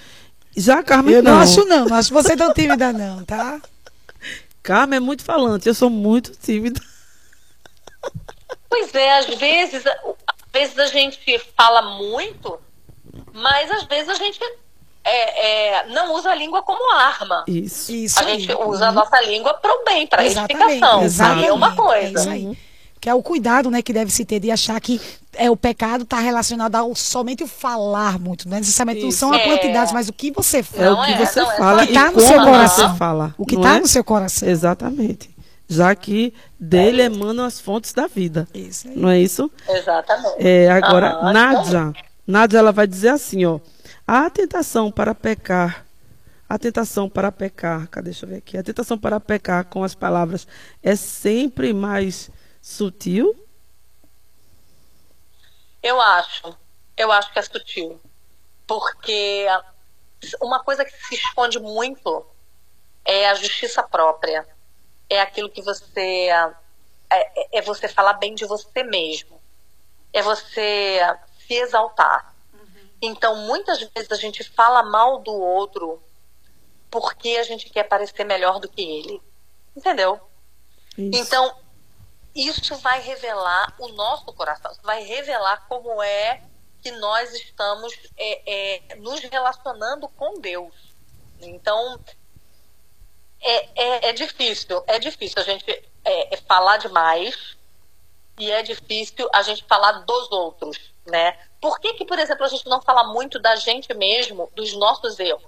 Já 0.55 0.79
a 0.79 0.83
Carmen 0.83 1.15
Eu 1.15 1.23
não, 1.23 1.33
não. 1.33 1.41
acho 1.41 1.65
não, 1.65 1.85
não 1.85 1.97
acho 1.97 2.13
você 2.13 2.37
tão 2.37 2.53
tímida 2.53 2.93
não, 2.93 3.25
tá? 3.25 3.59
Carmen 4.61 4.97
é 4.97 4.99
muito 4.99 5.23
falante, 5.23 5.67
eu 5.67 5.73
sou 5.73 5.89
muito 5.89 6.31
tímida. 6.31 6.79
Pois 8.69 8.93
é, 8.95 9.17
às 9.17 9.27
vezes, 9.35 9.85
às 9.85 10.51
vezes 10.51 10.79
a 10.79 10.87
gente 10.87 11.39
fala 11.55 11.97
muito, 11.97 12.59
mas 13.33 13.69
às 13.71 13.83
vezes 13.83 14.09
a 14.09 14.15
gente 14.15 14.39
é, 15.03 15.79
é, 15.79 15.87
não 15.87 16.13
usa 16.15 16.29
a 16.31 16.35
língua 16.35 16.61
como 16.63 16.93
arma. 16.95 17.43
Isso. 17.47 17.91
Isso 17.91 18.19
A 18.19 18.23
aí. 18.25 18.39
gente 18.39 18.53
usa 18.55 18.87
a 18.87 18.91
nossa 18.91 19.19
língua 19.21 19.53
para 19.55 19.71
o 19.71 19.83
bem, 19.83 20.07
para 20.07 20.21
a 20.21 20.25
Exatamente, 20.25 20.61
edificação. 20.63 20.99
Aí 20.99 21.05
exatamente. 21.05 21.47
é 21.47 21.53
uma 21.53 21.67
É 21.71 21.75
coisa. 21.75 22.19
isso 22.19 22.29
aí. 22.29 22.57
Que 23.01 23.09
é 23.09 23.13
o 23.13 23.21
cuidado, 23.21 23.69
né, 23.69 23.81
que 23.81 23.91
deve 23.91 24.09
se 24.11 24.23
ter 24.23 24.39
de 24.39 24.49
achar 24.49 24.79
que 24.79 25.01
é 25.35 25.51
o 25.51 25.57
pecado 25.57 26.03
está 26.03 26.19
relacionado 26.19 26.75
ao 26.75 26.95
somente 26.95 27.43
o 27.43 27.47
falar 27.47 28.17
muito, 28.17 28.47
não 28.47 28.55
é 28.55 28.59
necessariamente 28.61 29.01
não 29.01 29.09
Isso. 29.09 29.17
são 29.17 29.33
as 29.33 29.41
É. 29.41 29.43
quantidades, 29.45 29.91
mas 29.91 30.07
o 30.07 30.13
que 30.13 30.31
você 30.31 30.59
É 30.59 30.63
fala, 30.63 30.91
Não 30.91 31.01
o 31.01 31.05
que 31.05 31.11
é, 31.11 31.25
você 31.25 31.41
não 31.41 31.51
é. 31.51 31.57
fala 31.57 31.83
O 31.83 31.85
que 31.85 31.91
e 31.91 31.95
tá 31.95 32.11
no 32.11 32.19
seu 32.21 32.33
coração. 32.45 32.89
você 32.91 32.97
fala. 32.97 33.35
o 33.37 33.45
que 33.45 33.55
não 33.55 33.61
está 33.63 33.75
é? 33.75 33.79
no 33.81 33.87
seu 33.87 34.03
coração. 34.05 34.47
Exatamente. 34.47 35.29
Já 35.67 35.93
que 35.95 36.33
dele 36.57 37.01
emanam 37.01 37.43
as 37.43 37.59
fontes 37.59 37.91
da 37.93 38.07
vida. 38.07 38.47
Isso 38.53 38.87
aí. 38.87 38.95
Não 38.95 39.09
é 39.09 39.19
isso? 39.19 39.51
Exatamente. 39.67 40.35
É, 40.39 40.69
agora, 40.71 41.09
Aham, 41.15 41.33
Nádia. 41.33 41.93
Nádia, 42.25 42.57
ela 42.59 42.71
vai 42.71 42.87
dizer 42.87 43.09
assim, 43.09 43.43
ó. 43.45 43.59
A 44.05 44.29
tentação 44.29 44.91
para 44.91 45.15
pecar, 45.15 45.85
a 46.47 46.59
tentação 46.59 47.09
para 47.09 47.31
pecar, 47.31 47.87
cadê, 47.87 48.11
deixa 48.11 48.25
eu 48.25 48.29
ver 48.29 48.37
aqui. 48.37 48.57
A 48.57 48.63
tentação 48.63 48.97
para 48.97 49.19
pecar 49.19 49.65
com 49.65 49.83
as 49.83 49.95
palavras 49.95 50.45
é 50.81 50.95
sempre 50.95 51.73
mais 51.73 52.29
sutil? 52.61 53.33
Eu 55.81 55.99
acho. 56.01 56.57
Eu 56.97 57.11
acho 57.11 57.31
que 57.31 57.39
é 57.39 57.41
sutil. 57.41 58.01
Porque 58.67 59.45
uma 60.41 60.63
coisa 60.63 60.83
que 60.83 60.91
se 60.91 61.15
esconde 61.15 61.59
muito 61.59 62.25
é 63.05 63.29
a 63.29 63.35
justiça 63.35 63.81
própria. 63.83 64.45
É 65.09 65.21
aquilo 65.21 65.49
que 65.49 65.61
você. 65.61 66.29
É, 67.09 67.59
é 67.59 67.61
você 67.61 67.87
falar 67.87 68.13
bem 68.13 68.35
de 68.35 68.45
você 68.45 68.83
mesmo. 68.83 69.41
É 70.11 70.21
você 70.21 70.99
se 71.47 71.53
exaltar. 71.53 72.32
Então, 73.05 73.35
muitas 73.35 73.79
vezes 73.81 74.11
a 74.11 74.15
gente 74.15 74.43
fala 74.43 74.81
mal 74.81 75.19
do 75.19 75.33
outro 75.33 76.01
porque 76.89 77.35
a 77.37 77.43
gente 77.43 77.69
quer 77.69 77.83
parecer 77.83 78.23
melhor 78.23 78.59
do 78.59 78.69
que 78.69 78.81
ele. 78.81 79.21
Entendeu? 79.75 80.21
Isso. 80.97 81.19
Então, 81.19 81.53
isso 82.33 82.75
vai 82.77 83.01
revelar 83.01 83.75
o 83.77 83.89
nosso 83.89 84.25
coração, 84.33 84.73
vai 84.83 85.03
revelar 85.03 85.65
como 85.67 86.01
é 86.01 86.43
que 86.81 86.91
nós 86.91 87.33
estamos 87.33 87.93
é, 88.15 88.91
é, 88.91 88.95
nos 88.95 89.19
relacionando 89.19 90.07
com 90.07 90.39
Deus. 90.39 90.73
Então, 91.41 91.99
é, 93.41 93.55
é, 93.75 94.09
é 94.09 94.13
difícil, 94.13 94.81
é 94.87 94.97
difícil 94.97 95.41
a 95.41 95.43
gente 95.43 95.69
é, 96.05 96.35
é 96.35 96.37
falar 96.37 96.77
demais 96.77 97.57
e 98.39 98.49
é 98.49 98.63
difícil 98.63 99.29
a 99.33 99.41
gente 99.41 99.65
falar 99.65 99.91
dos 100.03 100.31
outros, 100.31 100.92
né? 101.05 101.37
Por 101.61 101.79
que, 101.79 101.93
que, 101.93 102.05
por 102.05 102.17
exemplo, 102.17 102.45
a 102.45 102.49
gente 102.49 102.65
não 102.67 102.81
fala 102.81 103.05
muito 103.05 103.39
da 103.39 103.55
gente 103.55 103.93
mesmo, 103.93 104.49
dos 104.55 104.73
nossos 104.75 105.19
erros? 105.19 105.43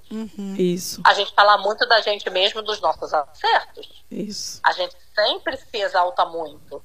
Isso, 0.58 1.02
A 1.06 1.14
gente 1.14 1.34
fala 1.34 1.58
muito 1.58 1.86
da 1.88 2.02
gente 2.02 2.30
mesmo, 2.30 2.62
dos 2.62 2.80
nossos 2.82 3.14
acertos 3.14 4.04
isso. 4.10 4.60
a 4.64 4.72
gente 4.72 4.96
sempre 5.14 5.58
se 5.58 5.78
exalta 5.78 6.26
muito, 6.26 6.84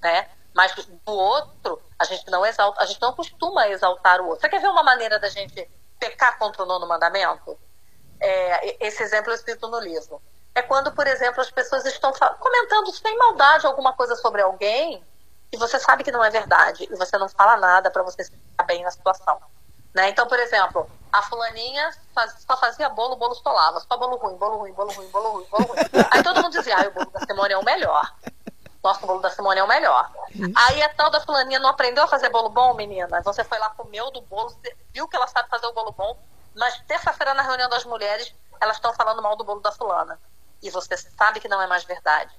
né? 0.00 0.28
Mas 0.54 0.74
do 0.74 1.12
outro, 1.12 1.80
a 1.98 2.04
gente 2.04 2.30
não 2.30 2.44
exalta, 2.44 2.82
a 2.82 2.86
gente 2.86 3.00
não 3.00 3.14
costuma 3.14 3.68
exaltar 3.68 4.20
o 4.20 4.26
outro. 4.26 4.40
Você 4.42 4.48
quer 4.48 4.60
ver 4.60 4.68
uma 4.68 4.82
maneira 4.82 5.18
da 5.18 5.28
gente 5.28 5.68
pecar 5.98 6.38
contra 6.38 6.62
o 6.62 6.66
nono 6.66 6.86
mandamento? 6.86 7.58
É, 8.20 8.86
esse 8.86 9.02
exemplo 9.02 9.32
eu 9.32 9.38
cito 9.38 9.66
no 9.68 9.80
livro. 9.80 10.20
É 10.54 10.60
quando, 10.60 10.92
por 10.92 11.06
exemplo, 11.06 11.40
as 11.40 11.50
pessoas 11.50 11.86
estão 11.86 12.12
comentando 12.38 12.92
sem 12.92 13.16
maldade 13.16 13.66
alguma 13.66 13.94
coisa 13.94 14.14
sobre 14.16 14.42
alguém 14.42 15.02
e 15.52 15.56
você 15.56 15.78
sabe 15.78 16.02
que 16.02 16.10
não 16.10 16.24
é 16.24 16.30
verdade 16.30 16.88
e 16.90 16.96
você 16.96 17.16
não 17.18 17.28
fala 17.28 17.56
nada 17.56 17.90
para 17.90 18.02
você 18.02 18.24
ficar 18.24 18.64
bem 18.64 18.82
na 18.82 18.90
situação. 18.90 19.38
Né? 19.94 20.08
Então, 20.08 20.26
por 20.26 20.38
exemplo, 20.38 20.90
a 21.12 21.22
fulaninha 21.22 21.90
faz- 22.14 22.42
só 22.48 22.56
fazia 22.56 22.88
bolo, 22.88 23.16
bolo 23.16 23.34
estolava. 23.34 23.78
Só 23.80 23.96
bolo 23.98 24.16
ruim, 24.16 24.36
bolo 24.36 24.56
ruim, 24.56 24.72
bolo 24.72 24.90
ruim, 24.92 25.08
bolo 25.10 25.30
ruim, 25.32 25.46
bolo 25.50 25.64
ruim. 25.66 25.78
Aí 26.10 26.22
todo 26.22 26.42
mundo 26.42 26.52
dizia, 26.56 26.76
ah, 26.78 26.88
o 26.88 26.90
bolo 26.92 27.10
da 27.10 27.20
Simone 27.26 27.52
é 27.52 27.58
o 27.58 27.64
melhor. 27.64 28.10
Nossa, 28.82 29.04
o 29.04 29.06
bolo 29.06 29.20
da 29.20 29.28
Simone 29.30 29.60
é 29.60 29.64
o 29.64 29.68
melhor. 29.68 30.10
Aí 30.56 30.82
a 30.82 30.88
tal 30.88 31.10
da 31.10 31.20
fulaninha 31.20 31.58
não 31.60 31.68
aprendeu 31.68 32.02
a 32.04 32.08
fazer 32.08 32.30
bolo 32.30 32.48
bom, 32.48 32.72
menina. 32.72 33.20
Você 33.22 33.44
foi 33.44 33.58
lá, 33.58 33.68
comeu 33.70 34.10
do 34.10 34.22
bolo, 34.22 34.56
viu 34.94 35.06
que 35.06 35.14
ela 35.14 35.26
sabe 35.26 35.50
fazer 35.50 35.66
o 35.66 35.72
bolo 35.74 35.92
bom, 35.92 36.16
mas 36.56 36.80
terça-feira 36.88 37.34
na 37.34 37.42
reunião 37.42 37.68
das 37.68 37.84
mulheres, 37.84 38.34
elas 38.60 38.76
estão 38.76 38.94
falando 38.94 39.20
mal 39.20 39.36
do 39.36 39.44
bolo 39.44 39.60
da 39.60 39.70
fulana. 39.70 40.18
E 40.62 40.70
você 40.70 40.96
sabe 40.96 41.38
que 41.40 41.48
não 41.48 41.60
é 41.60 41.66
mais 41.66 41.84
verdade. 41.84 42.32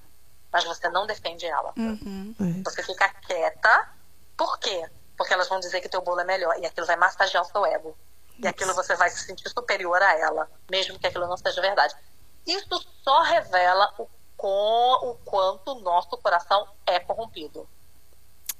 Mas 0.54 0.62
você 0.62 0.88
não 0.88 1.04
defende 1.04 1.44
ela. 1.46 1.74
É. 1.76 2.62
Você 2.62 2.80
fica 2.84 3.08
quieta. 3.26 3.88
Por 4.36 4.56
quê? 4.60 4.88
Porque 5.16 5.34
elas 5.34 5.48
vão 5.48 5.58
dizer 5.58 5.80
que 5.80 5.88
teu 5.88 6.00
bolo 6.00 6.20
é 6.20 6.24
melhor. 6.24 6.56
E 6.60 6.64
aquilo 6.64 6.86
vai 6.86 6.94
massagear 6.94 7.42
o 7.42 7.46
seu 7.46 7.66
ego. 7.66 7.98
E 8.38 8.46
aquilo 8.46 8.72
você 8.72 8.94
vai 8.94 9.10
se 9.10 9.24
sentir 9.24 9.48
superior 9.48 10.00
a 10.00 10.16
ela, 10.16 10.48
mesmo 10.70 10.96
que 10.96 11.08
aquilo 11.08 11.26
não 11.26 11.36
seja 11.36 11.60
verdade. 11.60 11.96
Isso 12.46 12.86
só 13.02 13.22
revela 13.22 13.92
o, 13.98 14.08
com, 14.36 15.10
o 15.10 15.14
quanto 15.24 15.72
o 15.72 15.80
nosso 15.80 16.16
coração 16.18 16.68
é 16.86 17.00
corrompido. 17.00 17.68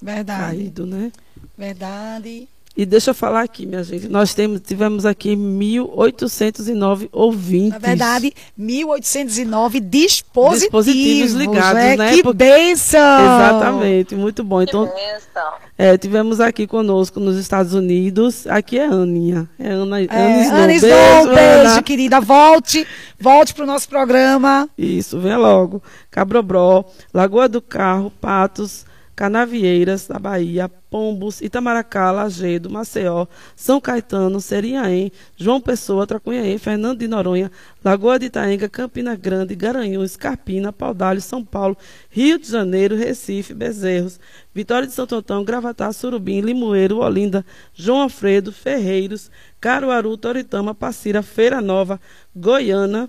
Verdade. 0.03 0.57
Caído, 0.57 0.87
né? 0.87 1.13
Verdade. 1.57 2.49
E 2.77 2.85
deixa 2.85 3.11
eu 3.11 3.15
falar 3.15 3.43
aqui, 3.43 3.67
minha 3.67 3.85
gente. 3.85 4.09
Nós 4.09 4.35
temos, 4.35 4.61
tivemos 4.61 5.07
aqui 5.07 5.37
1.809 5.37 7.09
ouvintes. 7.13 7.71
Na 7.71 7.79
verdade, 7.79 8.33
1809 8.57 9.79
dispositivos, 9.81 10.61
Dispositivos 10.61 11.33
ligados, 11.35 11.81
é, 11.81 11.97
né? 11.97 12.15
Que 12.15 12.23
Porque- 12.23 12.37
bênção! 12.37 13.01
Exatamente, 13.01 14.15
muito 14.17 14.43
bom. 14.43 14.61
Então, 14.63 14.87
que 14.89 14.93
bênção. 14.95 15.53
é, 15.79 15.97
tivemos 15.97 16.41
aqui 16.41 16.67
conosco 16.67 17.21
nos 17.21 17.37
Estados 17.37 17.75
Unidos. 17.75 18.47
Aqui 18.49 18.79
é 18.79 18.87
Aninha. 18.87 19.49
É 19.59 19.69
Ana, 19.71 20.03
É, 20.03 20.07
Ana 20.11 20.43
Snow. 20.43 20.57
Ana 20.59 20.73
Snow, 20.75 20.91
Beijo, 21.27 21.35
beijo, 21.35 21.71
Ana. 21.71 21.83
querida. 21.83 22.21
Volte, 22.21 22.87
volte 23.21 23.55
pro 23.55 23.67
nosso 23.67 23.89
programa. 23.89 24.69
Isso, 24.77 25.21
vem 25.21 25.37
logo. 25.37 25.83
Cabrobró, 26.11 26.85
Lagoa 27.13 27.49
do 27.49 27.63
Carro, 27.63 28.11
Patos, 28.21 28.85
Canavieiras, 29.15 30.07
da 30.09 30.19
Bahia, 30.19 30.69
Pombos, 30.69 31.41
Itamaracá, 31.41 32.11
Lagedo, 32.11 32.69
Maceió, 32.69 33.27
São 33.55 33.81
Caetano, 33.81 34.41
Seriaém, 34.41 35.13
João 35.37 35.61
Pessoa, 35.61 36.07
Tracunhaém, 36.07 36.59
Fernando 36.59 36.99
de 36.99 37.09
Noronha, 37.09 37.51
Lagoa 37.85 38.19
de 38.19 38.27
Itaenga, 38.27 38.69
Campina 38.69 39.15
Grande, 39.15 39.55
Garanhuns, 39.55 40.17
Carpina, 40.17 40.73
Paudalho, 40.73 41.21
São 41.21 41.45
Paulo, 41.45 41.77
Rio 42.11 42.39
de 42.39 42.49
Janeiro, 42.49 42.97
Recife, 42.97 43.55
Bezerros, 43.55 44.19
Vitória 44.53 44.87
de 44.87 44.95
Santo 44.95 45.15
Antão, 45.15 45.45
Gravatá, 45.45 45.93
Surubim, 45.93 46.41
Limoeiro, 46.41 46.99
Olinda, 46.99 47.45
João 47.73 48.03
Alfredo, 48.03 48.53
Ferreiros, 48.53 49.31
Caruaru, 49.61 50.17
Toritama, 50.17 50.75
Passira, 50.75 51.23
Feira 51.23 51.61
Nova, 51.61 52.01
Goiânia, 52.35 53.09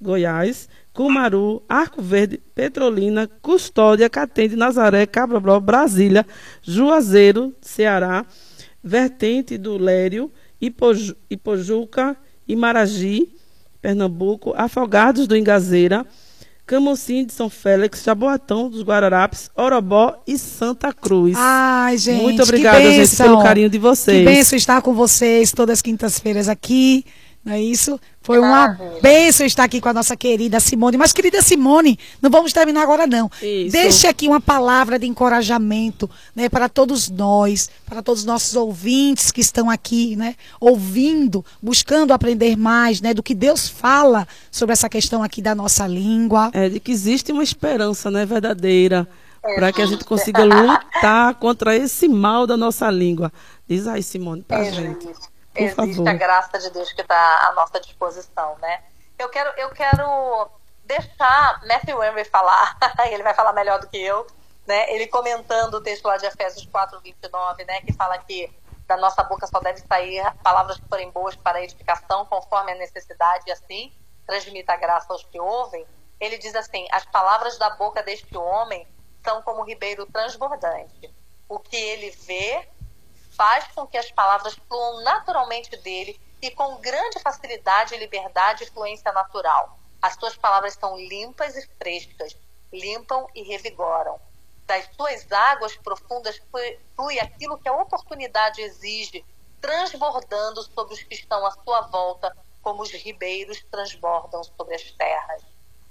Goiás, 0.00 0.68
Cumaru, 0.96 1.62
Arco 1.68 2.00
Verde, 2.00 2.40
Petrolina, 2.54 3.28
Custódia, 3.42 4.08
Catende, 4.08 4.56
Nazaré, 4.56 5.04
Cabrobró, 5.04 5.60
Brasília, 5.60 6.24
Juazeiro, 6.62 7.54
Ceará, 7.60 8.24
Vertente 8.82 9.58
do 9.58 9.76
Lério, 9.76 10.32
Ipoju, 10.58 11.14
Ipojuca, 11.28 12.16
Imaragi, 12.48 13.28
Pernambuco, 13.82 14.54
Afogados 14.56 15.26
do 15.26 15.36
Engazeira, 15.36 16.06
Camocim 16.64 17.26
de 17.26 17.34
São 17.34 17.50
Félix, 17.50 18.02
Jaboatão 18.02 18.70
dos 18.70 18.82
Guararapes, 18.82 19.50
Orobó 19.54 20.22
e 20.26 20.38
Santa 20.38 20.94
Cruz. 20.94 21.36
Ai, 21.36 21.98
gente. 21.98 22.22
Muito 22.22 22.42
obrigada, 22.42 22.80
gente, 22.80 23.14
pelo 23.14 23.42
carinho 23.42 23.68
de 23.68 23.76
vocês. 23.76 24.26
Que 24.26 24.34
benção 24.34 24.56
estar 24.56 24.80
com 24.80 24.94
vocês 24.94 25.52
todas 25.52 25.74
as 25.74 25.82
quintas-feiras 25.82 26.48
aqui. 26.48 27.04
Não 27.46 27.52
é 27.52 27.62
isso? 27.62 28.00
Foi 28.22 28.40
uma 28.40 28.76
bênção 29.00 29.46
estar 29.46 29.62
aqui 29.62 29.80
com 29.80 29.88
a 29.88 29.92
nossa 29.92 30.16
querida 30.16 30.58
Simone. 30.58 30.96
Mas, 30.96 31.12
querida 31.12 31.40
Simone, 31.40 31.96
não 32.20 32.28
vamos 32.28 32.52
terminar 32.52 32.82
agora, 32.82 33.06
não. 33.06 33.30
Isso. 33.40 33.70
Deixe 33.70 34.08
aqui 34.08 34.26
uma 34.26 34.40
palavra 34.40 34.98
de 34.98 35.06
encorajamento 35.06 36.10
né, 36.34 36.48
para 36.48 36.68
todos 36.68 37.08
nós, 37.08 37.70
para 37.84 38.02
todos 38.02 38.22
os 38.22 38.26
nossos 38.26 38.56
ouvintes 38.56 39.30
que 39.30 39.40
estão 39.40 39.70
aqui, 39.70 40.16
né, 40.16 40.34
ouvindo, 40.60 41.44
buscando 41.62 42.12
aprender 42.12 42.56
mais 42.56 43.00
né, 43.00 43.14
do 43.14 43.22
que 43.22 43.32
Deus 43.32 43.68
fala 43.68 44.26
sobre 44.50 44.72
essa 44.72 44.88
questão 44.88 45.22
aqui 45.22 45.40
da 45.40 45.54
nossa 45.54 45.86
língua. 45.86 46.50
É, 46.52 46.68
de 46.68 46.80
que 46.80 46.90
existe 46.90 47.30
uma 47.30 47.44
esperança 47.44 48.10
né, 48.10 48.26
verdadeira 48.26 49.06
para 49.40 49.72
que 49.72 49.80
a 49.80 49.86
gente 49.86 50.04
consiga 50.04 50.42
lutar 50.42 51.36
contra 51.36 51.76
esse 51.76 52.08
mal 52.08 52.44
da 52.44 52.56
nossa 52.56 52.90
língua. 52.90 53.32
Diz 53.68 53.86
aí, 53.86 54.02
Simone, 54.02 54.42
para 54.42 54.58
a 54.58 54.66
É, 54.66 54.72
gente. 54.72 55.04
gente. 55.04 55.35
Por 55.56 55.62
Existe 55.62 55.96
favor. 55.96 56.08
a 56.08 56.12
graça 56.12 56.58
de 56.58 56.70
Deus 56.70 56.92
que 56.92 57.00
está 57.00 57.48
à 57.48 57.52
nossa 57.54 57.80
disposição, 57.80 58.56
né? 58.58 58.82
Eu 59.18 59.28
quero, 59.28 59.50
eu 59.58 59.70
quero 59.70 60.50
deixar 60.84 61.60
Matthew 61.66 62.02
Henry 62.02 62.24
falar, 62.24 62.76
ele 63.10 63.22
vai 63.22 63.34
falar 63.34 63.52
melhor 63.52 63.80
do 63.80 63.88
que 63.88 63.96
eu, 63.96 64.26
né? 64.66 64.92
Ele 64.92 65.06
comentando 65.06 65.74
o 65.74 65.80
texto 65.80 66.04
lá 66.04 66.16
de 66.16 66.26
Efésios 66.26 66.66
4, 66.66 67.00
29, 67.00 67.64
né? 67.64 67.80
Que 67.80 67.92
fala 67.92 68.18
que 68.18 68.52
da 68.86 68.96
nossa 68.96 69.22
boca 69.24 69.46
só 69.46 69.58
deve 69.60 69.80
sair 69.80 70.22
palavras 70.42 70.78
que 70.78 70.88
forem 70.88 71.10
boas 71.10 71.34
para 71.34 71.58
a 71.58 71.62
edificação, 71.62 72.24
conforme 72.26 72.72
a 72.72 72.76
necessidade, 72.76 73.44
e 73.48 73.52
assim 73.52 73.92
transmita 74.26 74.72
a 74.72 74.76
graça 74.76 75.12
aos 75.12 75.24
que 75.24 75.40
ouvem. 75.40 75.86
Ele 76.20 76.38
diz 76.38 76.54
assim: 76.54 76.86
as 76.90 77.04
palavras 77.06 77.58
da 77.58 77.70
boca 77.70 78.02
deste 78.02 78.36
homem 78.36 78.86
são 79.24 79.42
como 79.42 79.64
ribeiro 79.64 80.06
transbordante. 80.06 81.10
O 81.48 81.58
que 81.58 81.76
ele 81.76 82.10
vê 82.10 82.68
faz 83.36 83.66
com 83.74 83.86
que 83.86 83.98
as 83.98 84.10
palavras 84.10 84.54
fluam 84.66 85.02
naturalmente 85.02 85.76
dele 85.76 86.18
e 86.40 86.50
com 86.50 86.80
grande 86.80 87.20
facilidade, 87.20 87.96
liberdade 87.96 88.64
e 88.64 88.70
fluência 88.70 89.12
natural. 89.12 89.78
As 90.00 90.14
suas 90.14 90.36
palavras 90.36 90.74
são 90.74 90.96
limpas 90.96 91.56
e 91.56 91.66
frescas, 91.78 92.36
limpam 92.72 93.26
e 93.34 93.42
revigoram. 93.42 94.20
Das 94.66 94.88
suas 94.96 95.30
águas 95.30 95.76
profundas 95.76 96.40
flui, 96.96 97.20
aquilo 97.20 97.58
que 97.58 97.68
a 97.68 97.76
oportunidade 97.76 98.60
exige, 98.60 99.24
transbordando 99.60 100.62
sobre 100.62 100.94
os 100.94 101.02
que 101.02 101.14
estão 101.14 101.46
à 101.46 101.50
sua 101.52 101.82
volta, 101.82 102.36
como 102.62 102.82
os 102.82 102.90
ribeiros 102.90 103.62
transbordam 103.70 104.42
sobre 104.42 104.74
as 104.74 104.90
terras 104.92 105.42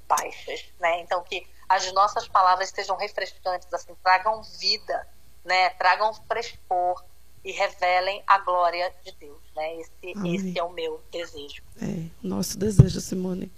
baixas, 0.07 0.65
né? 0.79 0.99
Então 0.99 1.23
que 1.23 1.47
as 1.67 1.91
nossas 1.93 2.27
palavras 2.27 2.69
sejam 2.69 2.95
refrescantes, 2.97 3.73
assim, 3.73 3.95
tragam 4.03 4.43
vida, 4.43 5.07
né? 5.43 5.69
Tragam 5.71 6.13
frescor 6.13 7.03
e 7.45 7.51
revelem 7.51 8.23
a 8.25 8.39
glória 8.39 8.91
de 9.05 9.11
Deus, 9.19 9.39
né? 9.55 9.79
Esse, 9.79 9.91
Amém. 10.15 10.35
esse 10.35 10.57
é 10.57 10.63
o 10.63 10.73
meu 10.73 10.99
desejo. 11.11 11.61
É, 11.79 12.07
o 12.23 12.27
nosso 12.27 12.57
desejo, 12.57 12.99
Simone. 12.99 13.51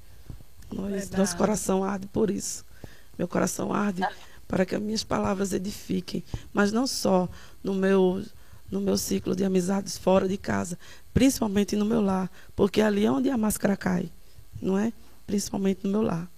Nós, 0.69 0.91
Verdade. 0.91 1.17
nosso 1.17 1.37
coração 1.37 1.83
arde 1.85 2.05
por 2.07 2.29
isso. 2.29 2.65
Meu 3.17 3.29
coração 3.29 3.73
arde 3.73 4.05
para 4.45 4.65
que 4.65 4.75
as 4.75 4.81
minhas 4.81 5.05
palavras 5.05 5.53
edifiquem, 5.53 6.21
mas 6.53 6.73
não 6.73 6.85
só 6.85 7.29
no 7.63 7.73
meu 7.73 8.21
no 8.69 8.81
meu 8.81 8.97
ciclo 8.97 9.33
de 9.33 9.45
amizades 9.45 9.97
fora 9.97 10.27
de 10.27 10.37
casa, 10.37 10.77
principalmente 11.13 11.73
no 11.77 11.85
meu 11.85 12.01
lar, 12.01 12.29
porque 12.53 12.81
ali 12.81 13.05
é 13.05 13.09
onde 13.09 13.29
a 13.29 13.37
máscara 13.37 13.77
cai, 13.77 14.11
não 14.61 14.77
é? 14.77 14.91
Principalmente 15.25 15.85
no 15.85 15.89
meu 15.89 16.01
lar. 16.01 16.29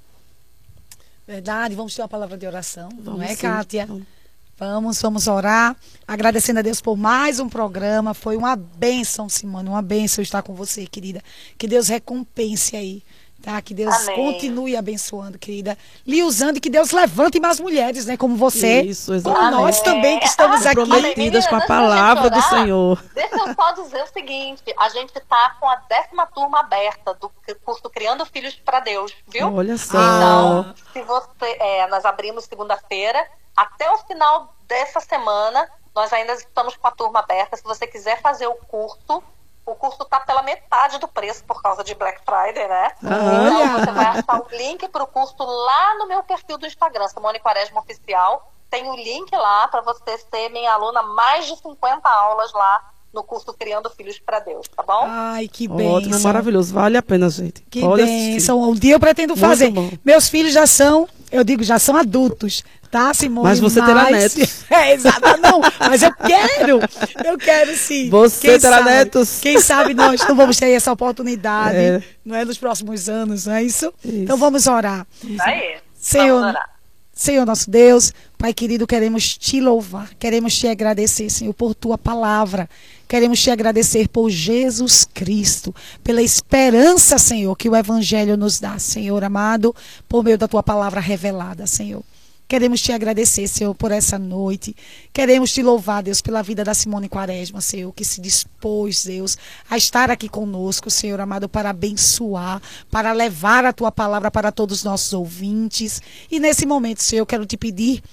Verdade, 1.25 1.73
vamos 1.73 1.95
ter 1.95 2.03
uma 2.03 2.07
palavra 2.07 2.37
de 2.37 2.45
oração, 2.45 2.89
não 2.89 3.13
Vamos 3.13 3.21
é, 3.21 3.29
sim. 3.29 3.41
Kátia? 3.41 3.87
Vamos. 3.87 4.18
Vamos, 4.59 5.01
vamos 5.01 5.25
orar, 5.29 5.73
agradecendo 6.05 6.59
a 6.59 6.61
Deus 6.61 6.81
por 6.81 6.97
mais 6.97 7.39
um 7.39 7.47
programa. 7.47 8.13
Foi 8.13 8.35
uma 8.35 8.57
bênção, 8.57 9.29
Simone, 9.29 9.69
uma 9.69 9.81
bênção 9.81 10.21
estar 10.21 10.41
com 10.41 10.53
você, 10.53 10.85
querida. 10.85 11.21
Que 11.57 11.65
Deus 11.65 11.87
recompense 11.87 12.75
aí, 12.75 13.01
tá? 13.41 13.61
Que 13.61 13.73
Deus 13.73 13.95
Amém. 13.95 14.15
continue 14.17 14.75
abençoando, 14.75 15.39
querida. 15.39 15.77
Lhe 16.05 16.21
usando 16.23 16.57
e 16.57 16.59
que 16.59 16.69
Deus 16.69 16.91
levante 16.91 17.39
mais 17.39 17.57
mulheres, 17.57 18.05
né? 18.05 18.17
Como 18.17 18.35
você. 18.35 18.81
Isso, 18.81 19.13
como 19.23 19.37
exatamente. 19.37 19.61
nós 19.61 19.81
também 19.81 20.19
que 20.19 20.27
estamos 20.27 20.65
aqui. 20.65 20.75
Comprometidas 20.75 21.47
com 21.47 21.55
a 21.55 21.65
palavra 21.65 22.29
do 22.29 22.41
Senhor. 22.41 23.01
Deixa 23.15 23.37
eu 23.37 23.55
só 23.55 23.71
dizer 23.71 24.03
o 24.03 24.07
seguinte: 24.07 24.75
a 24.77 24.89
gente 24.89 25.15
está 25.15 25.55
com 25.57 25.69
a 25.69 25.77
décima 25.87 26.27
turma 26.27 26.59
aberta 26.59 27.13
do 27.13 27.31
curso 27.63 27.89
Criando 27.89 28.25
Filhos 28.25 28.55
para 28.55 28.81
Deus, 28.81 29.13
viu? 29.25 29.55
Olha 29.55 29.77
só. 29.77 29.97
Então, 29.97 30.75
se 30.91 31.01
você, 31.03 31.57
é, 31.61 31.87
nós 31.87 32.03
abrimos 32.03 32.43
segunda-feira, 32.43 33.25
até 33.61 33.91
o 33.91 33.97
final 33.99 34.53
dessa 34.67 34.99
semana, 34.99 35.69
nós 35.95 36.13
ainda 36.13 36.33
estamos 36.33 36.77
com 36.77 36.87
a 36.87 36.91
turma 36.91 37.19
aberta. 37.19 37.57
Se 37.57 37.63
você 37.63 37.85
quiser 37.85 38.21
fazer 38.21 38.47
o 38.47 38.55
curso, 38.55 39.23
o 39.65 39.75
curso 39.75 40.03
está 40.03 40.19
pela 40.21 40.41
metade 40.41 40.97
do 40.97 41.07
preço 41.07 41.43
por 41.43 41.61
causa 41.61 41.83
de 41.83 41.93
Black 41.93 42.21
Friday, 42.23 42.67
né? 42.67 42.91
Então 43.03 43.79
você 43.79 43.91
vai 43.91 44.05
achar 44.05 44.41
o 44.41 44.47
link 44.55 44.87
para 44.89 45.03
o 45.03 45.07
curso 45.07 45.35
lá 45.43 45.97
no 45.97 46.07
meu 46.07 46.23
perfil 46.23 46.57
do 46.57 46.65
Instagram, 46.65 47.07
Simone 47.07 47.39
Quaresma 47.39 47.81
Oficial. 47.81 48.51
Tem 48.69 48.87
o 48.89 48.95
link 48.95 49.31
lá 49.35 49.67
para 49.67 49.81
você 49.81 50.17
ser 50.17 50.49
minha 50.49 50.71
aluna, 50.73 51.01
mais 51.01 51.45
de 51.47 51.57
50 51.57 52.07
aulas 52.07 52.53
lá 52.53 52.91
no 53.13 53.23
curso 53.23 53.53
Criando 53.53 53.89
Filhos 53.89 54.19
para 54.19 54.39
Deus, 54.39 54.67
tá 54.67 54.83
bom? 54.83 55.03
Ai, 55.07 55.47
que 55.47 55.67
Ótimo, 55.67 55.77
bênção. 55.77 56.21
maravilhoso. 56.21 56.73
Vale 56.73 56.97
a 56.97 57.01
pena, 57.01 57.29
gente. 57.29 57.61
Que 57.63 57.81
bênção. 57.87 58.61
Um 58.61 58.73
dia 58.73 58.95
eu 58.95 58.99
pretendo 58.99 59.35
fazer. 59.35 59.71
Meus 60.05 60.29
filhos 60.29 60.53
já 60.53 60.67
são, 60.67 61.07
eu 61.31 61.43
digo, 61.43 61.63
já 61.63 61.77
são 61.79 61.95
adultos, 61.95 62.63
tá, 62.91 63.13
Simone? 63.13 63.47
Mas 63.47 63.59
você 63.59 63.81
terá 63.81 64.09
netos. 64.09 64.65
É, 64.69 64.93
exato. 64.93 65.19
Não, 65.41 65.61
mas 65.79 66.01
eu 66.03 66.13
quero. 66.13 66.79
Eu 67.25 67.37
quero 67.37 67.75
sim. 67.75 68.09
Você 68.09 68.59
terá 68.59 68.77
sabe? 68.77 68.89
netos. 68.89 69.39
Quem 69.41 69.59
sabe 69.59 69.93
nós 69.93 70.21
não 70.27 70.35
vamos 70.35 70.57
ter 70.57 70.69
essa 70.71 70.91
oportunidade, 70.91 71.75
É. 71.77 72.03
não 72.23 72.35
é, 72.35 72.45
nos 72.45 72.57
próximos 72.57 73.09
anos, 73.09 73.45
não 73.45 73.53
é 73.53 73.63
isso? 73.63 73.91
Isso. 74.03 74.15
Então 74.23 74.37
vamos 74.37 74.67
orar. 74.67 75.05
Aí. 75.41 75.77
Senhor, 75.99 76.39
Vamos 76.39 76.49
orar. 76.55 76.69
Senhor 77.13 77.45
nosso 77.45 77.69
Deus, 77.69 78.13
Pai 78.37 78.53
querido, 78.53 78.87
queremos 78.87 79.37
te 79.37 79.59
louvar, 79.59 80.09
queremos 80.17 80.57
te 80.57 80.67
agradecer, 80.67 81.29
Senhor, 81.29 81.53
por 81.53 81.75
tua 81.75 81.97
palavra. 81.97 82.69
Queremos 83.09 83.41
te 83.41 83.49
agradecer 83.49 84.07
por 84.07 84.29
Jesus 84.29 85.03
Cristo, 85.03 85.73
pela 86.03 86.21
esperança, 86.21 87.17
Senhor, 87.17 87.55
que 87.55 87.67
o 87.67 87.75
Evangelho 87.75 88.37
nos 88.37 88.59
dá, 88.59 88.77
Senhor 88.77 89.23
amado, 89.23 89.75
por 90.07 90.23
meio 90.23 90.37
da 90.37 90.47
tua 90.47 90.61
palavra 90.61 91.01
revelada, 91.01 91.65
Senhor. 91.65 92.03
Queremos 92.47 92.79
te 92.79 92.91
agradecer, 92.91 93.47
Senhor, 93.47 93.73
por 93.73 93.91
essa 93.91 94.19
noite. 94.19 94.75
Queremos 95.11 95.51
te 95.51 95.63
louvar, 95.63 96.03
Deus, 96.03 96.21
pela 96.21 96.43
vida 96.43 96.63
da 96.63 96.75
Simone 96.75 97.09
Quaresma, 97.09 97.61
Senhor, 97.61 97.91
que 97.93 98.05
se 98.05 98.21
dispôs, 98.21 99.03
Deus, 99.05 99.39
a 99.67 99.75
estar 99.75 100.11
aqui 100.11 100.29
conosco, 100.29 100.91
Senhor 100.91 101.19
amado, 101.19 101.49
para 101.49 101.71
abençoar, 101.71 102.61
para 102.91 103.11
levar 103.11 103.65
a 103.65 103.73
tua 103.73 103.91
palavra 103.91 104.29
para 104.29 104.51
todos 104.51 104.77
os 104.77 104.83
nossos 104.83 105.13
ouvintes. 105.13 105.99
E 106.29 106.39
nesse 106.39 106.63
momento, 106.63 107.01
Senhor, 107.01 107.23
eu 107.23 107.25
quero 107.25 107.47
te 107.47 107.57
pedir 107.57 108.03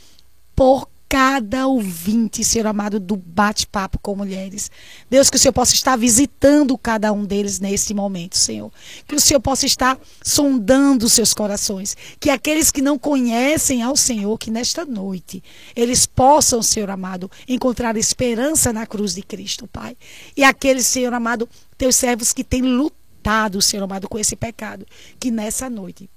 por 0.54 0.88
cada 1.08 1.68
ouvinte, 1.68 2.42
Senhor 2.42 2.66
amado, 2.66 2.98
do 2.98 3.16
bate-papo 3.16 3.98
com 4.00 4.16
mulheres. 4.16 4.70
Deus, 5.08 5.30
que 5.30 5.36
o 5.36 5.38
Senhor 5.38 5.52
possa 5.52 5.72
estar 5.72 5.96
visitando 5.96 6.76
cada 6.76 7.12
um 7.12 7.24
deles 7.24 7.60
nesse 7.60 7.94
momento, 7.94 8.36
Senhor. 8.36 8.72
Que 9.06 9.14
o 9.14 9.20
Senhor 9.20 9.40
possa 9.40 9.66
estar 9.66 9.98
sondando 10.22 11.08
seus 11.08 11.32
corações. 11.32 11.96
Que 12.18 12.28
aqueles 12.28 12.72
que 12.72 12.82
não 12.82 12.98
conhecem 12.98 13.82
ao 13.82 13.96
Senhor, 13.96 14.36
que 14.36 14.50
nesta 14.50 14.84
noite 14.84 15.42
eles 15.76 16.06
possam, 16.06 16.60
Senhor 16.60 16.90
amado, 16.90 17.30
encontrar 17.48 17.96
esperança 17.96 18.72
na 18.72 18.86
cruz 18.86 19.14
de 19.14 19.22
Cristo, 19.22 19.68
Pai. 19.68 19.96
E 20.36 20.42
aqueles, 20.42 20.86
Senhor 20.86 21.14
amado, 21.14 21.48
teus 21.78 21.94
servos 21.94 22.32
que 22.32 22.42
têm 22.42 22.62
lutado, 22.62 23.62
Senhor 23.62 23.84
amado, 23.84 24.08
com 24.08 24.18
esse 24.18 24.34
pecado, 24.34 24.84
que 25.20 25.30
nessa 25.30 25.70
noite 25.70 26.10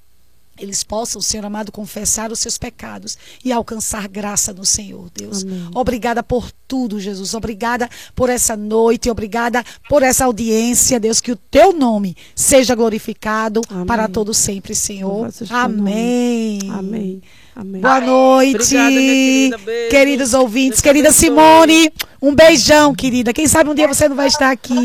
eles 0.59 0.83
possam, 0.83 1.21
Senhor 1.21 1.45
amado, 1.45 1.71
confessar 1.71 2.31
os 2.31 2.39
seus 2.39 2.57
pecados 2.57 3.17
e 3.43 3.51
alcançar 3.51 4.07
graça 4.07 4.53
no 4.53 4.65
Senhor, 4.65 5.09
Deus. 5.13 5.43
Amém. 5.43 5.69
Obrigada 5.73 6.21
por 6.21 6.51
tudo, 6.67 6.99
Jesus. 6.99 7.33
Obrigada 7.33 7.89
por 8.15 8.29
essa 8.29 8.55
noite, 8.55 9.09
obrigada 9.09 9.63
por 9.87 10.03
essa 10.03 10.25
audiência, 10.25 10.99
Deus. 10.99 11.21
Que 11.21 11.31
o 11.31 11.35
teu 11.35 11.73
nome 11.73 12.15
seja 12.35 12.75
glorificado 12.75 13.61
Amém. 13.69 13.85
para 13.85 14.07
todo 14.07 14.33
sempre, 14.33 14.75
Senhor. 14.75 15.29
Amém. 15.49 16.59
Amém. 16.69 17.21
Amém. 17.55 17.81
Boa 17.81 17.99
noite, 17.99 18.55
Obrigada, 18.55 18.89
querida. 18.91 19.57
Queridos 19.89 20.33
ouvintes. 20.33 20.69
Deus 20.77 20.81
querida 20.81 21.09
abençoe. 21.09 21.27
Simone, 21.27 21.91
um 22.21 22.33
beijão, 22.33 22.95
querida. 22.95 23.33
Quem 23.33 23.47
sabe 23.47 23.69
um 23.69 23.75
dia 23.75 23.87
você 23.87 24.07
não 24.07 24.15
vai 24.15 24.27
estar 24.27 24.51
aqui. 24.51 24.75